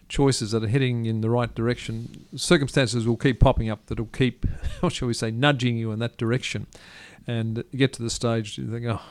choices 0.10 0.52
that 0.52 0.64
are 0.64 0.68
heading 0.68 1.06
in 1.06 1.22
the 1.22 1.30
right 1.30 1.54
direction, 1.54 2.26
circumstances 2.36 3.06
will 3.06 3.18
keep 3.18 3.40
popping 3.40 3.70
up 3.70 3.86
that'll 3.88 4.06
keep, 4.06 4.46
what 4.80 4.94
shall 4.94 5.08
we 5.08 5.14
say, 5.14 5.32
nudging 5.32 5.78
you 5.78 5.92
in 5.92 6.00
that 6.00 6.18
direction, 6.18 6.66
and 7.26 7.64
you 7.72 7.80
get 7.80 7.94
to 7.94 8.04
the 8.04 8.10
stage 8.10 8.58
you 8.58 8.70
think, 8.72 8.86
oh. 8.86 9.02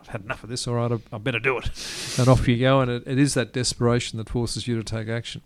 I've 0.00 0.08
had 0.08 0.24
enough 0.24 0.44
of 0.44 0.50
this. 0.50 0.68
All 0.68 0.74
right, 0.74 1.00
I, 1.12 1.16
better 1.16 1.38
do 1.38 1.56
it, 1.56 1.70
and 2.18 2.28
off 2.28 2.46
you 2.46 2.58
go. 2.58 2.82
And 2.82 2.90
it, 2.90 3.04
it 3.06 3.18
is 3.18 3.32
that 3.34 3.54
desperation 3.54 4.18
that 4.18 4.28
forces 4.28 4.68
you 4.68 4.76
to 4.76 4.84
take 4.84 5.08
action. 5.08 5.40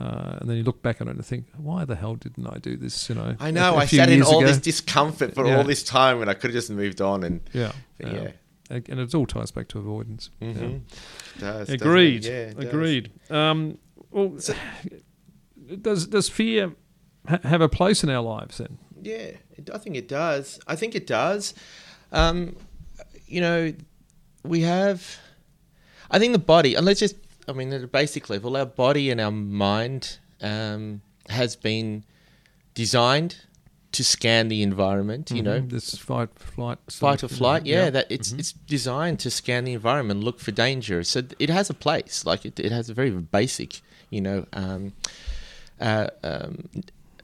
Uh, 0.00 0.38
and 0.40 0.48
then 0.48 0.56
you 0.56 0.62
look 0.62 0.80
back 0.82 1.00
on 1.02 1.08
it 1.08 1.10
and 1.16 1.24
think, 1.26 1.44
why 1.58 1.84
the 1.84 1.94
hell 1.94 2.14
didn't 2.14 2.46
I 2.46 2.56
do 2.58 2.74
this? 2.76 3.08
You 3.10 3.16
know, 3.16 3.36
I 3.38 3.50
know. 3.50 3.74
a 3.74 3.78
I 3.78 3.86
few 3.86 3.98
sat 3.98 4.08
in 4.08 4.22
all 4.22 4.38
ago. 4.38 4.46
this 4.46 4.56
discomfort 4.58 5.34
for 5.34 5.46
Yeah. 5.46 5.58
all 5.58 5.64
this 5.64 5.82
time 5.82 6.18
when 6.18 6.28
I 6.28 6.32
could 6.34 6.44
have 6.50 6.54
just 6.54 6.70
moved 6.70 7.02
on. 7.02 7.22
And 7.22 7.40
Yeah, 7.52 7.72
yeah. 7.98 8.12
yeah, 8.12 8.30
And 8.70 8.88
and 8.88 8.98
it 9.00 9.14
all 9.14 9.26
ties 9.26 9.50
back 9.50 9.68
to 9.68 9.78
avoidance. 9.78 10.30
Yeah. 10.40 10.52
Mhm. 10.54 10.80
Does? 11.38 11.68
Agreed. 11.68 12.24
Yeah, 12.24 12.30
it 12.32 12.56
does. 12.56 12.64
Agreed. 12.64 13.10
Um, 13.28 13.76
well, 14.10 14.38
does 15.82 16.06
does 16.06 16.28
fear 16.28 16.72
ha- 17.28 17.40
have 17.44 17.60
a 17.60 17.68
place 17.68 18.02
in 18.02 18.10
our 18.10 18.22
lives 18.22 18.58
then? 18.58 18.78
Yeah, 19.02 19.32
I 19.72 19.78
think 19.78 19.96
it 19.96 20.08
does. 20.08 20.60
I 20.66 20.76
think 20.76 20.94
it 20.94 21.06
does. 21.06 21.54
Um, 22.12 22.56
you 23.26 23.40
know, 23.40 23.72
we 24.44 24.60
have. 24.62 25.18
I 26.10 26.18
think 26.18 26.32
the 26.32 26.38
body, 26.40 26.74
and 26.74 26.84
let's 26.84 26.98
just, 27.00 27.14
I 27.50 27.52
mean, 27.52 27.72
at 27.72 27.82
a 27.82 27.88
basic 27.88 28.30
level, 28.30 28.56
our 28.56 28.66
body 28.66 29.10
and 29.10 29.20
our 29.20 29.30
mind 29.30 30.18
um, 30.40 31.02
has 31.28 31.56
been 31.56 32.04
designed 32.74 33.36
to 33.92 34.04
scan 34.04 34.48
the 34.48 34.62
environment. 34.62 35.30
You 35.30 35.42
know, 35.42 35.60
this 35.60 35.96
fight, 35.96 36.28
flight, 36.36 36.78
fight 36.88 37.24
or 37.24 37.28
flight. 37.28 37.66
Yeah, 37.66 37.90
that 37.90 38.06
it's 38.08 38.32
it's 38.32 38.52
designed 38.52 39.18
to 39.20 39.30
scan 39.30 39.64
the 39.64 39.72
environment, 39.72 40.22
look 40.22 40.38
for 40.38 40.52
danger. 40.52 41.02
So 41.04 41.22
it 41.38 41.50
has 41.50 41.70
a 41.70 41.74
place. 41.74 42.24
Like 42.24 42.44
it, 42.44 42.60
it 42.60 42.72
has 42.72 42.88
a 42.88 42.94
very 42.94 43.10
basic, 43.10 43.80
you 44.10 44.20
know, 44.20 44.46
um, 44.52 44.92
uh, 45.80 46.08
um, 46.22 46.68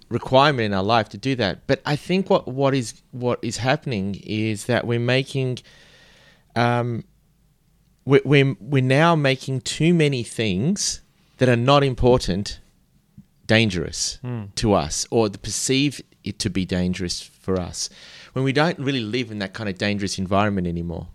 requirement 0.08 0.66
in 0.66 0.74
our 0.74 0.82
life 0.82 1.08
to 1.10 1.18
do 1.18 1.36
that. 1.36 1.66
But 1.66 1.80
I 1.86 1.96
think 1.96 2.28
what 2.30 2.48
what 2.48 2.74
is 2.74 3.00
what 3.12 3.38
is 3.42 3.58
happening 3.58 4.20
is 4.24 4.66
that 4.66 4.86
we're 4.86 4.98
making, 4.98 5.60
um, 6.56 7.04
we're 8.06 8.22
we're, 8.24 8.56
we're 8.60 8.82
now 8.82 9.14
making 9.14 9.60
too 9.60 9.92
many 9.92 10.22
things 10.22 11.02
that 11.36 11.48
are 11.50 11.56
not 11.56 11.84
important 11.84 12.60
dangerous 13.46 14.18
to 14.56 14.72
us 14.72 15.06
or 15.10 15.28
the 15.28 15.38
perceive 15.38 16.00
it 16.24 16.38
to 16.40 16.50
be 16.50 16.64
dangerous 16.64 17.20
for 17.20 17.60
us 17.60 17.90
when 18.32 18.44
we 18.44 18.52
don't 18.52 18.78
really 18.78 19.00
live 19.00 19.30
in 19.30 19.38
that 19.38 19.52
kind 19.52 19.68
of 19.68 19.78
dangerous 19.78 20.18
environment 20.18 20.66
anymore. 20.66 21.08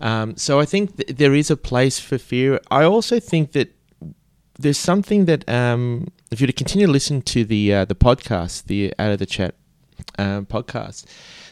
Um, 0.00 0.36
so 0.36 0.58
I 0.58 0.64
think 0.64 0.96
th- 0.96 1.16
there 1.18 1.34
is 1.34 1.50
a 1.50 1.56
place 1.56 2.00
for 2.00 2.16
fear. 2.16 2.60
I 2.70 2.84
also 2.84 3.20
think 3.20 3.52
that 3.52 3.74
there's 4.58 4.78
something 4.78 5.26
that 5.26 5.46
um, 5.48 6.08
if 6.30 6.40
you 6.40 6.46
to 6.46 6.52
continue 6.52 6.86
to 6.86 6.92
listen 6.92 7.20
to 7.22 7.44
the 7.44 7.74
uh, 7.74 7.84
the 7.84 7.94
podcast, 7.94 8.64
the 8.64 8.94
out 8.98 9.12
of 9.12 9.18
the 9.18 9.26
chat 9.26 9.54
um, 10.18 10.46
podcast, 10.46 11.04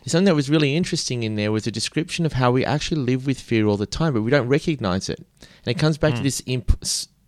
something 0.09 0.27
that 0.27 0.35
was 0.35 0.51
really 0.51 0.77
interesting 0.77 1.23
in 1.23 1.37
there 1.37 1.53
was 1.53 1.67
a 1.67 1.71
description 1.71 2.27
of 2.27 2.35
how 2.35 2.51
we 2.51 2.65
actually 2.65 3.01
live 3.01 3.27
with 3.27 3.41
fear 3.41 3.67
all 3.67 3.77
the 3.77 3.87
time, 3.87 4.15
but 4.15 4.23
we 4.23 4.31
don't 4.31 4.49
recognize 4.49 5.09
it, 5.09 5.19
and 5.19 5.77
it 5.77 5.79
comes 5.79 5.99
back 5.99 6.13
to 6.13 6.19
hmm. 6.19 6.25
this 6.25 6.43
imp- 6.47 6.85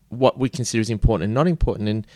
what 0.08 0.38
we 0.38 0.48
consider 0.48 0.80
as 0.80 0.90
important 0.90 1.24
and 1.24 1.34
not 1.34 1.46
important, 1.46 1.88
and 1.88 2.06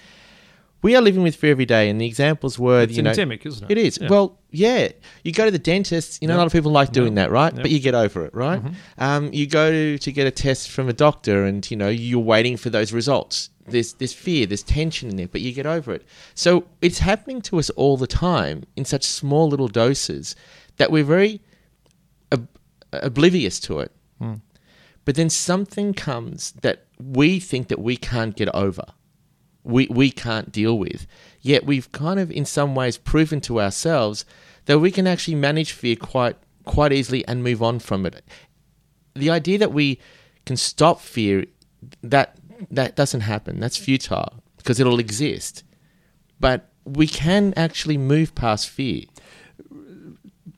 we 0.83 0.95
are 0.95 1.01
living 1.01 1.23
with 1.23 1.35
fear 1.35 1.51
every 1.51 1.65
day. 1.65 1.89
And 1.89 2.01
the 2.01 2.07
examples 2.07 2.59
were, 2.59 2.83
It's 2.83 2.97
you 2.97 3.03
know, 3.03 3.11
endemic, 3.11 3.47
isn't 3.47 3.71
it? 3.71 3.79
it 3.79 3.87
is. 3.87 3.99
Yeah. 4.01 4.09
Well, 4.09 4.39
yeah. 4.55 4.89
You 5.25 5.33
go 5.33 5.45
to 5.45 5.51
the 5.51 5.59
dentist. 5.59 6.21
You 6.23 6.29
know, 6.29 6.35
Yep. 6.35 6.39
a 6.39 6.43
lot 6.43 6.47
of 6.47 6.53
people 6.53 6.71
like 6.73 6.93
doing 6.93 7.15
Yep. 7.17 7.17
that, 7.17 7.31
right? 7.31 7.53
Yep. 7.55 7.63
But 7.63 7.71
you 7.71 7.81
get 7.81 7.95
over 7.95 8.25
it, 8.25 8.35
right? 8.35 8.63
Um, 8.99 9.33
you 9.33 9.47
go 9.47 9.71
to, 9.71 9.99
to 9.99 10.13
get 10.13 10.27
a 10.27 10.31
test 10.31 10.71
from 10.71 10.89
a 10.89 10.93
doctor, 10.93 11.45
and 11.45 11.69
you 11.71 11.77
know 11.77 11.89
you're 11.89 12.19
waiting 12.35 12.57
for 12.57 12.71
those 12.71 12.93
results. 12.93 13.51
There's 13.67 13.95
there's 13.95 14.13
fear, 14.13 14.47
there's 14.47 14.63
tension 14.63 15.09
in 15.11 15.17
there, 15.17 15.29
but 15.29 15.41
you 15.41 15.53
get 15.53 15.67
over 15.67 15.93
it. 15.93 16.03
So 16.35 16.65
it's 16.83 16.99
happening 17.01 17.41
to 17.43 17.59
us 17.59 17.71
all 17.71 17.97
the 17.97 18.07
time 18.07 18.65
in 18.77 18.85
such 18.85 19.05
small 19.05 19.49
little 19.49 19.69
doses 19.69 20.37
that 20.77 20.91
we're 20.93 21.05
very 21.05 21.41
ob- 22.33 22.49
oblivious 22.93 23.59
to 23.61 23.81
it. 23.81 23.91
but 25.07 25.17
then 25.17 25.29
something 25.29 25.93
comes 25.93 26.53
that 26.63 26.85
we 26.99 27.39
think 27.39 27.69
that 27.69 27.79
we 27.79 27.97
can't 27.97 28.37
get 28.37 28.49
over. 28.55 28.85
We 29.65 29.87
we 29.89 30.11
can't 30.11 30.53
deal 30.53 30.79
with. 30.79 31.07
Yet 31.41 31.67
we've 31.67 31.91
kind 31.93 32.21
of 32.21 32.31
in 32.31 32.45
some 32.45 32.75
ways 32.75 32.97
proven 32.97 33.41
to 33.43 33.61
ourselves 33.61 34.25
that 34.67 34.79
we 34.79 34.91
can 34.91 35.07
actually 35.07 35.35
manage 35.35 35.73
fear 35.73 35.97
quite 35.97 36.37
quite 36.65 36.93
easily 36.93 37.27
and 37.27 37.43
move 37.43 37.63
on 37.63 37.79
from 37.79 38.07
it. 38.07 38.25
The 39.15 39.31
idea 39.31 39.59
that 39.59 39.73
we 39.73 39.99
can 40.47 40.57
stop 40.57 41.01
fear 41.01 41.47
that 42.03 42.37
that 42.71 42.97
doesn't 42.97 43.21
happen. 43.21 43.61
That's 43.61 43.77
futile 43.77 44.43
because 44.57 44.81
it'll 44.81 44.99
exist. 44.99 45.63
But 46.41 46.71
we 46.85 47.07
can 47.07 47.53
actually 47.57 47.99
move 47.99 48.35
past 48.35 48.69
fear. 48.69 49.05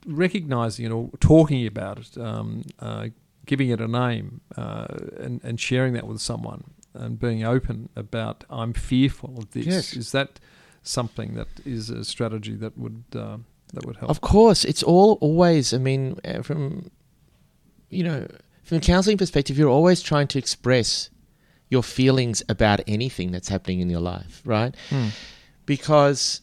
Recognizing 0.07 0.87
it 0.87 0.93
or 0.93 1.11
talking 1.21 1.67
about 1.67 1.99
it, 1.99 2.19
um, 2.19 2.63
uh, 2.79 3.09
giving 3.45 3.71
it 3.71 3.81
a 3.81 3.89
name, 3.89 4.41
uh, 4.57 4.87
and, 5.19 5.43
and 5.43 5.61
sharing 5.61 5.95
that 5.95 6.07
with 6.07 6.21
someone, 6.21 6.65
and 6.97 7.19
being 7.19 7.45
open 7.45 7.89
about 7.97 8.45
I'm 8.51 8.73
fearful 8.73 9.39
of 9.39 9.51
this. 9.51 9.67
Yes. 9.67 9.93
Is 9.95 10.13
that 10.13 10.41
something 10.83 11.35
that 11.35 11.49
is 11.65 11.91
a 11.91 12.05
strategy 12.05 12.55
that 12.57 12.77
would 12.79 13.05
uh, 13.15 13.39
that 13.75 13.87
would 13.87 13.97
help? 13.97 14.11
Of 14.11 14.21
course, 14.21 14.65
it's 14.65 14.83
all 14.83 15.19
always. 15.21 15.73
I 15.75 15.79
mean, 15.79 16.19
uh, 16.25 16.43
from 16.43 16.91
you 17.91 18.05
know, 18.05 18.27
from 18.65 18.79
a 18.79 18.81
counselling 18.81 19.19
perspective, 19.19 19.59
you're 19.59 19.71
always 19.71 20.03
trying 20.03 20.29
to 20.29 20.39
express 20.39 21.11
your 21.69 21.83
feelings 21.83 22.43
about 22.49 22.81
anything 22.87 23.33
that's 23.33 23.49
happening 23.49 23.81
in 23.81 23.91
your 23.91 24.01
life, 24.01 24.43
right? 24.45 24.75
Hmm. 24.91 25.09
Because 25.65 26.43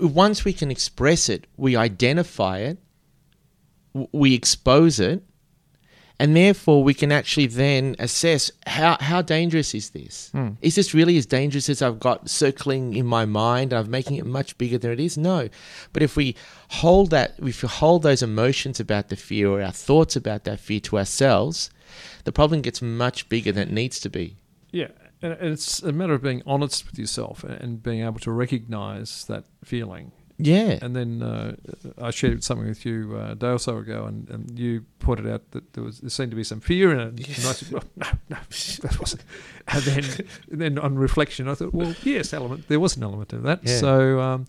once 0.00 0.44
we 0.44 0.52
can 0.52 0.70
express 0.70 1.28
it, 1.28 1.46
we 1.56 1.76
identify 1.76 2.58
it, 2.58 2.78
we 4.12 4.34
expose 4.34 5.00
it, 5.00 5.22
and 6.18 6.34
therefore 6.36 6.82
we 6.82 6.94
can 6.94 7.12
actually 7.12 7.46
then 7.46 7.94
assess 7.98 8.50
how, 8.66 8.96
how 9.00 9.20
dangerous 9.22 9.74
is 9.74 9.90
this? 9.90 10.30
Hmm. 10.32 10.50
Is 10.62 10.74
this 10.74 10.94
really 10.94 11.16
as 11.18 11.26
dangerous 11.26 11.68
as 11.68 11.82
I've 11.82 12.00
got 12.00 12.30
circling 12.30 12.94
in 12.94 13.06
my 13.06 13.24
mind? 13.26 13.72
I'm 13.72 13.90
making 13.90 14.16
it 14.16 14.24
much 14.26 14.56
bigger 14.58 14.78
than 14.78 14.92
it 14.92 15.00
is? 15.00 15.18
No. 15.18 15.48
But 15.92 16.02
if 16.02 16.16
we 16.16 16.34
hold 16.70 17.10
that, 17.10 17.34
if 17.38 17.62
we 17.62 17.68
hold 17.68 18.02
those 18.02 18.22
emotions 18.22 18.80
about 18.80 19.08
the 19.08 19.16
fear 19.16 19.48
or 19.50 19.60
our 19.62 19.72
thoughts 19.72 20.16
about 20.16 20.44
that 20.44 20.60
fear 20.60 20.80
to 20.80 20.98
ourselves, 20.98 21.70
the 22.24 22.32
problem 22.32 22.62
gets 22.62 22.80
much 22.80 23.28
bigger 23.28 23.52
than 23.52 23.68
it 23.68 23.72
needs 23.72 24.00
to 24.00 24.08
be. 24.08 24.36
Yeah, 24.72 24.88
and 25.22 25.32
it's 25.34 25.82
a 25.82 25.92
matter 25.92 26.14
of 26.14 26.22
being 26.22 26.42
honest 26.46 26.86
with 26.86 26.98
yourself 26.98 27.44
and- 27.44 27.60
and 27.60 27.82
being 27.82 28.00
able 28.02 28.18
to 28.20 28.30
recognize 28.32 29.24
that 29.26 29.44
feeling. 29.64 30.12
Yeah. 30.38 30.78
And 30.82 30.94
then 30.94 31.22
uh, 31.22 31.56
I 31.98 32.10
shared 32.10 32.44
something 32.44 32.68
with 32.68 32.84
you 32.84 33.16
uh, 33.16 33.32
a 33.32 33.34
day 33.34 33.48
or 33.48 33.58
so 33.58 33.78
ago, 33.78 34.04
and, 34.04 34.28
and 34.28 34.58
you 34.58 34.84
pointed 34.98 35.26
out 35.26 35.50
that 35.52 35.72
there 35.72 35.82
was 35.82 36.00
there 36.00 36.10
seemed 36.10 36.30
to 36.32 36.36
be 36.36 36.44
some 36.44 36.60
fear 36.60 36.92
in 36.92 37.00
it. 37.00 37.06
And 37.08 37.20
I 37.46 37.52
said, 37.52 37.72
well, 37.72 37.84
no, 37.96 38.06
no, 38.28 38.36
that 38.82 38.96
wasn't. 39.00 39.22
And 39.68 39.82
then, 39.82 40.04
and 40.52 40.60
then 40.60 40.78
on 40.78 40.96
reflection, 40.96 41.48
I 41.48 41.54
thought, 41.54 41.74
well, 41.74 41.94
yes, 42.04 42.32
element 42.32 42.68
there 42.68 42.78
was 42.78 42.96
an 42.96 43.02
element 43.02 43.32
of 43.32 43.42
that. 43.44 43.60
Yeah. 43.64 43.78
So. 43.78 44.20
Um, 44.20 44.46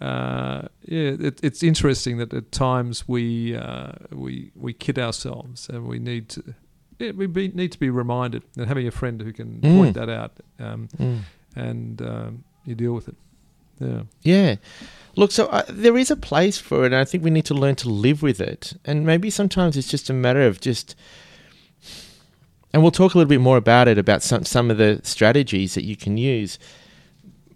uh, 0.00 0.68
yeah, 0.84 1.12
it, 1.18 1.40
it's 1.42 1.62
interesting 1.62 2.18
that 2.18 2.34
at 2.34 2.52
times 2.52 3.08
we 3.08 3.56
uh, 3.56 3.92
we 4.12 4.50
we 4.54 4.74
kid 4.74 4.98
ourselves, 4.98 5.68
and 5.70 5.86
we 5.86 5.98
need 5.98 6.28
to 6.30 6.42
yeah, 6.98 7.12
we 7.12 7.26
be, 7.26 7.48
need 7.48 7.72
to 7.72 7.78
be 7.78 7.88
reminded, 7.88 8.42
and 8.58 8.66
having 8.66 8.86
a 8.86 8.90
friend 8.90 9.22
who 9.22 9.32
can 9.32 9.60
Mm. 9.62 9.76
point 9.78 9.94
that 9.94 10.10
out, 10.10 10.32
um, 10.58 10.88
Mm. 10.98 11.20
and 11.54 12.02
um, 12.02 12.44
you 12.66 12.74
deal 12.74 12.92
with 12.92 13.08
it. 13.08 13.16
Yeah. 13.80 14.02
Yeah. 14.22 14.56
Look, 15.16 15.32
so 15.32 15.46
uh, 15.46 15.64
there 15.68 15.96
is 15.96 16.10
a 16.10 16.16
place 16.16 16.58
for 16.58 16.84
it, 16.84 16.86
and 16.86 16.96
I 16.96 17.04
think 17.04 17.24
we 17.24 17.30
need 17.30 17.46
to 17.46 17.54
learn 17.54 17.74
to 17.76 17.88
live 17.88 18.22
with 18.22 18.40
it. 18.40 18.74
And 18.84 19.06
maybe 19.06 19.30
sometimes 19.30 19.76
it's 19.76 19.88
just 19.88 20.10
a 20.10 20.12
matter 20.12 20.42
of 20.42 20.60
just. 20.60 20.94
And 22.72 22.82
we'll 22.82 22.92
talk 22.92 23.14
a 23.14 23.18
little 23.18 23.28
bit 23.28 23.40
more 23.40 23.56
about 23.56 23.88
it, 23.88 23.96
about 23.96 24.22
some, 24.22 24.44
some 24.44 24.70
of 24.70 24.76
the 24.76 25.00
strategies 25.02 25.74
that 25.74 25.84
you 25.84 25.96
can 25.96 26.18
use. 26.18 26.58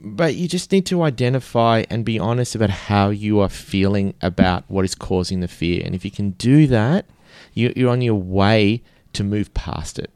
But 0.01 0.35
you 0.35 0.49
just 0.49 0.73
need 0.73 0.87
to 0.87 1.03
identify 1.03 1.85
and 1.91 2.07
be 2.07 2.19
honest 2.19 2.55
about 2.55 2.71
how 2.71 3.11
you 3.11 3.39
are 3.41 3.51
feeling 3.51 4.15
about 4.23 4.65
what 4.69 4.87
is 4.87 4.95
causing 4.95 5.41
the 5.41 5.49
fear. 5.49 5.83
And 5.85 5.95
if 5.95 6.07
you 6.07 6.11
can 6.11 6.31
do 6.31 6.67
that, 6.69 7.05
you, 7.53 7.71
you're 7.77 7.91
on 7.91 8.01
your 8.01 8.15
way 8.15 8.83
to 9.13 9.23
move 9.23 9.53
past 9.53 9.99
it. 9.99 10.11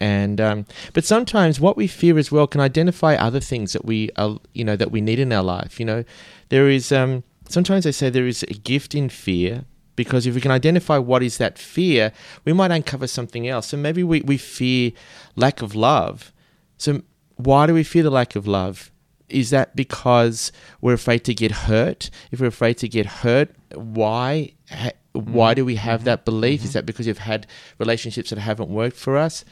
And 0.00 0.40
um, 0.40 0.64
but 0.94 1.04
sometimes 1.04 1.60
what 1.60 1.76
we 1.76 1.86
fear 1.86 2.18
as 2.18 2.30
well 2.30 2.46
can 2.46 2.60
identify 2.60 3.16
other 3.16 3.40
things 3.40 3.72
that 3.72 3.84
we 3.84 4.10
are, 4.16 4.38
you 4.54 4.64
know, 4.64 4.76
that 4.76 4.92
we 4.92 5.00
need 5.00 5.18
in 5.18 5.32
our 5.32 5.42
life. 5.42 5.80
You 5.80 5.86
know, 5.86 6.04
there 6.48 6.68
is 6.68 6.92
um, 6.92 7.24
sometimes 7.48 7.84
they 7.84 7.92
say 7.92 8.10
there 8.10 8.26
is 8.26 8.42
a 8.44 8.54
gift 8.54 8.94
in 8.94 9.08
fear 9.08 9.64
because 9.96 10.26
if 10.26 10.34
we 10.34 10.40
can 10.40 10.50
identify 10.50 10.96
what 10.98 11.22
is 11.22 11.38
that 11.38 11.58
fear, 11.58 12.12
we 12.44 12.52
might 12.52 12.70
uncover 12.70 13.06
something 13.06 13.48
else. 13.48 13.68
So 13.68 13.76
maybe 13.76 14.04
we, 14.04 14.20
we 14.20 14.38
fear 14.38 14.92
lack 15.34 15.60
of 15.60 15.74
love. 15.74 16.32
So 16.76 17.02
why 17.36 17.66
do 17.66 17.74
we 17.74 17.82
fear 17.82 18.04
the 18.04 18.10
lack 18.10 18.36
of 18.36 18.46
love? 18.46 18.92
Is 19.28 19.50
that 19.50 19.74
because 19.76 20.52
we're 20.80 20.94
afraid 20.94 21.24
to 21.24 21.34
get 21.34 21.50
hurt? 21.50 22.10
If 22.30 22.40
we're 22.40 22.46
afraid 22.46 22.78
to 22.78 22.88
get 22.88 23.06
hurt, 23.06 23.54
why? 23.74 24.52
Ha- 24.70 24.92
why 25.12 25.54
do 25.54 25.64
we 25.64 25.74
have 25.74 26.04
that 26.04 26.24
belief? 26.24 26.64
Is 26.64 26.74
that 26.74 26.86
because 26.86 27.06
you've 27.06 27.18
had 27.18 27.46
relationships 27.78 28.30
that 28.30 28.38
haven't 28.38 28.70
worked 28.70 28.96
for 28.96 29.16
us? 29.16 29.44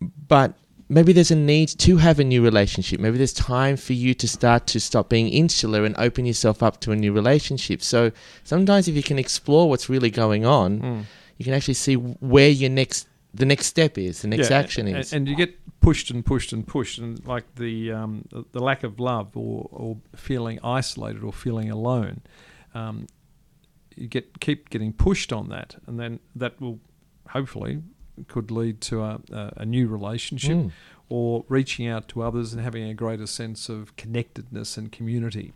but 0.00 0.54
maybe 0.90 1.12
there's 1.14 1.30
a 1.30 1.36
need 1.36 1.68
to 1.68 1.96
have 1.98 2.18
a 2.18 2.24
new 2.24 2.42
relationship. 2.42 2.98
Maybe 3.00 3.16
there's 3.16 3.32
time 3.32 3.76
for 3.76 3.92
you 3.94 4.12
to 4.14 4.26
start 4.28 4.66
to 4.68 4.80
stop 4.80 5.08
being 5.08 5.28
insular 5.28 5.84
and 5.84 5.94
open 5.96 6.26
yourself 6.26 6.62
up 6.62 6.80
to 6.80 6.90
a 6.92 6.96
new 6.96 7.12
relationship. 7.12 7.80
So 7.82 8.10
sometimes 8.44 8.88
if 8.88 8.94
you 8.96 9.02
can 9.02 9.18
explore 9.18 9.68
what's 9.70 9.88
really 9.88 10.10
going 10.10 10.44
on, 10.44 10.80
Mm. 10.80 11.04
you 11.38 11.44
can 11.44 11.54
actually 11.54 11.74
see 11.74 11.94
where 11.94 12.50
your 12.50 12.70
next 12.70 13.06
the 13.32 13.46
next 13.46 13.66
step 13.66 13.96
is, 13.96 14.22
the 14.22 14.28
next 14.28 14.50
Yeah, 14.50 14.58
action 14.58 14.88
is. 14.88 15.12
And 15.12 15.28
you 15.28 15.36
get 15.36 15.54
pushed 15.80 16.10
and 16.10 16.26
pushed 16.26 16.52
and 16.52 16.66
pushed, 16.66 16.98
and 16.98 17.24
like 17.24 17.46
the 17.54 17.92
um, 17.92 18.24
the- 18.32 18.44
the 18.50 18.58
lack 18.60 18.82
of 18.82 18.98
love 18.98 19.28
or, 19.36 19.68
or 19.70 19.98
feeling 20.16 20.58
isolated 20.64 21.22
or 21.22 21.32
feeling 21.32 21.70
alone, 21.70 22.22
um, 22.74 23.06
you 23.96 24.08
get 24.08 24.40
keep 24.40 24.68
getting 24.70 24.92
pushed 24.92 25.32
on 25.32 25.48
that, 25.50 25.76
and 25.86 26.00
then 26.00 26.18
that 26.34 26.60
will 26.60 26.80
hopefully 27.28 27.82
could 28.28 28.50
lead 28.50 28.80
to 28.82 29.02
a, 29.02 29.20
a, 29.32 29.52
a 29.58 29.64
new 29.66 29.88
relationship 29.88 30.56
Mm. 30.56 30.70
or 31.08 31.44
reaching 31.48 31.86
out 31.88 32.06
to 32.08 32.22
others 32.22 32.52
and 32.52 32.62
having 32.62 32.84
a 32.84 32.94
greater 32.94 33.26
sense 33.26 33.68
of 33.68 33.96
connectedness 33.96 34.76
and 34.76 34.92
community, 34.92 35.52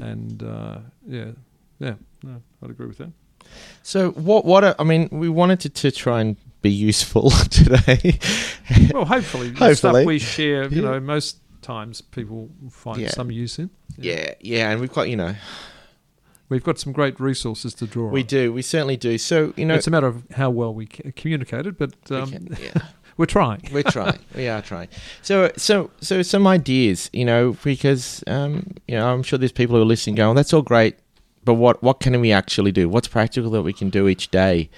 and 0.00 0.42
uh, 0.42 0.78
yeah, 1.06 1.30
yeah, 1.78 1.94
no, 2.22 2.42
I'd 2.62 2.70
agree 2.70 2.86
with 2.86 2.98
that. 2.98 3.12
So 3.82 4.10
what? 4.12 4.44
What? 4.44 4.64
Are, 4.64 4.74
I 4.78 4.84
mean, 4.84 5.08
we 5.12 5.28
wanted 5.28 5.60
to, 5.60 5.68
to 5.68 5.90
try 5.92 6.20
and 6.20 6.36
be 6.62 6.70
useful 6.70 7.30
today. 7.50 8.18
Well, 8.92 9.04
hopefully, 9.04 9.50
the 9.50 9.74
stuff 9.74 9.92
Hopefully. 9.92 10.06
we 10.06 10.18
share, 10.18 10.64
you 10.68 10.82
Yeah. 10.82 10.90
know, 10.90 11.00
most 11.00 11.38
times 11.62 12.00
people 12.00 12.48
find 12.70 13.00
Yeah. 13.00 13.10
some 13.10 13.30
use 13.30 13.58
in. 13.60 13.70
yeah, 13.98 14.34
yeah, 14.40 14.70
and 14.70 14.80
we've 14.80 14.92
got 14.92 15.08
you 15.08 15.16
know 15.16 15.34
We've 16.48 16.62
got 16.62 16.78
some 16.78 16.92
great 16.92 17.18
resources 17.18 17.74
to 17.74 17.86
draw 17.86 18.06
on. 18.06 18.12
we 18.12 18.20
on. 18.20 18.26
do, 18.26 18.52
we 18.52 18.62
certainly 18.62 18.96
do. 18.96 19.18
So 19.18 19.52
you 19.56 19.64
know, 19.64 19.74
it's 19.74 19.86
a 19.86 19.90
matter 19.90 20.06
of 20.06 20.24
how 20.32 20.50
well 20.50 20.72
we 20.72 20.86
communicated, 20.86 21.76
but 21.76 21.94
we 22.08 22.16
um, 22.16 22.30
can- 22.30 22.56
yeah. 22.60 22.82
we're 23.16 23.26
trying. 23.26 23.62
We're 23.72 23.82
trying. 23.82 24.18
we 24.34 24.48
are 24.48 24.62
trying. 24.62 24.88
So, 25.22 25.50
so, 25.56 25.90
so, 26.00 26.22
some 26.22 26.46
ideas, 26.46 27.10
you 27.12 27.24
know, 27.24 27.56
because 27.64 28.22
um, 28.26 28.72
you 28.86 28.96
know, 28.96 29.12
I'm 29.12 29.22
sure 29.22 29.38
there's 29.38 29.52
people 29.52 29.76
who 29.76 29.82
are 29.82 29.86
listening, 29.86 30.16
going, 30.16 30.36
"That's 30.36 30.52
all 30.52 30.62
great, 30.62 30.96
but 31.44 31.54
what 31.54 31.82
what 31.82 32.00
can 32.00 32.20
we 32.20 32.32
actually 32.32 32.72
do? 32.72 32.88
What's 32.88 33.08
practical 33.08 33.50
that 33.50 33.62
we 33.62 33.72
can 33.72 33.90
do 33.90 34.08
each 34.08 34.30
day?" 34.30 34.70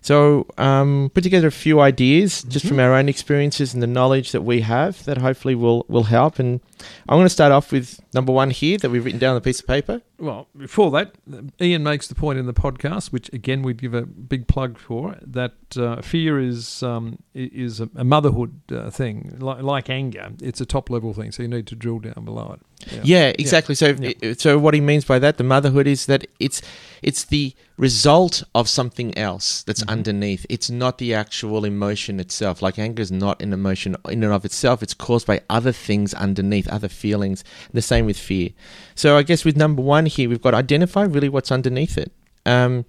So, 0.00 0.46
um, 0.58 1.10
put 1.12 1.22
together 1.22 1.48
a 1.48 1.52
few 1.52 1.80
ideas 1.80 2.42
just 2.44 2.66
from 2.66 2.78
our 2.78 2.94
own 2.94 3.08
experiences 3.08 3.74
and 3.74 3.82
the 3.82 3.86
knowledge 3.88 4.32
that 4.32 4.42
we 4.42 4.60
have 4.60 5.04
that 5.04 5.18
hopefully 5.18 5.54
will 5.54 5.84
will 5.88 6.04
help. 6.04 6.38
And 6.38 6.60
I'm 7.08 7.16
going 7.18 7.26
to 7.26 7.30
start 7.30 7.52
off 7.52 7.72
with 7.72 8.00
number 8.14 8.32
one 8.32 8.50
here 8.50 8.78
that 8.78 8.90
we've 8.90 9.04
written 9.04 9.20
down 9.20 9.32
on 9.32 9.38
a 9.38 9.40
piece 9.40 9.60
of 9.60 9.66
paper. 9.66 10.02
Well, 10.20 10.48
before 10.56 10.90
that, 10.90 11.14
Ian 11.60 11.84
makes 11.84 12.08
the 12.08 12.16
point 12.16 12.40
in 12.40 12.46
the 12.46 12.52
podcast, 12.52 13.12
which 13.12 13.32
again 13.32 13.62
we'd 13.62 13.80
give 13.80 13.94
a 13.94 14.02
big 14.02 14.48
plug 14.48 14.76
for, 14.76 15.16
that 15.22 15.52
uh, 15.76 16.02
fear 16.02 16.40
is 16.40 16.82
um, 16.82 17.20
is 17.34 17.78
a, 17.80 17.88
a 17.94 18.02
motherhood 18.02 18.60
uh, 18.72 18.90
thing, 18.90 19.36
like, 19.38 19.62
like 19.62 19.88
anger. 19.88 20.30
It's 20.42 20.60
a 20.60 20.66
top 20.66 20.90
level 20.90 21.14
thing, 21.14 21.30
so 21.30 21.42
you 21.44 21.48
need 21.48 21.68
to 21.68 21.76
drill 21.76 22.00
down 22.00 22.24
below 22.24 22.56
it. 22.58 22.60
Yeah, 23.04 23.32
exactly. 23.38 23.74
So, 23.74 23.94
Yeah. 23.98 24.34
so 24.38 24.56
what 24.58 24.72
he 24.74 24.80
means 24.80 25.04
by 25.04 25.18
that, 25.20 25.36
the 25.36 25.44
motherhood 25.44 25.86
is 25.86 26.06
that 26.06 26.26
it's 26.40 26.62
it's 27.02 27.24
the 27.24 27.54
result 27.76 28.42
of 28.56 28.68
something 28.68 29.16
else 29.16 29.62
that's 29.62 29.82
Mm-hmm. 29.82 29.90
underneath. 29.90 30.46
It's 30.48 30.68
not 30.68 30.98
the 30.98 31.14
actual 31.14 31.64
emotion 31.64 32.18
itself. 32.18 32.60
Like 32.60 32.76
anger 32.78 33.02
is 33.02 33.12
not 33.12 33.40
an 33.40 33.52
emotion 33.52 33.94
in 34.08 34.24
and 34.24 34.32
of 34.32 34.44
itself. 34.44 34.82
It's 34.82 34.94
caused 34.94 35.26
by 35.28 35.42
other 35.48 35.70
things 35.72 36.12
underneath, 36.14 36.66
other 36.68 36.88
feelings. 36.88 37.44
The 37.72 37.82
same 37.82 38.04
with 38.06 38.18
fear. 38.18 38.50
So, 38.98 39.16
I 39.16 39.22
guess 39.22 39.44
with 39.44 39.56
number 39.56 39.80
one 39.80 40.06
here, 40.06 40.28
we've 40.28 40.42
got 40.42 40.50
to 40.50 40.56
identify 40.56 41.04
really 41.04 41.28
what's 41.28 41.52
underneath 41.52 41.96
it. 41.96 42.10
Um, 42.44 42.84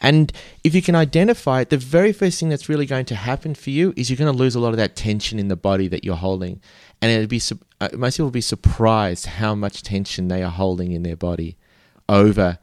and 0.00 0.32
if 0.62 0.72
you 0.72 0.80
can 0.80 0.94
identify 0.94 1.62
it, 1.62 1.70
the 1.70 1.78
very 1.78 2.12
first 2.12 2.38
thing 2.38 2.48
that's 2.48 2.68
really 2.68 2.86
going 2.86 3.06
to 3.06 3.16
happen 3.16 3.56
for 3.56 3.70
you 3.70 3.92
is 3.96 4.08
you're 4.08 4.16
going 4.16 4.32
to 4.32 4.38
lose 4.38 4.54
a 4.54 4.60
lot 4.60 4.68
of 4.68 4.76
that 4.76 4.94
tension 4.94 5.40
in 5.40 5.48
the 5.48 5.56
body 5.56 5.88
that 5.88 6.04
you're 6.04 6.14
holding. 6.14 6.60
And 7.00 7.10
it'd 7.10 7.28
be 7.28 7.42
uh, 7.80 7.88
most 7.94 8.18
people 8.18 8.26
will 8.26 8.30
be 8.30 8.40
surprised 8.40 9.26
how 9.26 9.56
much 9.56 9.82
tension 9.82 10.28
they 10.28 10.44
are 10.44 10.50
holding 10.50 10.92
in 10.92 11.02
their 11.02 11.16
body 11.16 11.56
over 12.08 12.60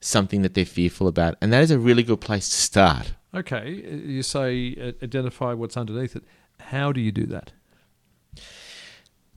something 0.00 0.40
that 0.40 0.54
they're 0.54 0.64
fearful 0.64 1.08
about. 1.08 1.36
And 1.42 1.52
that 1.52 1.62
is 1.62 1.70
a 1.70 1.78
really 1.78 2.02
good 2.02 2.22
place 2.22 2.48
to 2.48 2.56
start. 2.56 3.12
Okay, 3.34 3.70
you 4.06 4.22
say 4.22 4.74
uh, 4.80 5.04
identify 5.04 5.52
what's 5.52 5.76
underneath 5.76 6.16
it. 6.16 6.24
How 6.60 6.92
do 6.92 7.00
you 7.02 7.12
do 7.12 7.26
that? 7.26 7.52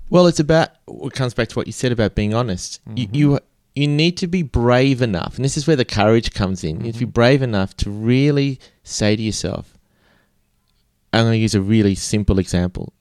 Well, 0.09 0.27
it's 0.27 0.39
about 0.39 0.64
it 0.87 1.13
comes 1.13 1.33
back 1.33 1.49
to 1.49 1.55
what 1.55 1.67
you 1.67 1.73
said 1.73 1.91
about 1.91 2.15
being 2.15 2.33
honest. 2.33 2.79
You, 2.95 3.07
you 3.11 3.39
you 3.75 3.87
need 3.87 4.17
to 4.17 4.27
be 4.27 4.41
brave 4.43 5.01
enough, 5.01 5.35
and 5.35 5.43
this 5.43 5.57
is 5.57 5.67
where 5.67 5.75
the 5.75 5.85
courage 5.85 6.33
comes 6.33 6.63
in. 6.63 6.77
You 6.77 6.83
need 6.83 6.93
to 6.93 6.99
be 6.99 7.05
brave 7.05 7.41
enough 7.41 7.75
to 7.77 7.89
really 7.89 8.59
say 8.83 9.15
to 9.15 9.21
yourself, 9.21 9.77
I'm 11.13 11.23
going 11.25 11.33
to 11.33 11.37
use 11.37 11.55
a 11.55 11.61
really 11.61 11.95
simple 11.95 12.39
example. 12.39 12.93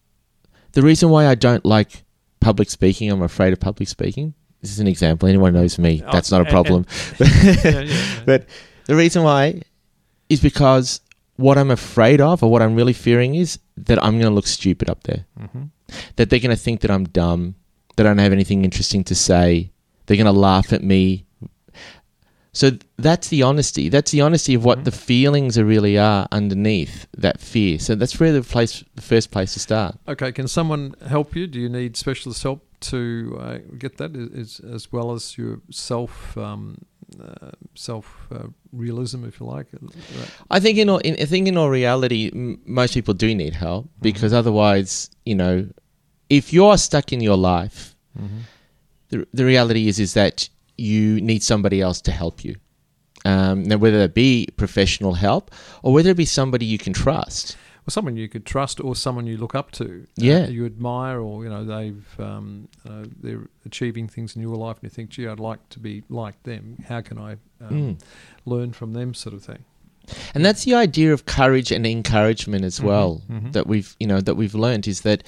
The 0.72 0.82
reason 0.82 1.10
why 1.10 1.26
I 1.26 1.34
don't 1.34 1.64
like 1.64 2.02
public 2.40 2.70
speaking, 2.70 3.10
I'm 3.10 3.22
afraid 3.22 3.52
of 3.52 3.60
public 3.60 3.88
speaking. 3.88 4.34
This 4.60 4.70
is 4.72 4.80
an 4.80 4.86
example. 4.88 5.28
Anyone 5.28 5.52
knows 5.52 5.78
me, 5.78 6.02
Oh, 6.04 6.10
that's 6.10 6.30
not 6.30 6.40
a 6.40 6.44
and- 6.44 6.50
problem. 6.50 6.86
Yeah, 7.20 7.54
yeah, 7.64 7.80
yeah. 7.80 8.20
But 8.24 8.46
the 8.86 8.96
reason 8.96 9.22
why 9.22 9.62
is 10.28 10.40
because 10.40 11.00
what 11.36 11.58
I'm 11.58 11.70
afraid 11.70 12.20
of 12.20 12.42
or 12.42 12.50
what 12.50 12.62
I'm 12.62 12.74
really 12.74 12.92
fearing 12.92 13.34
is 13.34 13.58
that 13.76 14.02
I'm 14.02 14.14
going 14.14 14.30
to 14.30 14.34
look 14.34 14.46
stupid 14.46 14.88
up 14.90 15.02
there. 15.04 15.26
Mhm. 15.40 15.70
That 16.16 16.30
they're 16.30 16.38
going 16.40 16.56
to 16.56 16.60
think 16.62 16.80
that 16.80 16.90
I'm 16.90 17.04
dumb, 17.04 17.56
I 17.98 18.02
don't 18.02 18.18
have 18.18 18.32
anything 18.32 18.64
interesting 18.64 19.04
to 19.04 19.14
say. 19.14 19.70
They're 20.06 20.16
going 20.16 20.26
to 20.26 20.32
laugh 20.32 20.72
at 20.72 20.82
me. 20.82 21.26
So 22.52 22.70
that's 22.98 23.28
the 23.28 23.42
honesty. 23.42 23.88
That's 23.88 24.12
the 24.12 24.20
honesty 24.20 24.54
of 24.54 24.64
what 24.64 24.84
the 24.84 24.92
feelings 24.92 25.58
are 25.58 25.64
really 25.64 25.98
are 25.98 26.28
underneath 26.30 27.08
that 27.18 27.40
fear. 27.40 27.80
So 27.80 27.96
that's 27.96 28.20
where 28.20 28.32
the 28.32 28.42
place, 28.42 28.84
the 28.94 29.02
first 29.02 29.32
place 29.32 29.54
to 29.54 29.60
start. 29.60 29.96
Okay, 30.06 30.30
can 30.30 30.46
someone 30.46 30.94
help 31.08 31.34
you? 31.34 31.48
Do 31.48 31.58
you 31.58 31.68
need 31.68 31.96
specialist 31.96 32.44
help 32.44 32.64
to 32.82 33.36
uh, 33.40 33.58
get 33.76 33.96
that, 33.96 34.14
as, 34.14 34.60
as 34.60 34.92
well 34.92 35.12
as 35.12 35.36
your 35.36 35.62
self 35.70 36.38
um, 36.38 36.78
uh, 37.20 37.50
self 37.74 38.28
uh, 38.32 38.46
realism, 38.72 39.24
if 39.24 39.40
you 39.40 39.46
like? 39.46 39.66
Uh, 39.74 39.88
I 40.48 40.60
think 40.60 40.78
in 40.78 40.88
all, 40.88 40.98
in, 40.98 41.16
I 41.20 41.24
think 41.24 41.48
in 41.48 41.56
all 41.56 41.70
reality, 41.70 42.30
m- 42.32 42.60
most 42.66 42.94
people 42.94 43.14
do 43.14 43.34
need 43.34 43.54
help 43.54 43.88
because 44.00 44.32
otherwise, 44.32 45.10
you 45.26 45.34
know, 45.34 45.68
if 46.36 46.52
you're 46.52 46.76
stuck 46.78 47.12
in 47.12 47.20
your 47.20 47.36
life, 47.36 47.94
the, 49.08 49.26
the 49.32 49.44
reality 49.44 49.88
is 49.88 49.98
is 49.98 50.14
that 50.14 50.48
you 50.76 51.20
need 51.20 51.42
somebody 51.42 51.80
else 51.80 52.00
to 52.02 52.12
help 52.12 52.44
you. 52.44 52.56
Um, 53.24 53.62
now, 53.64 53.76
whether 53.78 54.00
it 54.00 54.12
be 54.14 54.48
professional 54.56 55.14
help 55.14 55.50
or 55.82 55.92
whether 55.92 56.10
it 56.10 56.16
be 56.16 56.26
somebody 56.26 56.66
you 56.66 56.78
can 56.78 56.92
trust. 56.92 57.56
Well, 57.86 57.92
someone 57.92 58.16
you 58.16 58.28
could 58.28 58.46
trust, 58.46 58.80
or 58.80 58.96
someone 58.96 59.26
you 59.26 59.36
look 59.36 59.54
up 59.54 59.70
to, 59.72 59.84
uh, 59.84 60.06
Yeah. 60.16 60.46
you 60.48 60.64
admire, 60.64 61.20
or 61.20 61.44
you 61.44 61.50
know 61.50 61.64
they've 61.64 62.20
um, 62.20 62.68
uh, 62.88 63.04
they're 63.22 63.46
achieving 63.66 64.08
things 64.08 64.34
in 64.36 64.40
your 64.42 64.56
life, 64.56 64.76
and 64.80 64.84
you 64.84 64.88
think, 64.90 65.10
"Gee, 65.10 65.26
I'd 65.28 65.38
like 65.38 65.68
to 65.70 65.78
be 65.78 66.02
like 66.08 66.42
them. 66.44 66.78
How 66.88 67.02
can 67.02 67.18
I 67.18 67.32
um, 67.60 67.70
Mm. 67.70 68.00
learn 68.46 68.72
from 68.72 68.94
them?" 68.94 69.12
Sort 69.12 69.34
of 69.34 69.42
thing. 69.42 69.64
And 70.34 70.44
that's 70.44 70.64
the 70.64 70.74
idea 70.74 71.12
of 71.12 71.24
courage 71.26 71.70
and 71.72 71.86
encouragement 71.86 72.64
as 72.64 72.80
well 72.80 73.22
mhm. 73.30 73.52
that 73.52 73.66
we've 73.66 73.94
you 74.00 74.06
know 74.06 74.20
that 74.20 74.34
we've 74.36 74.54
learned 74.54 74.86
is 74.88 75.00
that 75.02 75.22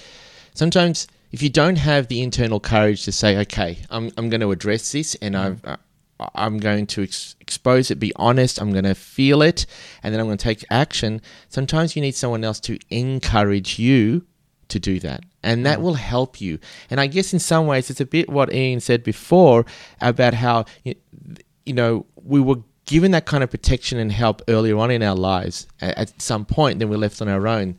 sometimes 0.56 1.06
if 1.32 1.42
you 1.42 1.50
don't 1.50 1.76
have 1.76 2.08
the 2.08 2.22
internal 2.22 2.60
courage 2.60 3.04
to 3.04 3.12
say, 3.12 3.36
okay, 3.38 3.78
I'm 3.90 4.10
I'm 4.16 4.28
going 4.28 4.40
to 4.40 4.50
address 4.50 4.92
this 4.92 5.14
and 5.16 5.36
I've. 5.36 5.64
Uh, 5.64 5.76
I'm 6.34 6.56
going 6.58 6.86
to 6.86 7.02
ex- 7.02 7.36
expose 7.40 7.90
it, 7.90 8.00
be 8.00 8.10
honest. 8.16 8.58
I'm 8.58 8.72
going 8.72 8.84
to 8.84 8.94
feel 8.94 9.42
it, 9.42 9.66
and 10.02 10.14
then 10.14 10.20
I'm 10.20 10.24
going 10.26 10.38
to 10.38 10.42
take 10.42 10.64
action. 10.70 11.20
Sometimes 11.50 11.94
you 11.94 12.00
need 12.00 12.14
someone 12.14 12.42
else 12.42 12.58
to 12.60 12.78
encourage 12.88 13.78
you 13.78 14.24
to 14.68 14.78
do 14.78 14.98
that, 15.00 15.24
and 15.42 15.66
that 15.66 15.82
will 15.82 15.92
help 15.92 16.40
you. 16.40 16.58
And 16.88 17.00
I 17.00 17.06
guess 17.06 17.34
in 17.34 17.38
some 17.38 17.66
ways, 17.66 17.90
it's 17.90 18.00
a 18.00 18.06
bit 18.06 18.30
what 18.30 18.50
Ian 18.50 18.80
said 18.80 19.02
before 19.02 19.66
about 20.00 20.32
how 20.32 20.64
you 20.84 20.94
know 21.74 22.06
we 22.14 22.40
were 22.40 22.62
given 22.86 23.10
that 23.10 23.26
kind 23.26 23.44
of 23.44 23.50
protection 23.50 23.98
and 23.98 24.10
help 24.10 24.40
earlier 24.48 24.78
on 24.78 24.90
in 24.90 25.02
our 25.02 25.16
lives 25.16 25.66
at 25.80 26.20
some 26.22 26.44
point, 26.44 26.78
then 26.78 26.88
we're 26.88 26.96
left 26.96 27.20
on 27.20 27.28
our 27.28 27.46
own. 27.46 27.78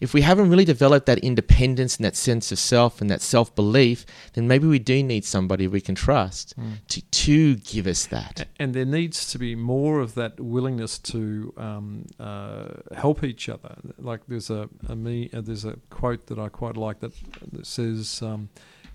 If 0.00 0.14
we 0.14 0.22
haven't 0.22 0.50
really 0.50 0.64
developed 0.64 1.06
that 1.06 1.18
independence 1.18 1.96
and 1.96 2.04
that 2.04 2.16
sense 2.16 2.52
of 2.52 2.58
self 2.58 3.00
and 3.00 3.10
that 3.10 3.20
self 3.20 3.54
belief, 3.54 4.06
then 4.34 4.46
maybe 4.46 4.66
we 4.66 4.78
do 4.78 5.02
need 5.02 5.24
somebody 5.24 5.66
we 5.66 5.80
can 5.80 5.94
trust 5.94 6.54
to, 6.88 7.02
to 7.02 7.56
give 7.56 7.86
us 7.86 8.06
that. 8.06 8.46
And 8.58 8.74
there 8.74 8.84
needs 8.84 9.30
to 9.32 9.38
be 9.38 9.54
more 9.54 10.00
of 10.00 10.14
that 10.14 10.38
willingness 10.38 10.98
to 10.98 11.52
um, 11.56 12.06
uh, 12.20 12.68
help 12.96 13.24
each 13.24 13.48
other. 13.48 13.76
Like 13.98 14.20
there's 14.28 14.50
a, 14.50 14.68
a 14.88 14.94
me, 14.94 15.30
uh, 15.32 15.40
there's 15.40 15.64
a 15.64 15.76
quote 15.90 16.26
that 16.26 16.38
I 16.38 16.48
quite 16.48 16.76
like 16.76 17.00
that, 17.00 17.12
that 17.52 17.66
says, 17.66 18.22
um, 18.22 18.50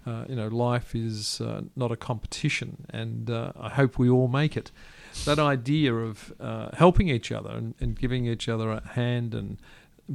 uh, 0.05 0.25
you 0.27 0.35
know, 0.35 0.47
life 0.47 0.95
is 0.95 1.39
uh, 1.39 1.61
not 1.75 1.91
a 1.91 1.95
competition, 1.95 2.85
and 2.89 3.29
uh, 3.29 3.53
I 3.57 3.69
hope 3.69 3.97
we 3.97 4.09
all 4.09 4.27
make 4.27 4.57
it. 4.57 4.69
That 5.25 5.39
idea 5.39 5.93
of 5.93 6.33
uh, 6.39 6.69
helping 6.75 7.07
each 7.07 7.31
other 7.31 7.51
and, 7.51 7.73
and 7.79 7.97
giving 7.97 8.25
each 8.25 8.49
other 8.49 8.71
a 8.71 8.85
hand 8.85 9.33
and 9.33 9.57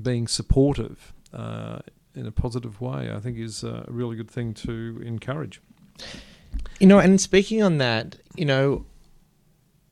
being 0.02 0.26
supportive 0.26 1.12
uh, 1.32 1.78
in 2.14 2.26
a 2.26 2.32
positive 2.32 2.80
way, 2.80 3.10
I 3.12 3.20
think, 3.20 3.38
is 3.38 3.64
a 3.64 3.84
really 3.88 4.16
good 4.16 4.30
thing 4.30 4.54
to 4.54 5.02
encourage. 5.04 5.60
You 6.80 6.86
know, 6.86 6.98
and 6.98 7.20
speaking 7.20 7.62
on 7.62 7.78
that, 7.78 8.16
you 8.36 8.44
know, 8.44 8.86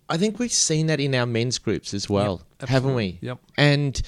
I 0.09 0.16
think 0.16 0.38
we've 0.38 0.52
seen 0.52 0.86
that 0.86 1.00
in 1.00 1.14
our 1.14 1.26
men's 1.26 1.59
groups 1.59 1.92
as 1.92 2.09
well, 2.09 2.42
Yep, 2.61 2.68
haven't 2.68 2.94
we? 2.94 3.18
Yep. 3.20 3.38
And 3.57 4.00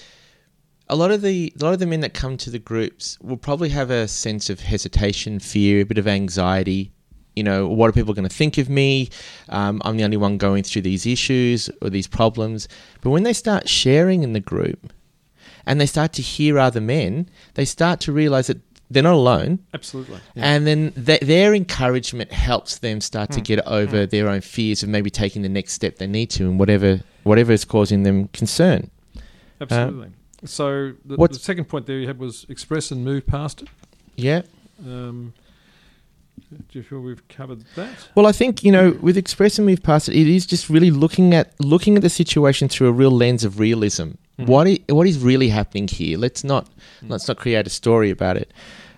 a 0.88 0.96
lot 0.96 1.11
of 1.11 1.22
the 1.22 1.53
a 1.61 1.64
lot 1.64 1.72
of 1.74 1.80
the 1.80 1.86
men 1.86 2.01
that 2.01 2.14
come 2.14 2.36
to 2.38 2.51
the 2.51 2.59
groups 2.59 3.18
will 3.20 3.36
probably 3.36 3.68
have 3.70 3.90
a 3.90 4.09
sense 4.09 4.49
of 4.49 4.61
hesitation, 4.61 5.40
fear, 5.40 5.82
a 5.82 5.84
bit 5.84 5.99
of 5.99 6.07
anxiety. 6.07 6.92
You 7.36 7.44
know, 7.44 7.68
what 7.68 7.88
are 7.88 7.92
people 7.92 8.14
going 8.14 8.28
to 8.28 8.34
think 8.34 8.59
of 8.59 8.68
me? 8.68 9.11
Um, 9.49 9.80
I'm 9.84 9.96
the 9.96 10.05
only 10.05 10.16
one 10.16 10.38
going 10.38 10.64
through 10.64 10.82
these 10.82 11.07
issues 11.07 11.70
or 11.80 11.90
these 11.90 12.09
problems. 12.09 12.68
But 13.01 13.11
when 13.11 13.22
they 13.22 13.32
start 13.32 13.68
sharing 13.68 14.24
in 14.24 14.32
the 14.32 14.40
group, 14.40 14.92
and 15.69 15.81
they 15.81 15.87
start 15.87 16.12
to 16.14 16.23
hear 16.23 16.59
other 16.59 16.81
men, 16.81 17.29
they 17.55 17.64
start 17.64 18.01
to 18.01 18.12
realize 18.12 18.49
that 18.49 18.59
they're 18.91 19.03
not 19.03 19.12
alone. 19.14 19.59
Absolutely. 19.75 20.19
And 20.35 20.66
then 20.66 20.93
th- 20.93 21.21
their 21.21 21.55
encouragement 21.55 22.33
helps 22.33 22.79
them 22.79 23.01
start 23.03 23.29
Hmm. 23.29 23.35
to 23.37 23.41
get 23.43 23.59
over 23.66 24.07
their 24.07 24.29
own 24.29 24.41
fears 24.41 24.83
of 24.83 24.89
maybe 24.89 25.11
taking 25.11 25.43
the 25.43 25.49
next 25.49 25.75
step 25.75 25.99
they 25.99 26.07
need 26.07 26.31
to, 26.31 26.45
and 26.49 26.59
whatever 26.59 27.01
whatever 27.25 27.53
is 27.53 27.64
causing 27.66 28.03
them 28.05 28.29
concern. 28.29 28.91
Absolutely. 29.61 30.11
so 30.45 30.93
the, 31.05 31.16
the 31.16 31.35
second 31.35 31.66
point 31.66 31.85
there 31.87 31.99
you 31.99 32.07
had 32.07 32.19
was 32.19 32.47
express 32.49 32.91
and 32.91 33.05
move 33.05 33.27
past 33.27 33.62
it. 33.62 33.69
Yeah. 34.16 34.43
Um, 34.87 35.35
do 36.71 36.79
you 36.79 36.83
feel 36.83 37.01
we've 37.01 37.27
covered 37.29 37.64
that? 37.77 38.09
Well, 38.14 38.27
I 38.27 38.33
think 38.33 38.62
you 38.64 38.73
know, 38.73 38.97
with 39.03 39.16
express 39.19 39.59
and 39.59 39.66
move 39.66 39.83
past 39.83 40.09
it, 40.09 40.14
it 40.16 40.29
is 40.29 40.47
just 40.47 40.71
really 40.71 40.91
looking 40.91 41.35
at 41.35 41.53
looking 41.61 41.97
at 41.97 42.03
the 42.03 42.09
situation 42.09 42.69
through 42.69 42.87
a 42.89 42.93
real 42.93 43.11
lens 43.11 43.45
of 43.45 43.59
realism. 43.59 44.12
Mhm. 44.39 44.47
What 44.47 44.66
i- 44.68 44.80
what 44.89 45.07
is 45.07 45.18
really 45.18 45.49
happening 45.49 45.89
here? 45.89 46.16
Let's 46.18 46.45
not 46.45 46.66
let's 47.09 47.26
not 47.28 47.36
create 47.39 47.66
a 47.66 47.70
story 47.70 48.11
about 48.11 48.36
it. 48.36 48.53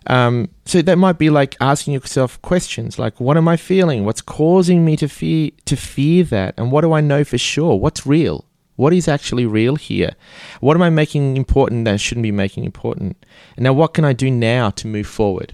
Um, 0.06 0.48
so 0.64 0.80
that 0.82 0.96
might 0.98 1.18
be 1.18 1.28
like 1.30 1.56
asking 1.60 1.94
yourself 1.94 2.40
questions 2.42 2.98
like, 2.98 3.20
"What 3.20 3.36
am 3.36 3.48
I 3.48 3.56
feeling? 3.56 4.04
What's 4.04 4.22
causing 4.22 4.84
me 4.84 4.96
to 4.96 5.08
fear 5.08 5.50
to 5.66 5.76
fear 5.76 6.24
that? 6.24 6.54
And 6.56 6.72
what 6.72 6.80
do 6.82 6.92
I 6.92 7.00
know 7.00 7.22
for 7.24 7.38
sure? 7.38 7.78
What's 7.78 8.06
real? 8.06 8.44
What 8.76 8.94
is 8.94 9.08
actually 9.08 9.44
real 9.44 9.76
here? 9.76 10.12
What 10.60 10.74
am 10.74 10.82
I 10.82 10.88
making 10.90 11.36
important 11.36 11.84
that 11.84 11.94
I 11.94 11.96
shouldn't 11.98 12.22
be 12.22 12.32
making 12.32 12.64
important? 12.64 13.16
And 13.56 13.64
now, 13.64 13.74
what 13.74 13.92
can 13.92 14.04
I 14.06 14.14
do 14.14 14.30
now 14.30 14.70
to 14.70 14.86
move 14.86 15.06
forward?" 15.06 15.52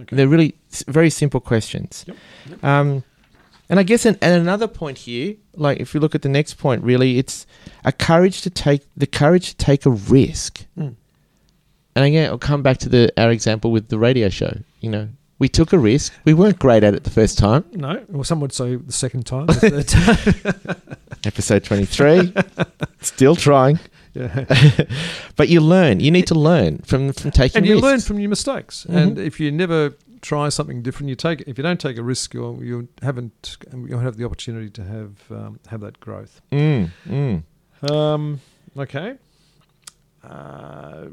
Okay. 0.00 0.16
They're 0.16 0.28
really 0.28 0.54
s- 0.72 0.84
very 0.88 1.10
simple 1.10 1.40
questions. 1.40 2.04
Yep, 2.08 2.16
Um, 2.64 3.02
and 3.68 3.78
I 3.78 3.82
guess 3.82 4.04
an, 4.06 4.16
and 4.22 4.40
another 4.40 4.66
point 4.68 4.98
here, 4.98 5.34
like 5.54 5.78
if 5.80 5.94
you 5.94 6.00
look 6.00 6.14
at 6.14 6.22
the 6.22 6.28
next 6.28 6.54
point, 6.54 6.82
really, 6.82 7.18
it's 7.18 7.46
a 7.84 7.92
courage 7.92 8.42
to 8.42 8.50
take 8.50 8.82
the 8.96 9.06
courage 9.06 9.50
to 9.50 9.56
take 9.56 9.86
a 9.86 9.90
risk. 9.90 10.64
Mm. 10.78 10.94
And 11.96 12.04
again, 12.04 12.30
I'll 12.30 12.38
come 12.38 12.62
back 12.62 12.78
to 12.78 12.88
the 12.88 13.12
our 13.16 13.30
example 13.30 13.70
with 13.70 13.88
the 13.88 13.98
radio 13.98 14.28
show. 14.28 14.58
You 14.80 14.90
know, 14.90 15.08
we 15.38 15.48
took 15.48 15.72
a 15.72 15.78
risk. 15.78 16.12
We 16.24 16.32
weren't 16.34 16.58
great 16.58 16.84
at 16.84 16.94
it 16.94 17.04
the 17.04 17.10
first 17.10 17.38
time. 17.38 17.64
No, 17.72 18.04
well, 18.08 18.24
some 18.24 18.40
would 18.40 18.52
say 18.52 18.76
the 18.76 18.92
second 18.92 19.26
time. 19.26 19.46
the 19.46 19.54
third 19.54 19.88
time. 19.88 21.16
Episode 21.24 21.64
twenty 21.64 21.84
three, 21.86 22.32
still 23.00 23.34
trying. 23.36 23.78
yeah. 24.14 24.44
But 25.36 25.48
you 25.48 25.60
learn. 25.60 26.00
You 26.00 26.10
need 26.10 26.26
to 26.28 26.34
learn 26.34 26.78
from 26.78 27.12
from 27.12 27.30
taking. 27.32 27.58
And 27.58 27.66
you 27.66 27.78
learn 27.80 28.00
from 28.00 28.18
your 28.20 28.28
mistakes. 28.30 28.86
Mhm. 28.88 28.96
And 28.96 29.18
if 29.18 29.38
you 29.40 29.50
never 29.52 29.94
try 30.20 30.48
something 30.48 30.82
different, 30.82 31.08
you 31.08 31.16
take. 31.16 31.42
If 31.42 31.58
you 31.58 31.62
don't 31.62 31.80
take 31.80 31.98
a 31.98 32.02
risk, 32.02 32.34
you 32.34 32.60
you 32.62 32.88
haven't. 33.02 33.58
You 33.72 33.88
don't 33.88 34.02
have 34.02 34.16
the 34.16 34.24
opportunity 34.24 34.70
to 34.70 34.84
have 34.84 35.30
um, 35.30 35.60
have 35.68 35.80
that 35.80 36.00
growth. 36.00 36.40
Mm, 36.52 36.90
mm. 37.06 37.90
Um, 37.90 38.40
okay. 38.76 39.16
Uh, 40.22 41.06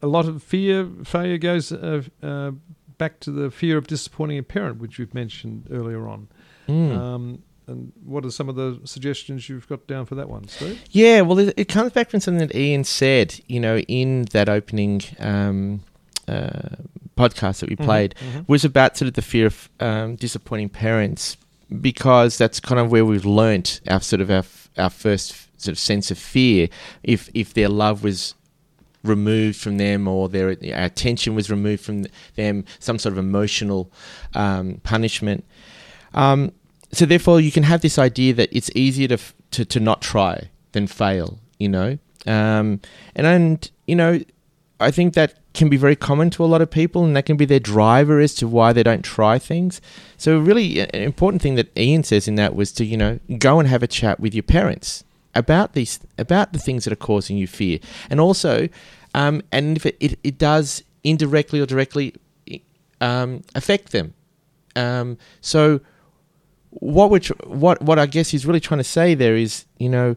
a 0.00 0.06
lot 0.06 0.28
of 0.28 0.42
fear, 0.42 0.88
failure 1.04 1.38
goes 1.38 1.72
uh, 1.72 2.02
uh, 2.22 2.52
back 2.98 3.20
to 3.20 3.30
the 3.30 3.50
fear 3.50 3.76
of 3.76 3.86
disappointing 3.86 4.38
a 4.38 4.42
parent, 4.42 4.78
which 4.78 4.98
you've 4.98 5.14
mentioned 5.14 5.66
earlier 5.70 6.06
on. 6.08 6.28
Mm. 6.68 6.96
Um, 6.96 7.42
and 7.66 7.92
what 8.04 8.24
are 8.24 8.30
some 8.30 8.48
of 8.48 8.54
the 8.54 8.80
suggestions 8.84 9.48
you've 9.48 9.68
got 9.68 9.86
down 9.86 10.06
for 10.06 10.14
that 10.14 10.28
one, 10.28 10.48
Steve? 10.48 10.82
Yeah, 10.90 11.20
well, 11.20 11.38
it, 11.38 11.54
it 11.56 11.68
comes 11.68 11.92
back 11.92 12.10
from 12.10 12.20
something 12.20 12.46
that 12.46 12.56
Ian 12.56 12.84
said, 12.84 13.38
you 13.46 13.60
know, 13.60 13.78
in 13.80 14.22
that 14.32 14.48
opening 14.48 15.02
um, 15.18 15.82
uh, 16.26 16.76
podcast 17.18 17.60
that 17.60 17.68
we 17.68 17.76
played, 17.76 18.14
was 18.46 18.64
about 18.64 18.96
sort 18.96 19.08
of 19.08 19.14
the 19.14 19.22
fear 19.22 19.46
of 19.46 19.68
um, 19.80 20.16
disappointing 20.16 20.68
parents, 20.68 21.36
because 21.80 22.38
that's 22.38 22.60
kind 22.60 22.80
of 22.80 22.90
where 22.90 23.04
we've 23.04 23.26
learnt 23.26 23.80
our 23.90 24.00
sort 24.00 24.20
of 24.22 24.30
our, 24.30 24.44
our 24.82 24.90
first 24.90 25.26
sort 25.60 25.72
of 25.72 25.78
sense 25.78 26.10
of 26.10 26.18
fear 26.18 26.68
if 27.02 27.28
if 27.34 27.52
their 27.54 27.68
love 27.68 28.04
was 28.04 28.34
removed 29.04 29.58
from 29.58 29.78
them 29.78 30.08
or 30.08 30.28
their 30.28 30.48
attention 30.50 31.34
was 31.34 31.50
removed 31.50 31.84
from 31.84 32.06
them, 32.34 32.64
some 32.78 32.98
sort 32.98 33.12
of 33.12 33.18
emotional 33.18 33.90
um, 34.34 34.80
punishment. 34.82 35.44
Um, 36.14 36.52
so 36.92 37.06
therefore, 37.06 37.40
you 37.40 37.52
can 37.52 37.62
have 37.64 37.80
this 37.80 37.98
idea 37.98 38.34
that 38.34 38.48
it's 38.50 38.70
easier 38.74 39.08
to, 39.08 39.18
to, 39.52 39.64
to 39.64 39.80
not 39.80 40.02
try 40.02 40.50
than 40.72 40.86
fail, 40.86 41.38
you 41.58 41.68
know? 41.68 41.98
Um, 42.26 42.80
and, 43.14 43.26
and, 43.26 43.70
you 43.86 43.94
know, 43.94 44.20
I 44.80 44.90
think 44.90 45.14
that 45.14 45.34
can 45.54 45.68
be 45.68 45.76
very 45.76 45.96
common 45.96 46.30
to 46.30 46.44
a 46.44 46.46
lot 46.46 46.62
of 46.62 46.70
people, 46.70 47.04
and 47.04 47.16
that 47.16 47.26
can 47.26 47.36
be 47.36 47.44
their 47.44 47.58
driver 47.58 48.20
as 48.20 48.34
to 48.36 48.46
why 48.46 48.72
they 48.72 48.84
don't 48.84 49.04
try 49.04 49.38
things. 49.38 49.80
So, 50.16 50.38
really, 50.38 50.80
an 50.80 50.90
important 50.90 51.42
thing 51.42 51.56
that 51.56 51.76
Ian 51.76 52.04
says 52.04 52.28
in 52.28 52.36
that 52.36 52.54
was 52.54 52.70
to, 52.72 52.84
you 52.84 52.96
know, 52.96 53.18
go 53.38 53.58
and 53.58 53.68
have 53.68 53.82
a 53.82 53.88
chat 53.88 54.20
with 54.20 54.34
your 54.34 54.44
parents 54.44 55.02
about 55.34 55.72
these, 55.72 55.98
about 56.16 56.52
the 56.52 56.58
things 56.58 56.84
that 56.84 56.92
are 56.92 56.96
causing 56.96 57.36
you 57.36 57.48
fear, 57.48 57.80
and 58.08 58.20
also, 58.20 58.68
um, 59.14 59.42
and 59.50 59.76
if 59.76 59.84
it, 59.84 59.96
it, 59.98 60.18
it, 60.22 60.38
does 60.38 60.84
indirectly 61.02 61.60
or 61.60 61.66
directly 61.66 62.14
um, 63.00 63.42
affect 63.56 63.90
them. 63.90 64.14
Um, 64.76 65.18
so, 65.40 65.80
what 66.70 67.10
which 67.10 67.28
what 67.44 67.82
what 67.82 67.98
I 67.98 68.06
guess 68.06 68.28
he's 68.28 68.46
really 68.46 68.60
trying 68.60 68.78
to 68.78 68.84
say 68.84 69.14
there 69.14 69.36
is, 69.36 69.64
you 69.78 69.88
know, 69.88 70.14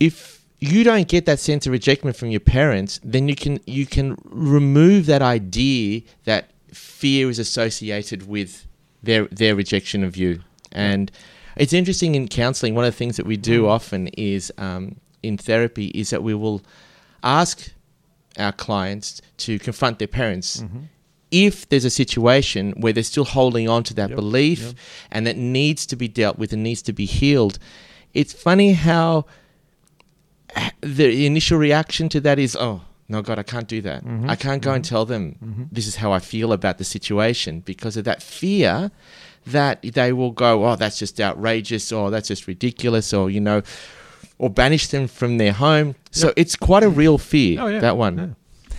if 0.00 0.41
you 0.62 0.84
don't 0.84 1.08
get 1.08 1.26
that 1.26 1.40
sense 1.40 1.66
of 1.66 1.72
rejection 1.72 2.12
from 2.12 2.30
your 2.30 2.40
parents, 2.40 3.00
then 3.02 3.28
you 3.28 3.34
can 3.34 3.58
you 3.66 3.84
can 3.84 4.16
remove 4.24 5.06
that 5.06 5.20
idea 5.20 6.02
that 6.22 6.50
fear 6.72 7.28
is 7.28 7.40
associated 7.40 8.28
with 8.28 8.68
their 9.02 9.24
their 9.26 9.56
rejection 9.56 10.04
of 10.04 10.16
you. 10.16 10.40
And 10.70 11.10
it's 11.56 11.72
interesting 11.72 12.14
in 12.14 12.28
counselling. 12.28 12.76
One 12.76 12.84
of 12.84 12.92
the 12.92 12.96
things 12.96 13.16
that 13.16 13.26
we 13.26 13.36
do 13.36 13.64
mm. 13.64 13.68
often 13.68 14.06
is 14.08 14.52
um, 14.56 15.00
in 15.20 15.36
therapy 15.36 15.88
is 15.88 16.10
that 16.10 16.22
we 16.22 16.32
will 16.32 16.62
ask 17.24 17.72
our 18.38 18.52
clients 18.52 19.20
to 19.38 19.58
confront 19.58 19.98
their 19.98 20.08
parents. 20.08 20.60
Mm-hmm 20.60 20.84
if 21.34 21.66
there's 21.70 21.86
a 21.86 21.90
situation 21.90 22.72
where 22.72 22.92
they're 22.92 23.02
still 23.02 23.24
holding 23.24 23.66
on 23.66 23.82
to 23.82 23.94
that 23.94 24.10
yep, 24.10 24.16
belief 24.16 24.60
yep. 24.60 24.74
and 25.10 25.26
that 25.26 25.34
needs 25.34 25.86
to 25.86 25.96
be 25.96 26.06
dealt 26.06 26.38
with 26.38 26.52
and 26.52 26.62
needs 26.62 26.82
to 26.82 26.92
be 26.92 27.06
healed, 27.06 27.58
it's 28.12 28.34
funny 28.34 28.74
how 28.74 29.24
the 30.80 31.26
initial 31.26 31.58
reaction 31.58 32.08
to 32.10 32.20
that 32.20 32.38
is, 32.38 32.56
oh, 32.56 32.82
no, 33.08 33.22
God, 33.22 33.38
I 33.38 33.42
can't 33.42 33.68
do 33.68 33.80
that. 33.82 34.04
Mm-hmm. 34.04 34.30
I 34.30 34.36
can't 34.36 34.62
go 34.62 34.70
mm-hmm. 34.70 34.76
and 34.76 34.84
tell 34.84 35.04
them 35.04 35.36
mm-hmm. 35.42 35.64
this 35.70 35.86
is 35.86 35.96
how 35.96 36.12
I 36.12 36.18
feel 36.18 36.52
about 36.52 36.78
the 36.78 36.84
situation 36.84 37.60
because 37.60 37.96
of 37.96 38.04
that 38.04 38.22
fear 38.22 38.90
that 39.46 39.82
they 39.82 40.12
will 40.12 40.30
go, 40.30 40.64
oh, 40.64 40.76
that's 40.76 40.98
just 40.98 41.20
outrageous 41.20 41.92
or 41.92 42.10
that's 42.10 42.28
just 42.28 42.46
ridiculous 42.46 43.12
or, 43.12 43.28
you 43.28 43.40
know, 43.40 43.62
or 44.38 44.48
banish 44.50 44.88
them 44.88 45.08
from 45.08 45.38
their 45.38 45.52
home. 45.52 45.94
So 46.10 46.28
yep. 46.28 46.34
it's 46.36 46.56
quite 46.56 46.82
a 46.82 46.88
real 46.88 47.18
fear, 47.18 47.60
oh, 47.60 47.66
yeah. 47.66 47.80
that 47.80 47.96
one. 47.96 48.18
Yeah. 48.18 48.76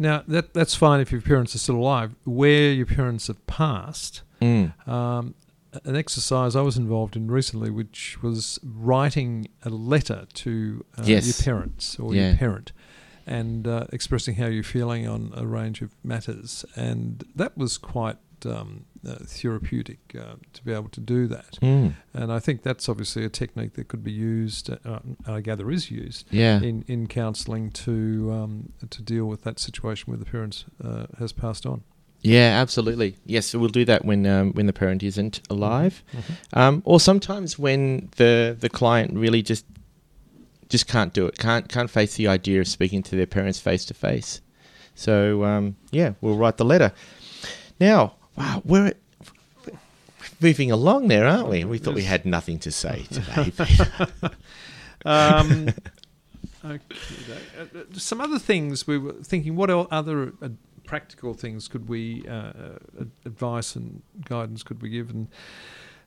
Now 0.00 0.22
that 0.28 0.54
that's 0.54 0.76
fine 0.76 1.00
if 1.00 1.10
your 1.10 1.20
parents 1.20 1.54
are 1.54 1.58
still 1.58 1.76
alive. 1.76 2.14
Where 2.24 2.72
your 2.72 2.86
parents 2.86 3.26
have 3.26 3.44
passed, 3.46 4.22
mm. 4.40 4.72
um, 4.88 5.34
an 5.84 5.96
exercise 5.96 6.56
I 6.56 6.62
was 6.62 6.76
involved 6.76 7.16
in 7.16 7.30
recently, 7.30 7.70
which 7.70 8.22
was 8.22 8.58
writing 8.62 9.48
a 9.64 9.70
letter 9.70 10.26
to 10.32 10.84
uh, 10.96 11.02
yes. 11.04 11.26
your 11.26 11.44
parents 11.44 11.98
or 11.98 12.14
yeah. 12.14 12.28
your 12.28 12.36
parent, 12.36 12.72
and 13.26 13.66
uh, 13.66 13.86
expressing 13.92 14.36
how 14.36 14.46
you're 14.46 14.62
feeling 14.62 15.06
on 15.06 15.32
a 15.36 15.46
range 15.46 15.82
of 15.82 15.90
matters, 16.02 16.64
and 16.74 17.24
that 17.34 17.56
was 17.56 17.78
quite 17.78 18.16
um, 18.46 18.84
uh, 19.06 19.16
therapeutic 19.24 19.98
uh, 20.18 20.36
to 20.52 20.64
be 20.64 20.72
able 20.72 20.88
to 20.88 21.00
do 21.00 21.26
that. 21.26 21.58
Mm. 21.60 21.94
And 22.14 22.32
I 22.32 22.38
think 22.38 22.62
that's 22.62 22.88
obviously 22.88 23.24
a 23.24 23.28
technique 23.28 23.74
that 23.74 23.88
could 23.88 24.02
be 24.02 24.12
used, 24.12 24.70
uh, 24.70 25.00
I 25.26 25.40
gather 25.40 25.70
is 25.70 25.90
used, 25.90 26.26
yeah. 26.30 26.60
in, 26.60 26.84
in 26.88 27.06
counselling 27.06 27.70
to 27.70 28.32
um, 28.32 28.72
to 28.90 29.02
deal 29.02 29.26
with 29.26 29.42
that 29.42 29.58
situation 29.58 30.10
where 30.10 30.18
the 30.18 30.24
parent 30.24 30.64
uh, 30.82 31.06
has 31.18 31.32
passed 31.32 31.66
on. 31.66 31.82
Yeah, 32.20 32.60
absolutely. 32.60 33.16
Yes, 33.24 33.54
we'll 33.54 33.68
do 33.68 33.84
that 33.84 34.04
when 34.04 34.26
um, 34.26 34.52
when 34.52 34.66
the 34.66 34.72
parent 34.72 35.02
isn't 35.02 35.40
alive, 35.48 36.02
mm-hmm. 36.12 36.58
um, 36.58 36.82
or 36.84 36.98
sometimes 37.00 37.58
when 37.58 38.10
the 38.16 38.56
the 38.58 38.68
client 38.68 39.14
really 39.14 39.42
just 39.42 39.64
just 40.68 40.88
can't 40.88 41.12
do 41.12 41.26
it, 41.26 41.38
can't 41.38 41.68
can't 41.68 41.90
face 41.90 42.16
the 42.16 42.26
idea 42.26 42.60
of 42.60 42.68
speaking 42.68 43.02
to 43.04 43.16
their 43.16 43.26
parents 43.26 43.60
face 43.60 43.84
to 43.86 43.94
face. 43.94 44.40
So 44.94 45.44
um, 45.44 45.76
yeah, 45.92 46.14
we'll 46.20 46.36
write 46.36 46.56
the 46.56 46.64
letter. 46.64 46.92
Now, 47.78 48.14
Wow, 48.38 48.62
we're 48.64 48.92
moving 50.40 50.70
along 50.70 51.08
there, 51.08 51.26
aren't 51.26 51.48
we? 51.48 51.64
We 51.64 51.78
thought 51.78 51.94
we 51.94 52.04
had 52.04 52.24
nothing 52.24 52.60
to 52.60 52.70
say 52.70 53.04
today. 53.10 53.52
um, 55.04 55.70
okay. 56.64 56.80
Uh, 57.58 57.80
some 57.94 58.20
other 58.20 58.38
things 58.38 58.86
we 58.86 58.96
were 58.96 59.14
thinking. 59.24 59.56
What 59.56 59.70
other 59.70 60.34
uh, 60.40 60.50
practical 60.88 61.34
things 61.34 61.68
could 61.68 61.86
we 61.86 62.24
uh, 62.26 62.32
uh, 62.32 62.52
advice 63.26 63.76
and 63.76 64.02
guidance 64.24 64.62
could 64.62 64.80
we 64.80 64.88
give? 64.88 65.10
And 65.10 65.28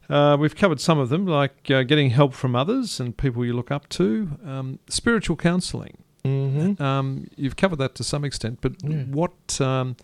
uh, 0.10 0.36
we've 0.38 0.56
covered 0.56 0.82
some 0.82 0.98
of 0.98 1.10
them, 1.10 1.28
like 1.28 1.64
getting 1.64 2.10
help 2.10 2.34
from 2.34 2.56
others 2.56 3.00
and 3.00 3.16
people 3.16 3.46
you 3.46 3.54
look 3.54 3.72
up 3.72 3.88
to. 3.90 4.40
Um, 4.44 4.80
spiritual 4.90 5.38
counselling. 5.38 6.00
Mm-hmm. 6.26 6.82
Um, 6.82 7.28
you've 7.36 7.56
covered 7.56 7.78
that 7.78 7.94
to 7.96 8.04
some 8.04 8.26
extent, 8.26 8.58
but 8.62 8.74
yeah. 8.84 9.04
what 9.04 9.62
um, 9.62 9.96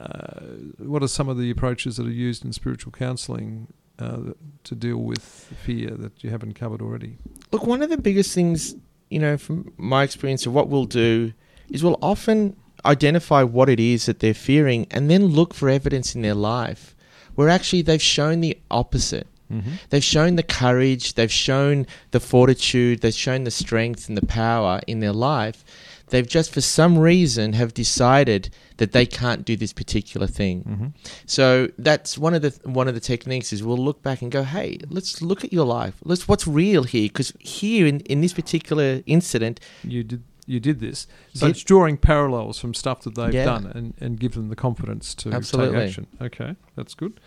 uh, 0.00 0.40
what 0.78 1.02
are 1.02 1.08
some 1.08 1.28
of 1.28 1.38
the 1.38 1.50
approaches 1.50 1.98
that 1.98 2.06
are 2.06 2.10
used 2.10 2.44
in 2.44 2.52
spiritual 2.52 2.92
counselling 2.92 3.68
uh, 3.98 4.32
to 4.64 4.74
deal 4.74 4.96
with 4.96 5.22
fear 5.62 5.90
that 5.90 6.24
you 6.24 6.30
haven't 6.30 6.54
covered 6.54 6.80
already? 6.80 7.18
Look, 7.52 7.66
one 7.66 7.82
of 7.82 7.90
the 7.90 7.98
biggest 7.98 8.34
things, 8.34 8.74
you 9.10 9.18
know, 9.18 9.36
from 9.36 9.72
my 9.76 10.02
experience 10.02 10.46
of 10.46 10.54
what 10.54 10.68
we'll 10.68 10.86
do 10.86 11.34
is 11.70 11.84
we'll 11.84 11.98
often 12.02 12.56
identify 12.84 13.42
what 13.42 13.68
it 13.68 13.80
is 13.80 14.06
that 14.06 14.20
they're 14.20 14.34
fearing 14.34 14.86
and 14.90 15.10
then 15.10 15.26
look 15.26 15.54
for 15.54 15.68
evidence 15.68 16.14
in 16.14 16.22
their 16.22 16.34
life 16.34 16.94
where 17.34 17.48
actually 17.48 17.82
they've 17.82 18.02
shown 18.02 18.40
the 18.40 18.58
opposite. 18.70 19.26
Mm-hmm. 19.50 19.72
They've 19.90 20.04
shown 20.04 20.36
the 20.36 20.42
courage, 20.42 21.14
they've 21.14 21.32
shown 21.32 21.86
the 22.10 22.20
fortitude, 22.20 23.00
they've 23.00 23.14
shown 23.14 23.44
the 23.44 23.50
strength 23.50 24.08
and 24.08 24.16
the 24.16 24.26
power 24.26 24.80
in 24.86 25.00
their 25.00 25.12
life 25.12 25.64
They've 26.12 26.28
just, 26.28 26.52
for 26.52 26.60
some 26.60 26.98
reason, 26.98 27.54
have 27.54 27.72
decided 27.72 28.50
that 28.76 28.92
they 28.92 29.06
can't 29.06 29.46
do 29.46 29.56
this 29.56 29.72
particular 29.72 30.26
thing. 30.26 30.62
Mm-hmm. 30.62 30.86
So 31.24 31.70
that's 31.78 32.18
one 32.18 32.34
of 32.34 32.42
the 32.42 32.50
one 32.68 32.86
of 32.86 32.92
the 32.92 33.00
techniques 33.00 33.50
is 33.50 33.62
we'll 33.62 33.78
look 33.78 34.02
back 34.02 34.20
and 34.20 34.30
go, 34.30 34.42
hey, 34.42 34.78
let's 34.90 35.22
look 35.22 35.42
at 35.42 35.54
your 35.54 35.64
life. 35.64 35.94
Let's 36.04 36.28
what's 36.28 36.46
real 36.46 36.82
here, 36.82 37.08
because 37.08 37.32
here 37.40 37.86
in, 37.86 38.00
in 38.00 38.20
this 38.20 38.34
particular 38.34 39.02
incident, 39.06 39.58
you 39.84 40.04
did 40.04 40.22
you 40.46 40.60
did 40.60 40.80
this. 40.80 41.06
So 41.34 41.46
did, 41.46 41.56
it's 41.56 41.64
drawing 41.64 41.96
parallels 41.96 42.58
from 42.58 42.74
stuff 42.74 43.02
that 43.02 43.14
they've 43.14 43.34
yeah. 43.34 43.44
done 43.44 43.66
and, 43.66 43.94
and 44.00 44.18
give 44.18 44.34
them 44.34 44.48
the 44.48 44.56
confidence 44.56 45.14
to 45.16 45.32
Absolutely. 45.32 45.78
take 45.78 45.88
action. 45.88 46.06
Okay, 46.20 46.56
that's 46.76 46.94
good. 46.94 47.20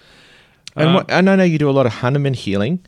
And, 0.75 0.93
what, 0.93 1.09
and 1.09 1.29
I 1.29 1.35
know 1.37 1.43
you 1.43 1.57
do 1.57 1.69
a 1.69 1.71
lot 1.71 1.85
of 1.85 1.93
Hanuman 1.93 2.33
healing 2.33 2.85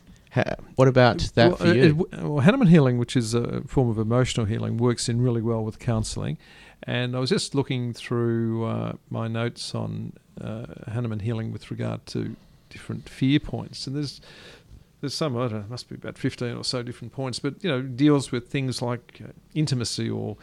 what 0.76 0.88
about 0.88 1.18
that 1.34 1.48
well, 1.48 1.56
for 1.56 1.74
you? 1.74 2.06
It, 2.12 2.22
well, 2.22 2.40
Hanuman 2.40 2.68
healing, 2.68 2.98
which 2.98 3.16
is 3.16 3.34
a 3.34 3.62
form 3.62 3.88
of 3.88 3.98
emotional 3.98 4.46
healing, 4.46 4.76
works 4.76 5.08
in 5.08 5.20
really 5.20 5.42
well 5.42 5.64
with 5.64 5.78
counselling. 5.78 6.38
And 6.84 7.16
I 7.16 7.18
was 7.18 7.30
just 7.30 7.54
looking 7.54 7.92
through 7.92 8.64
uh, 8.64 8.92
my 9.10 9.26
notes 9.26 9.74
on 9.74 10.12
uh, 10.40 10.66
Hanuman 10.92 11.20
healing 11.20 11.52
with 11.52 11.70
regard 11.70 12.06
to 12.06 12.36
different 12.70 13.08
fear 13.08 13.40
points, 13.40 13.86
and 13.86 13.96
there's 13.96 14.20
there's 15.00 15.14
some 15.14 15.36
I 15.36 15.48
don't 15.48 15.52
know, 15.52 15.64
must 15.68 15.88
be 15.88 15.94
about 15.94 16.18
fifteen 16.18 16.56
or 16.56 16.64
so 16.64 16.82
different 16.82 17.12
points, 17.12 17.38
but 17.38 17.62
you 17.62 17.70
know 17.70 17.82
deals 17.82 18.32
with 18.32 18.48
things 18.48 18.82
like 18.82 19.20
uh, 19.24 19.32
intimacy 19.54 20.10
or 20.10 20.36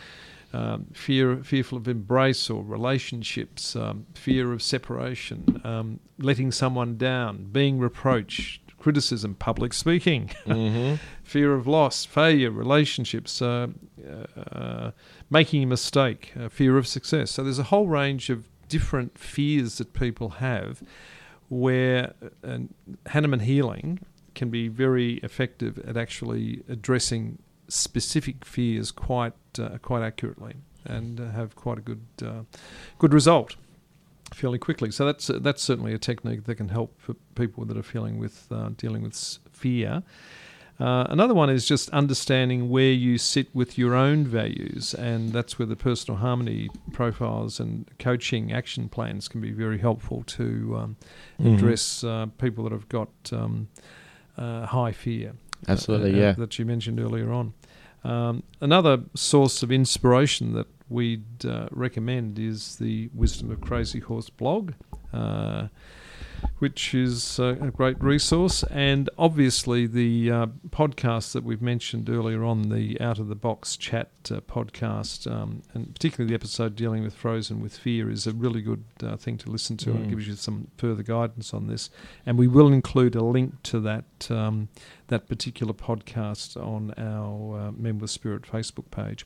um, 0.55 0.87
fear, 0.93 1.37
fearful 1.43 1.77
of 1.77 1.87
embrace 1.87 2.49
or 2.49 2.63
relationships, 2.63 3.75
um, 3.75 4.05
fear 4.13 4.53
of 4.53 4.61
separation, 4.61 5.59
um, 5.65 5.99
letting 6.17 6.51
someone 6.51 6.97
down, 6.97 7.49
being 7.51 7.77
reproached, 7.77 8.61
criticism, 8.79 9.35
public 9.35 9.73
speaking, 9.73 10.31
mm-hmm. 10.45 10.95
fear 11.23 11.53
of 11.53 11.67
loss, 11.67 12.05
failure, 12.05 12.51
relationships, 12.51 13.41
uh, 13.41 13.67
uh, 14.53 14.91
making 15.29 15.63
a 15.63 15.65
mistake, 15.65 16.31
uh, 16.39 16.47
fear 16.47 16.77
of 16.77 16.87
success. 16.87 17.31
So 17.31 17.43
there's 17.43 17.59
a 17.59 17.63
whole 17.63 17.87
range 17.87 18.29
of 18.29 18.47
different 18.69 19.17
fears 19.17 19.77
that 19.79 19.93
people 19.93 20.29
have 20.29 20.81
where 21.49 22.13
uh, 22.43 22.59
Hanuman 23.07 23.41
healing 23.41 23.99
can 24.35 24.49
be 24.49 24.67
very 24.67 25.15
effective 25.23 25.79
at 25.87 25.97
actually 25.97 26.63
addressing 26.69 27.39
specific 27.67 28.45
fears 28.45 28.91
quite 28.91 29.33
uh, 29.59 29.77
quite 29.81 30.03
accurately 30.03 30.55
and 30.85 31.19
uh, 31.19 31.31
have 31.31 31.55
quite 31.55 31.77
a 31.77 31.81
good 31.81 32.05
uh, 32.23 32.43
good 32.99 33.13
result 33.13 33.55
fairly 34.33 34.59
quickly. 34.59 34.91
So 34.91 35.05
that's 35.05 35.29
uh, 35.29 35.39
that's 35.41 35.61
certainly 35.61 35.93
a 35.93 35.97
technique 35.97 36.45
that 36.45 36.55
can 36.55 36.69
help 36.69 36.99
for 36.99 37.15
people 37.35 37.65
that 37.65 37.77
are 37.77 37.83
feeling 37.83 38.17
with 38.17 38.47
uh, 38.51 38.69
dealing 38.77 39.01
with 39.01 39.39
fear. 39.51 40.03
Uh, 40.77 41.05
another 41.09 41.33
one 41.33 41.49
is 41.49 41.65
just 41.65 41.89
understanding 41.91 42.69
where 42.69 42.91
you 42.91 43.17
sit 43.17 43.47
with 43.55 43.77
your 43.77 43.95
own 43.95 44.25
values, 44.25 44.93
and 44.93 45.31
that's 45.31 45.57
where 45.57 45.65
the 45.65 45.75
personal 45.75 46.19
harmony 46.19 46.69
profiles 46.91 47.61
and 47.61 47.89
coaching 47.97 48.51
action 48.51 48.89
plans 48.89 49.29
can 49.29 49.39
be 49.39 49.51
very 49.51 49.77
helpful 49.77 50.23
to 50.23 50.75
um, 50.77 50.97
mm-hmm. 51.39 51.55
address 51.55 52.03
uh, 52.03 52.25
people 52.39 52.65
that 52.65 52.73
have 52.73 52.89
got 52.89 53.07
um, 53.31 53.69
uh, 54.37 54.65
high 54.65 54.91
fear. 54.91 55.33
Absolutely, 55.67 56.13
uh, 56.13 56.17
yeah. 56.17 56.31
that 56.33 56.59
you 56.59 56.65
mentioned 56.65 56.99
earlier 56.99 57.31
on. 57.31 57.53
Um, 58.03 58.43
another 58.61 58.99
source 59.15 59.63
of 59.63 59.71
inspiration 59.71 60.53
that 60.53 60.67
we'd 60.89 61.45
uh, 61.45 61.67
recommend 61.71 62.37
is 62.37 62.75
the 62.75 63.09
Wisdom 63.13 63.49
of 63.51 63.61
Crazy 63.61 63.99
Horse 63.99 64.29
blog. 64.29 64.73
Which 66.59 66.93
is 66.95 67.37
uh, 67.37 67.57
a 67.61 67.69
great 67.69 68.01
resource, 68.01 68.63
and 68.71 69.09
obviously 69.17 69.87
the 69.87 70.31
uh, 70.31 70.45
podcast 70.69 71.33
that 71.33 71.43
we've 71.43 71.61
mentioned 71.61 72.09
earlier 72.09 72.45
on, 72.45 72.69
the 72.69 72.99
Out 73.01 73.19
of 73.19 73.27
the 73.27 73.35
Box 73.35 73.75
Chat 73.75 74.09
uh, 74.31 74.39
podcast, 74.39 75.29
um, 75.29 75.63
and 75.73 75.93
particularly 75.93 76.29
the 76.29 76.35
episode 76.35 76.75
dealing 76.77 77.03
with 77.03 77.13
Frozen 77.13 77.59
with 77.61 77.77
Fear, 77.77 78.09
is 78.09 78.25
a 78.25 78.31
really 78.31 78.61
good 78.61 78.85
uh, 79.03 79.17
thing 79.17 79.37
to 79.39 79.49
listen 79.51 79.75
to, 79.77 79.91
and 79.91 79.99
it 79.99 80.07
Mm. 80.07 80.09
gives 80.11 80.27
you 80.29 80.35
some 80.35 80.69
further 80.77 81.03
guidance 81.03 81.53
on 81.53 81.67
this. 81.67 81.89
And 82.25 82.37
we 82.37 82.47
will 82.47 82.71
include 82.71 83.15
a 83.15 83.23
link 83.23 83.61
to 83.63 83.79
that 83.81 84.31
um, 84.31 84.69
that 85.07 85.27
particular 85.27 85.73
podcast 85.73 86.55
on 86.55 86.93
our 86.97 87.59
uh, 87.67 87.71
Men 87.73 87.99
with 87.99 88.09
Spirit 88.11 88.43
Facebook 88.43 88.89
page. 88.91 89.25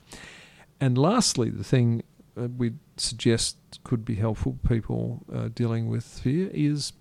And 0.80 0.98
lastly, 0.98 1.48
the 1.48 1.64
thing 1.64 2.02
uh, 2.36 2.48
we 2.48 2.72
suggest 2.96 3.56
could 3.84 4.04
be 4.04 4.16
helpful 4.16 4.58
people 4.68 5.22
uh, 5.32 5.48
dealing 5.54 5.88
with 5.88 6.04
fear 6.04 6.50
is 6.52 6.92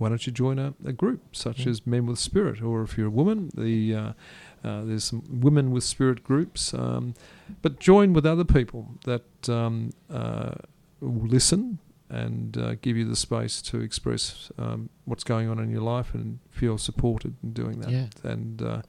why 0.00 0.08
don't 0.08 0.24
you 0.26 0.32
join 0.32 0.58
a, 0.58 0.72
a 0.84 0.92
group 0.92 1.20
such 1.36 1.58
Mm. 1.64 1.70
as 1.70 1.86
Men 1.86 2.06
with 2.06 2.18
Spirit, 2.18 2.62
or 2.62 2.82
if 2.82 2.96
you're 2.96 3.08
a 3.08 3.16
woman, 3.22 3.50
the 3.54 3.94
uh, 3.94 4.12
uh, 4.64 4.84
there's 4.84 5.04
some 5.04 5.22
Women 5.46 5.70
with 5.70 5.84
Spirit 5.84 6.24
groups, 6.24 6.72
um, 6.74 7.14
but 7.62 7.78
join 7.78 8.12
with 8.14 8.24
other 8.26 8.44
people 8.44 8.82
that 9.04 9.48
um, 9.48 9.90
uh, 10.20 10.52
will 11.00 11.28
listen 11.28 11.78
and 12.08 12.56
uh, 12.56 12.74
give 12.80 12.96
you 12.96 13.06
the 13.08 13.16
space 13.16 13.62
to 13.70 13.80
express 13.80 14.50
um, 14.58 14.88
what's 15.04 15.24
going 15.24 15.48
on 15.50 15.58
in 15.58 15.70
your 15.70 15.82
life 15.82 16.14
and 16.14 16.38
feel 16.50 16.76
supported 16.78 17.34
in 17.42 17.52
doing 17.52 17.80
that. 17.80 17.90
Yeah. 17.90 18.06
And 18.24 18.60
uh, 18.62 18.82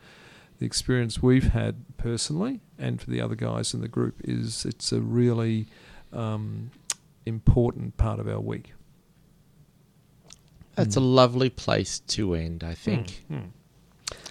the 0.59 0.66
experience 0.66 1.22
we've 1.22 1.49
had 1.49 1.76
personally, 1.97 2.62
and 2.80 2.99
for 3.01 3.09
the 3.12 3.22
other 3.22 3.36
guys 3.36 3.74
in 3.76 3.82
the 3.82 3.88
group, 3.88 4.16
is 4.24 4.66
it's 4.66 4.91
a 4.91 5.01
really 5.01 5.68
um, 6.14 6.72
important 7.26 7.97
part 7.97 8.20
of 8.20 8.28
our 8.28 8.39
week. 8.39 8.74
That's 10.76 10.95
a 10.95 11.01
lovely 11.01 11.49
place 11.49 11.99
to 11.99 12.34
end, 12.34 12.63
I 12.63 12.74
think. 12.74 13.24
Mm. 13.32 13.49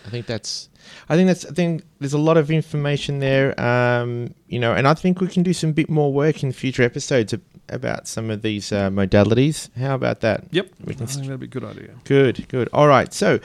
I 0.06 0.08
think 0.08 0.26
that's. 0.26 0.68
I 1.08 1.16
think 1.16 1.26
that's. 1.26 1.44
I 1.44 1.50
think 1.50 1.82
there's 1.98 2.14
a 2.14 2.18
lot 2.18 2.36
of 2.36 2.50
information 2.50 3.18
there. 3.20 3.58
Um, 3.60 4.34
you 4.48 4.58
know, 4.58 4.72
and 4.72 4.88
I 4.88 4.94
think 4.94 5.20
we 5.20 5.28
can 5.28 5.42
do 5.42 5.52
some 5.52 5.72
bit 5.72 5.90
more 5.90 6.12
work 6.12 6.42
in 6.42 6.52
future 6.52 6.82
episodes 6.82 7.34
about 7.68 8.08
some 8.08 8.30
of 8.30 8.42
these 8.42 8.72
uh, 8.72 8.90
modalities. 8.90 9.68
How 9.76 9.94
about 9.94 10.20
that? 10.20 10.44
Yep, 10.50 10.70
We 10.84 10.94
I 10.94 10.96
think 10.96 11.10
that'd 11.10 11.40
be 11.40 11.46
a 11.46 11.48
good 11.48 11.64
idea. 11.64 11.90
good. 12.04 12.48
Good. 12.48 12.68
All 12.72 12.88
right. 12.88 13.12
So 13.12 13.38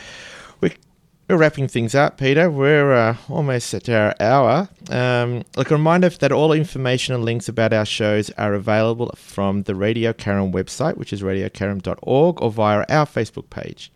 we're, 0.61 0.71
we're 1.27 1.37
wrapping 1.37 1.67
things 1.67 1.95
up, 1.95 2.17
Peter. 2.17 2.51
We're 2.51 2.93
uh, 2.93 3.17
almost 3.29 3.73
at 3.73 3.89
our 3.89 4.13
hour. 4.19 4.69
Um, 4.89 5.43
like 5.55 5.71
a 5.71 5.75
reminder 5.75 6.09
that 6.09 6.31
all 6.31 6.51
information 6.51 7.15
and 7.15 7.25
links 7.25 7.49
about 7.49 7.73
our 7.73 7.85
shows 7.85 8.29
are 8.31 8.53
available 8.53 9.11
from 9.15 9.63
the 9.63 9.73
Radio 9.73 10.13
Karam 10.13 10.51
website, 10.51 10.97
which 10.97 11.11
is 11.11 11.23
radiokaram.org, 11.23 12.41
or 12.41 12.51
via 12.51 12.85
our 12.89 13.07
Facebook 13.07 13.49
page. 13.49 13.91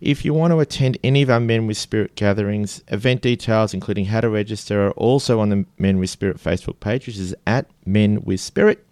If 0.00 0.24
you 0.24 0.32
want 0.32 0.52
to 0.52 0.60
attend 0.60 0.96
any 1.04 1.20
of 1.22 1.28
our 1.30 1.40
Men 1.40 1.66
with 1.66 1.76
Spirit 1.76 2.14
gatherings, 2.14 2.82
event 2.88 3.20
details, 3.22 3.74
including 3.74 4.06
how 4.06 4.22
to 4.22 4.30
register, 4.30 4.86
are 4.86 4.92
also 4.92 5.40
on 5.40 5.50
the 5.50 5.66
Men 5.78 5.98
with 5.98 6.08
Spirit 6.10 6.38
Facebook 6.38 6.80
page, 6.80 7.06
which 7.06 7.18
is 7.18 7.34
at 7.46 7.66
Men 7.84 8.22
with 8.22 8.40
Spirit. 8.40 8.86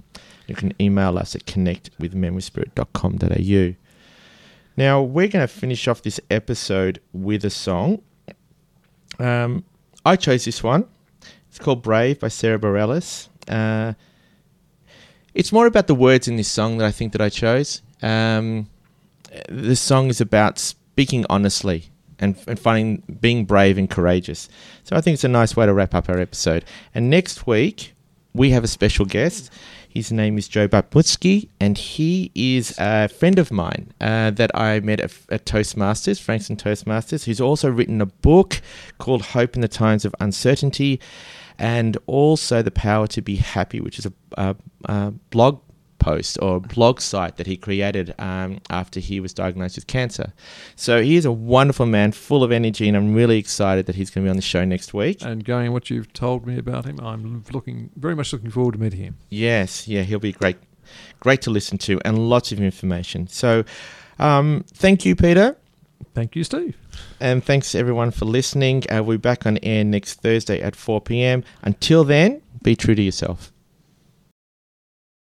You 0.46 0.54
can 0.54 0.74
email 0.80 1.16
us 1.16 1.34
at 1.34 1.46
connectwithmenwithspirit.com.au. 1.46 3.81
Now, 4.76 5.02
we're 5.02 5.28
going 5.28 5.46
to 5.46 5.52
finish 5.52 5.86
off 5.86 6.02
this 6.02 6.20
episode 6.30 7.00
with 7.12 7.44
a 7.44 7.50
song. 7.50 8.02
Um, 9.18 9.64
I 10.04 10.16
chose 10.16 10.44
this 10.44 10.62
one. 10.62 10.86
It's 11.48 11.58
called 11.58 11.82
Brave 11.82 12.20
by 12.20 12.28
Sara 12.28 12.58
Bareilles. 12.58 13.28
Uh, 13.46 13.92
it's 15.34 15.52
more 15.52 15.66
about 15.66 15.86
the 15.86 15.94
words 15.94 16.28
in 16.28 16.36
this 16.36 16.50
song 16.50 16.78
that 16.78 16.86
I 16.86 16.90
think 16.90 17.12
that 17.12 17.20
I 17.20 17.28
chose. 17.28 17.82
Um, 18.00 18.68
the 19.48 19.76
song 19.76 20.08
is 20.08 20.20
about 20.20 20.58
speaking 20.58 21.24
honestly 21.30 21.90
and, 22.18 22.36
and 22.46 22.58
finding 22.58 23.02
being 23.20 23.44
brave 23.44 23.78
and 23.78 23.88
courageous. 23.88 24.48
So 24.84 24.96
I 24.96 25.00
think 25.00 25.14
it's 25.14 25.24
a 25.24 25.28
nice 25.28 25.56
way 25.56 25.66
to 25.66 25.72
wrap 25.72 25.94
up 25.94 26.08
our 26.08 26.18
episode. 26.18 26.64
And 26.94 27.10
next 27.10 27.46
week 27.46 27.94
we 28.34 28.50
have 28.50 28.64
a 28.64 28.68
special 28.68 29.04
guest. 29.04 29.50
His 29.92 30.10
name 30.10 30.38
is 30.38 30.48
Joe 30.48 30.68
Baputski, 30.68 31.50
and 31.60 31.76
he 31.76 32.30
is 32.34 32.74
a 32.78 33.08
friend 33.08 33.38
of 33.38 33.52
mine 33.52 33.92
uh, 34.00 34.30
that 34.30 34.50
I 34.56 34.80
met 34.80 35.00
at, 35.00 35.12
at 35.28 35.44
Toastmasters, 35.44 36.18
Frankston 36.18 36.56
Toastmasters, 36.56 37.24
who's 37.24 37.42
also 37.42 37.68
written 37.68 38.00
a 38.00 38.06
book 38.06 38.62
called 38.96 39.20
Hope 39.20 39.54
in 39.54 39.60
the 39.60 39.68
Times 39.68 40.06
of 40.06 40.14
Uncertainty, 40.18 40.98
and 41.58 41.98
also 42.06 42.62
The 42.62 42.70
Power 42.70 43.06
to 43.08 43.20
Be 43.20 43.36
Happy, 43.36 43.82
which 43.82 43.98
is 43.98 44.06
a, 44.06 44.12
a, 44.38 44.56
a 44.86 45.10
blog 45.28 45.60
post 46.02 46.36
or 46.42 46.60
blog 46.60 47.00
site 47.00 47.36
that 47.36 47.46
he 47.46 47.56
created 47.56 48.14
um, 48.18 48.60
after 48.68 48.98
he 48.98 49.20
was 49.20 49.32
diagnosed 49.32 49.76
with 49.76 49.86
cancer. 49.86 50.32
So 50.74 51.00
he 51.02 51.14
is 51.16 51.24
a 51.24 51.32
wonderful 51.32 51.86
man, 51.86 52.12
full 52.12 52.42
of 52.42 52.50
energy, 52.50 52.88
and 52.88 52.96
I'm 52.96 53.14
really 53.14 53.38
excited 53.38 53.86
that 53.86 53.94
he's 53.94 54.10
going 54.10 54.24
to 54.24 54.26
be 54.26 54.30
on 54.30 54.36
the 54.36 54.42
show 54.42 54.64
next 54.64 54.92
week. 54.92 55.22
And 55.22 55.44
going 55.44 55.72
what 55.72 55.90
you've 55.90 56.12
told 56.12 56.46
me 56.46 56.58
about 56.58 56.84
him, 56.84 56.98
I'm 57.00 57.44
looking 57.52 57.90
very 57.96 58.16
much 58.16 58.32
looking 58.32 58.50
forward 58.50 58.72
to 58.72 58.80
meeting 58.80 59.00
him. 59.00 59.16
Yes, 59.30 59.86
yeah, 59.86 60.02
he'll 60.02 60.18
be 60.18 60.32
great, 60.32 60.56
great 61.20 61.40
to 61.42 61.50
listen 61.50 61.78
to, 61.78 62.00
and 62.04 62.28
lots 62.28 62.50
of 62.52 62.60
information. 62.60 63.28
So, 63.28 63.64
um, 64.18 64.64
thank 64.74 65.04
you, 65.04 65.14
Peter, 65.16 65.56
Thank 66.14 66.36
you, 66.36 66.44
Steve. 66.44 66.76
and 67.20 67.42
thanks 67.42 67.74
everyone 67.74 68.10
for 68.10 68.24
listening. 68.24 68.82
Uh, 68.90 69.02
we'll 69.02 69.16
be 69.16 69.20
back 69.20 69.46
on 69.46 69.58
air 69.62 69.84
next 69.84 70.20
Thursday 70.20 70.60
at 70.60 70.76
4 70.76 71.00
p.m. 71.00 71.44
Until 71.62 72.04
then, 72.04 72.42
be 72.62 72.76
true 72.76 72.94
to 72.94 73.02
yourself. 73.02 73.52